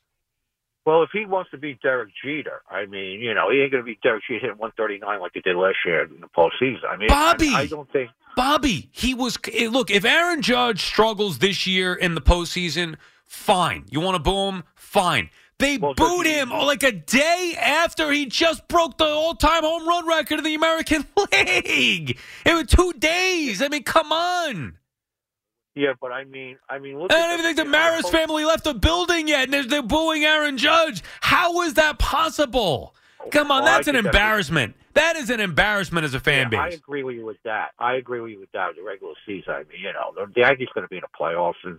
Well, 0.85 1.03
if 1.05 1.11
he 1.12 1.26
wants 1.26 1.51
to 1.53 1.59
beat 1.59 1.80
Derek 1.80 2.11
Jeter, 2.24 2.62
I 2.70 2.87
mean, 2.87 3.20
you 3.20 3.35
know, 3.35 3.51
he 3.51 3.61
ain't 3.61 3.70
going 3.70 3.85
to 3.85 3.87
be 3.87 3.99
Derek 4.03 4.24
Jeter 4.28 4.41
hitting 4.41 4.59
139 4.59 5.20
like 5.20 5.30
he 5.35 5.41
did 5.41 5.55
last 5.57 5.76
year 5.87 6.03
in 6.03 6.20
the 6.20 6.26
postseason. 6.26 6.85
I 6.89 6.97
mean, 6.97 7.09
Bobby! 7.09 7.51
I, 7.55 7.61
I 7.61 7.66
don't 7.66 7.91
think. 7.93 8.11
Bobby, 8.37 8.89
he 8.93 9.14
was. 9.14 9.39
eh, 9.53 9.68
Look, 9.70 9.91
if 9.91 10.05
Aaron 10.05 10.43
Judge 10.43 10.83
struggles 10.83 11.39
this 11.39 11.66
year 11.66 11.95
in 11.95 12.14
the 12.16 12.20
postseason, 12.20 12.97
fine. 13.26 13.85
You 13.91 14.01
want 14.01 14.16
to 14.16 14.22
boo 14.22 14.49
him? 14.49 14.64
Fine. 14.74 15.30
They 15.59 15.76
booed 15.76 16.26
him 16.26 16.51
like 16.51 16.83
a 16.83 16.91
day 16.91 17.55
after 17.57 18.11
he 18.11 18.26
just 18.26 18.66
broke 18.66 18.99
the 18.99 19.05
all-time 19.07 19.62
home 19.62 19.87
run 19.87 20.09
record 20.09 20.39
of 20.41 20.45
the 20.45 20.55
American 20.55 21.05
League. 21.33 22.18
It 22.45 22.55
was 22.55 22.66
two 22.66 22.93
days. 22.95 23.62
I 23.62 23.68
mean, 23.68 23.85
come 23.85 24.11
on. 24.11 24.78
Yeah, 25.74 25.94
but 26.00 26.12
I 26.12 26.24
mean, 26.24 26.58
I 26.68 26.78
mean, 26.78 26.98
look. 26.98 27.12
I 27.12 27.16
don't 27.16 27.40
even 27.40 27.44
think 27.44 27.56
the 27.56 27.64
Maris 27.64 28.08
family 28.10 28.44
left 28.44 28.64
the 28.64 28.74
building 28.74 29.28
yet, 29.28 29.44
and 29.44 29.52
they're, 29.54 29.64
they're 29.64 29.82
booing 29.82 30.24
Aaron 30.24 30.58
Judge. 30.58 31.02
How 31.22 31.62
is 31.62 31.74
that 31.74 31.98
possible? 31.98 32.94
Come 33.30 33.50
on, 33.50 33.62
Oh, 33.62 33.66
I 33.66 33.76
that's 33.76 33.88
an 33.88 33.96
embarrassment. 33.96 34.74
That 34.94 35.16
is 35.16 35.30
an 35.30 35.40
embarrassment 35.40 36.04
as 36.04 36.12
a 36.12 36.20
fan 36.20 36.50
Yeah, 36.52 36.60
I 36.60 36.68
agree 36.68 37.02
with 37.02 37.16
you 37.16 37.24
with 37.24 37.42
that. 37.44 37.70
I 37.78 37.94
agree 37.94 38.20
with 38.20 38.32
you 38.32 38.40
with 38.40 38.52
that. 38.52 38.76
The 38.76 38.82
regular 38.82 39.14
season, 39.24 39.52
I 39.54 39.58
mean, 39.60 39.80
you 39.80 39.92
know, 39.92 40.12
the, 40.14 40.40
Yankees 40.40 40.68
going 40.74 40.84
to 40.84 40.88
be 40.88 40.96
in 40.96 41.02
the 41.02 41.18
playoffs, 41.18 41.54
and 41.64 41.78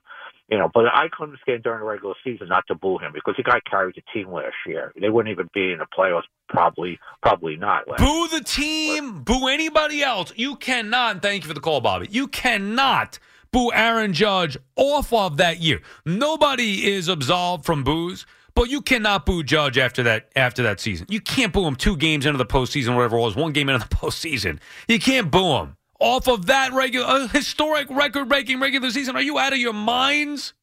you 0.49 0.57
know, 0.57 0.69
but 0.73 0.85
I 0.87 1.09
couldn't 1.15 1.37
stand 1.43 1.63
during 1.63 1.79
the 1.81 1.85
regular 1.85 2.15
season 2.23 2.47
not 2.47 2.65
to 2.67 2.75
boo 2.75 2.97
him 2.97 3.11
because 3.13 3.35
the 3.37 3.43
guy 3.43 3.59
carried 3.69 3.95
the 3.95 4.01
team 4.13 4.31
last 4.31 4.55
year. 4.65 4.91
They 4.99 5.09
wouldn't 5.09 5.31
even 5.31 5.49
be 5.53 5.71
in 5.71 5.79
the 5.79 5.87
playoffs. 5.97 6.23
Probably, 6.49 6.99
probably 7.21 7.55
not. 7.55 7.87
Last 7.87 7.99
Boo 7.99 8.27
the 8.29 8.43
team, 8.43 9.21
boo 9.23 9.47
anybody 9.47 10.01
else. 10.01 10.33
You 10.35 10.55
cannot, 10.55 11.21
thank 11.21 11.43
you 11.43 11.47
for 11.47 11.53
the 11.53 11.61
call, 11.61 11.81
Bobby. 11.81 12.07
You 12.09 12.27
cannot 12.27 13.19
boo 13.53 13.71
Aaron 13.71 14.11
Judge 14.11 14.57
off 14.75 15.13
of 15.13 15.37
that 15.37 15.61
year. 15.61 15.81
Nobody 16.05 16.91
is 16.91 17.07
absolved 17.07 17.63
from 17.65 17.85
boos, 17.85 18.25
but 18.55 18.69
you 18.69 18.81
cannot 18.81 19.25
boo 19.25 19.43
Judge 19.43 19.77
after 19.77 20.03
that 20.03 20.29
after 20.35 20.63
that 20.63 20.81
season. 20.81 21.07
You 21.09 21.21
can't 21.21 21.53
boo 21.53 21.65
him 21.65 21.77
two 21.77 21.95
games 21.95 22.25
into 22.25 22.37
the 22.37 22.45
postseason, 22.45 22.95
whatever 22.95 23.17
it 23.17 23.21
was, 23.21 23.37
one 23.37 23.53
game 23.53 23.69
into 23.69 23.87
the 23.87 23.95
postseason. 23.95 24.59
You 24.89 24.99
can't 24.99 25.31
boo 25.31 25.53
him 25.53 25.77
off 25.99 26.27
of 26.27 26.47
that 26.47 26.73
regular 26.73 27.07
uh, 27.07 27.27
historic 27.29 27.89
record 27.89 28.27
breaking 28.27 28.59
regular 28.59 28.91
season. 28.91 29.15
Are 29.15 29.21
you 29.21 29.39
out 29.39 29.53
of 29.53 29.59
your 29.59 29.73
minds? 29.73 30.53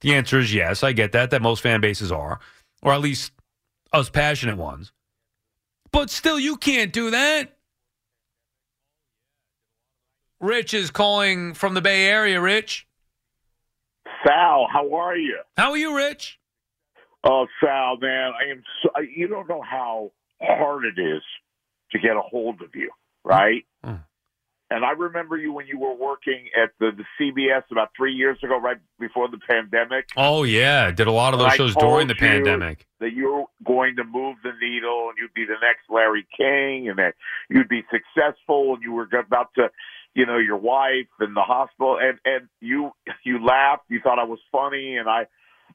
The 0.00 0.12
answer 0.14 0.38
is 0.38 0.52
yes. 0.52 0.82
I 0.82 0.92
get 0.92 1.12
that. 1.12 1.30
That 1.30 1.40
most 1.40 1.62
fan 1.62 1.80
bases 1.80 2.12
are, 2.12 2.38
or 2.82 2.92
at 2.92 3.00
least 3.00 3.32
us 3.92 4.10
passionate 4.10 4.58
ones. 4.58 4.92
But 5.92 6.10
still, 6.10 6.38
you 6.38 6.56
can't 6.56 6.92
do 6.92 7.12
that. 7.12 7.53
Rich 10.40 10.74
is 10.74 10.90
calling 10.90 11.54
from 11.54 11.74
the 11.74 11.80
Bay 11.80 12.06
Area. 12.06 12.40
Rich, 12.40 12.86
Sal, 14.26 14.66
how 14.72 14.94
are 14.94 15.16
you? 15.16 15.38
how 15.56 15.70
are 15.70 15.76
you, 15.76 15.96
Rich? 15.96 16.38
Oh, 17.24 17.46
Sal, 17.62 17.96
man, 17.98 18.32
I 18.40 18.50
am. 18.50 18.62
So, 18.82 18.90
you 19.00 19.28
don't 19.28 19.48
know 19.48 19.62
how 19.62 20.12
hard 20.40 20.84
it 20.84 21.00
is 21.00 21.22
to 21.92 21.98
get 21.98 22.16
a 22.16 22.20
hold 22.20 22.60
of 22.60 22.74
you, 22.74 22.90
right? 23.24 23.64
Mm. 23.84 24.04
And 24.70 24.84
I 24.84 24.90
remember 24.90 25.36
you 25.36 25.52
when 25.52 25.66
you 25.66 25.78
were 25.78 25.94
working 25.94 26.48
at 26.60 26.70
the, 26.80 26.90
the 26.90 27.04
CBS 27.20 27.62
about 27.70 27.90
three 27.96 28.14
years 28.14 28.38
ago, 28.42 28.58
right 28.58 28.78
before 28.98 29.28
the 29.28 29.38
pandemic. 29.48 30.08
Oh 30.16 30.42
yeah, 30.42 30.90
did 30.90 31.06
a 31.06 31.12
lot 31.12 31.32
of 31.32 31.38
those 31.38 31.52
I 31.52 31.56
shows 31.56 31.74
during 31.76 32.08
the 32.08 32.14
pandemic. 32.14 32.86
That 32.98 33.12
you 33.12 33.32
were 33.32 33.44
going 33.64 33.96
to 33.96 34.04
move 34.04 34.36
the 34.42 34.52
needle, 34.60 35.10
and 35.10 35.18
you'd 35.18 35.34
be 35.34 35.44
the 35.44 35.60
next 35.62 35.88
Larry 35.90 36.26
King, 36.36 36.88
and 36.88 36.98
that 36.98 37.14
you'd 37.50 37.68
be 37.68 37.82
successful, 37.90 38.74
and 38.74 38.82
you 38.82 38.92
were 38.92 39.06
about 39.16 39.50
to, 39.56 39.68
you 40.14 40.26
know, 40.26 40.38
your 40.38 40.56
wife 40.56 41.08
in 41.20 41.34
the 41.34 41.42
hospital, 41.42 41.98
and 42.00 42.18
and 42.24 42.48
you 42.60 42.92
you 43.24 43.44
laughed, 43.44 43.84
you 43.88 44.00
thought 44.00 44.18
I 44.18 44.24
was 44.24 44.40
funny, 44.50 44.96
and 44.96 45.08
I. 45.08 45.26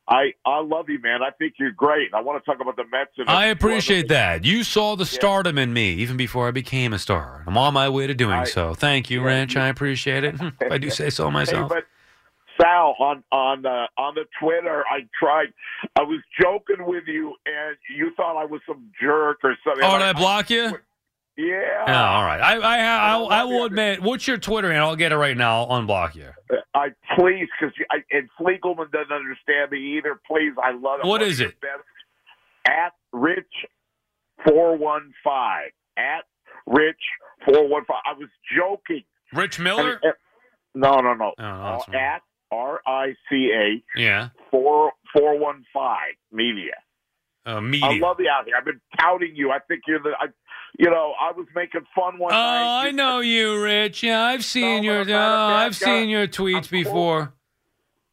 I 0.07 0.33
I 0.43 0.61
love 0.61 0.89
you, 0.89 0.99
man. 0.99 1.21
I 1.21 1.29
think 1.29 1.55
you're 1.59 1.71
great. 1.71 2.15
I 2.15 2.21
want 2.21 2.43
to 2.43 2.51
talk 2.51 2.59
about 2.61 2.75
the 2.75 2.83
Mets. 2.91 3.11
And 3.17 3.29
I 3.29 3.45
appreciate 3.47 4.07
that. 4.07 4.43
You 4.43 4.63
saw 4.63 4.95
the 4.95 5.05
stardom 5.05 5.59
in 5.59 5.71
me 5.71 5.93
even 5.95 6.17
before 6.17 6.47
I 6.47 6.51
became 6.51 6.93
a 6.93 6.99
star. 6.99 7.43
I'm 7.45 7.57
on 7.57 7.75
my 7.75 7.89
way 7.89 8.07
to 8.07 8.15
doing 8.15 8.33
I- 8.39 8.45
so. 8.45 8.73
Thank 8.73 9.11
you, 9.11 9.21
Rich. 9.21 9.55
I 9.55 9.67
appreciate 9.67 10.23
it. 10.23 10.35
I 10.71 10.79
do 10.79 10.89
say 10.89 11.11
so 11.11 11.29
myself. 11.29 11.71
Hey, 11.71 11.75
but 11.75 11.85
Sal, 12.59 12.95
on 12.99 13.23
on 13.31 13.65
uh, 13.65 13.87
on 13.97 14.15
the 14.15 14.25
Twitter, 14.41 14.83
I 14.89 15.01
tried. 15.19 15.53
I 15.95 16.01
was 16.01 16.19
joking 16.41 16.85
with 16.85 17.03
you, 17.07 17.35
and 17.45 17.77
you 17.95 18.11
thought 18.15 18.35
I 18.35 18.45
was 18.45 18.61
some 18.67 18.89
jerk 19.01 19.39
or 19.43 19.55
something. 19.63 19.83
Oh, 19.83 19.97
did 19.97 20.05
Like, 20.05 20.15
I 20.15 20.19
block 20.19 20.49
you? 20.49 20.77
Yeah. 21.39 21.85
Oh, 21.87 21.93
all 21.93 22.25
right. 22.25 22.41
I 22.41 22.57
I, 22.57 22.77
I, 22.79 23.17
I, 23.21 23.43
will 23.45 23.63
admit. 23.63 24.01
What's 24.01 24.27
your 24.27 24.37
Twitter 24.37 24.69
handle? 24.71 24.89
I'll 24.89 24.97
get 24.97 25.13
it 25.13 25.15
right 25.15 25.37
now. 25.37 25.63
I'll 25.63 25.81
unblock 25.81 26.13
you. 26.13 26.27
I 26.73 26.89
please, 27.17 27.47
because 27.57 27.73
and 28.11 28.29
Fliegelman 28.37 28.91
doesn't 28.91 29.11
understand 29.13 29.71
me 29.71 29.97
either. 29.97 30.19
Please, 30.27 30.51
I 30.61 30.71
love 30.71 30.99
it. 31.01 31.07
What 31.07 31.21
is 31.21 31.39
it? 31.39 31.59
Best. 31.61 31.73
At 32.67 32.91
Rich 33.13 33.45
four 34.45 34.77
one 34.77 35.13
five. 35.23 35.69
At 35.95 36.25
Rich 36.67 36.99
four 37.45 37.69
one 37.69 37.85
five. 37.85 38.01
I 38.05 38.17
was 38.19 38.27
joking. 38.53 39.03
Rich 39.33 39.59
Miller? 39.59 39.93
And- 39.93 39.99
and- 40.03 40.13
no, 40.75 40.97
no, 40.97 41.13
no. 41.13 41.33
Oh, 41.39 41.43
Uh, 41.43 41.79
at 41.93 42.21
R 42.51 42.81
I 42.85 43.15
C 43.29 43.51
A 43.53 43.99
Yeah. 43.99 44.29
four 44.51 44.91
four 45.15 45.39
one 45.39 45.63
five 45.73 46.15
media. 46.33 46.75
Uh, 47.45 47.61
media. 47.61 47.87
I 47.87 47.97
love 47.97 48.17
you 48.19 48.29
out 48.29 48.45
here. 48.45 48.55
I've 48.57 48.65
been 48.65 48.81
touting 48.99 49.35
you. 49.35 49.51
I 49.51 49.59
think 49.67 49.81
you're 49.87 49.99
the. 50.01 50.11
I, 50.19 50.27
you 50.80 50.89
know, 50.89 51.13
I 51.21 51.32
was 51.34 51.45
making 51.55 51.82
fun 51.93 52.17
one 52.17 52.32
Oh, 52.34 52.36
night. 52.36 52.63
Oh, 52.84 52.88
I 52.88 52.91
know 52.91 53.19
you, 53.19 53.61
Rich. 53.61 54.01
Yeah, 54.01 54.23
I've 54.23 54.45
seen 54.45 54.77
No, 54.84 54.91
your. 54.91 55.01
I'm 55.01 55.09
Uh, 55.09 55.47
bad 55.49 55.65
I've 55.67 55.80
guy. 55.80 55.86
seen 55.86 56.09
your 56.09 56.25
tweets 56.27 56.69
before. 56.71 57.34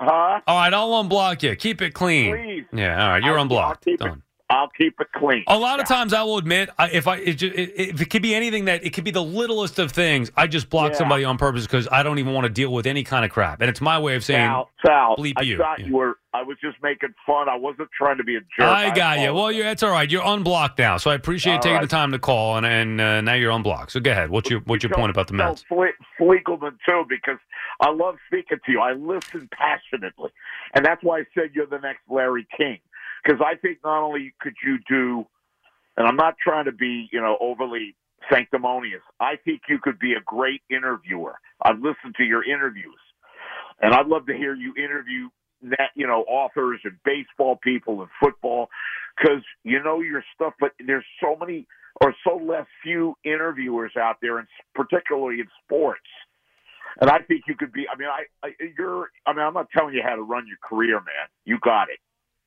Huh? 0.01 0.41
All 0.47 0.57
right, 0.59 0.75
I'll 0.75 1.03
unblock 1.03 1.43
you. 1.43 1.57
Keep 1.57 1.81
it 1.81 1.95
clean. 1.95 2.37
Please. 2.37 2.65
Yeah. 2.79 3.03
All 3.03 3.11
right, 3.13 3.23
you're 3.23 3.37
I'll- 3.37 3.43
unblocked. 3.43 3.85
I'll 3.87 3.93
keep, 3.93 4.01
Done. 4.01 4.09
it, 4.19 4.23
I'll 4.51 4.69
keep 4.77 5.01
it 5.01 5.07
clean. 5.15 5.43
A 5.47 5.59
lot 5.59 5.81
of 5.81 5.89
times, 5.89 6.13
I 6.13 6.23
will 6.23 6.37
admit, 6.39 6.69
I- 6.79 6.91
if 6.91 7.09
I 7.09 7.17
it, 7.17 7.43
it, 7.43 7.73
if 7.77 8.01
it 8.03 8.11
could 8.11 8.21
be 8.23 8.35
anything 8.35 8.67
that 8.67 8.85
it 8.85 8.91
could 8.93 9.05
be 9.05 9.11
the 9.11 9.23
littlest 9.23 9.79
of 9.79 9.93
things, 9.93 10.31
I 10.37 10.49
just 10.49 10.69
block 10.69 10.93
Yeah. 10.93 10.99
somebody 10.99 11.25
on 11.25 11.39
purpose 11.39 11.63
because 11.67 11.89
I 11.91 12.03
don't 12.03 12.19
even 12.19 12.35
want 12.35 12.45
to 12.45 12.51
deal 12.51 12.73
with 12.73 12.87
any 12.87 13.05
kind 13.05 13.25
of 13.25 13.31
crap, 13.31 13.61
and 13.63 13.71
it's 13.71 13.81
my 13.81 13.99
way 13.99 14.17
of 14.17 14.25
saying 14.25 14.47
Sal, 14.49 14.71
Sal, 14.85 15.17
bleep 15.17 15.35
I 15.39 15.43
you. 15.43 15.57
thought 15.59 15.79
Yeah. 15.79 15.87
you 15.87 15.97
were. 15.97 16.19
I 16.37 16.43
was 16.43 16.59
just 16.61 16.77
making 16.83 17.15
fun. 17.27 17.49
I 17.49 17.57
wasn't 17.57 17.89
trying 17.97 18.19
to 18.19 18.25
be 18.25 18.37
a 18.37 18.41
jerk. 18.41 18.69
I 18.69 18.95
got 18.95 19.21
you. 19.21 19.33
Well, 19.33 19.51
you're, 19.51 19.65
that's 19.65 19.83
all 19.83 19.91
right. 19.91 20.11
You're 20.11 20.25
unblocked 20.25 20.79
now, 20.79 20.99
so 20.99 21.11
I 21.11 21.15
appreciate 21.15 21.55
All 21.55 21.59
taking 21.61 21.77
right. 21.77 21.81
the 21.81 21.89
time 21.89 22.13
to 22.13 22.19
call, 22.19 22.57
and 22.59 22.67
and 22.67 23.01
uh, 23.01 23.21
now 23.23 23.33
you're 23.35 23.51
unblocked. 23.51 23.93
So 23.93 24.01
go 24.01 24.11
ahead. 24.11 24.29
What's 24.29 24.51
your 24.51 24.61
what's 24.61 24.83
your 24.83 24.91
Tell- 24.91 24.99
point 24.99 25.11
about 25.11 25.29
the 25.29 25.35
Mets? 25.35 25.65
Fle- 25.67 25.97
Fliegelman 26.21 26.77
too, 26.87 27.05
because 27.09 27.39
I 27.81 27.91
love 27.91 28.17
speaking 28.27 28.59
to 28.67 28.73
you. 28.73 28.81
I 28.81 28.93
listen 28.93 29.49
passionately, 29.53 30.31
and 30.75 30.85
that's 30.85 31.03
why 31.03 31.21
I 31.21 31.25
said 31.35 31.51
you're 31.55 31.67
the 31.67 31.79
next 31.79 32.03
Larry 32.09 32.47
King. 32.57 32.79
Because 33.25 33.41
I 33.45 33.57
think 33.57 33.79
not 33.83 34.03
only 34.05 34.35
could 34.41 34.55
you 34.65 34.79
do, 34.89 35.27
and 35.97 36.07
I'm 36.07 36.17
not 36.17 36.37
trying 36.43 36.67
to 36.67 36.73
be, 36.73 37.09
you 37.13 37.21
know, 37.21 37.37
overly 37.41 37.97
sanctimonious. 38.31 39.03
I 39.21 39.37
think 39.45 39.63
you 39.69 39.79
could 39.83 39.99
be 39.99 40.13
a 40.13 40.21
great 40.25 40.63
interviewer. 40.71 41.39
I've 41.63 41.79
listened 41.79 42.15
to 42.19 42.25
your 42.25 42.45
interviews, 42.45 43.01
and 43.81 43.95
I'd 43.95 44.07
love 44.07 44.27
to 44.27 44.35
hear 44.35 44.55
you 44.55 44.75
interview 44.77 45.29
that, 45.71 45.91
you 45.95 46.07
know, 46.07 46.25
authors 46.29 46.81
and 46.85 46.95
baseball 47.05 47.57
people 47.63 48.01
and 48.01 48.11
football, 48.21 48.69
because 49.17 49.43
you 49.65 49.83
know 49.83 50.01
your 50.01 50.25
stuff. 50.35 50.55
But 50.61 50.73
there's 50.85 51.05
so 51.21 51.37
many 51.39 51.67
or 52.01 52.15
so 52.25 52.37
less 52.37 52.67
few 52.83 53.17
interviewers 53.25 53.93
out 53.99 54.17
there, 54.21 54.39
and 54.39 54.49
particularly 54.75 55.41
in 55.41 55.49
sports. 55.65 56.01
And 57.01 57.11
I 57.11 57.19
think 57.19 57.43
you 57.47 57.55
could 57.55 57.73
be. 57.73 57.87
I 57.93 57.97
mean, 57.97 58.09
I, 58.09 58.47
I 58.47 58.53
you're. 58.79 59.11
I 59.27 59.33
mean, 59.33 59.45
I'm 59.45 59.55
not 59.55 59.69
telling 59.77 59.95
you 59.95 60.03
how 60.03 60.17
to 60.17 60.23
run 60.23 60.47
your 60.47 60.59
career, 60.63 60.95
man. 60.95 61.29
You 61.45 61.59
got 61.63 61.91
it. 61.91 61.99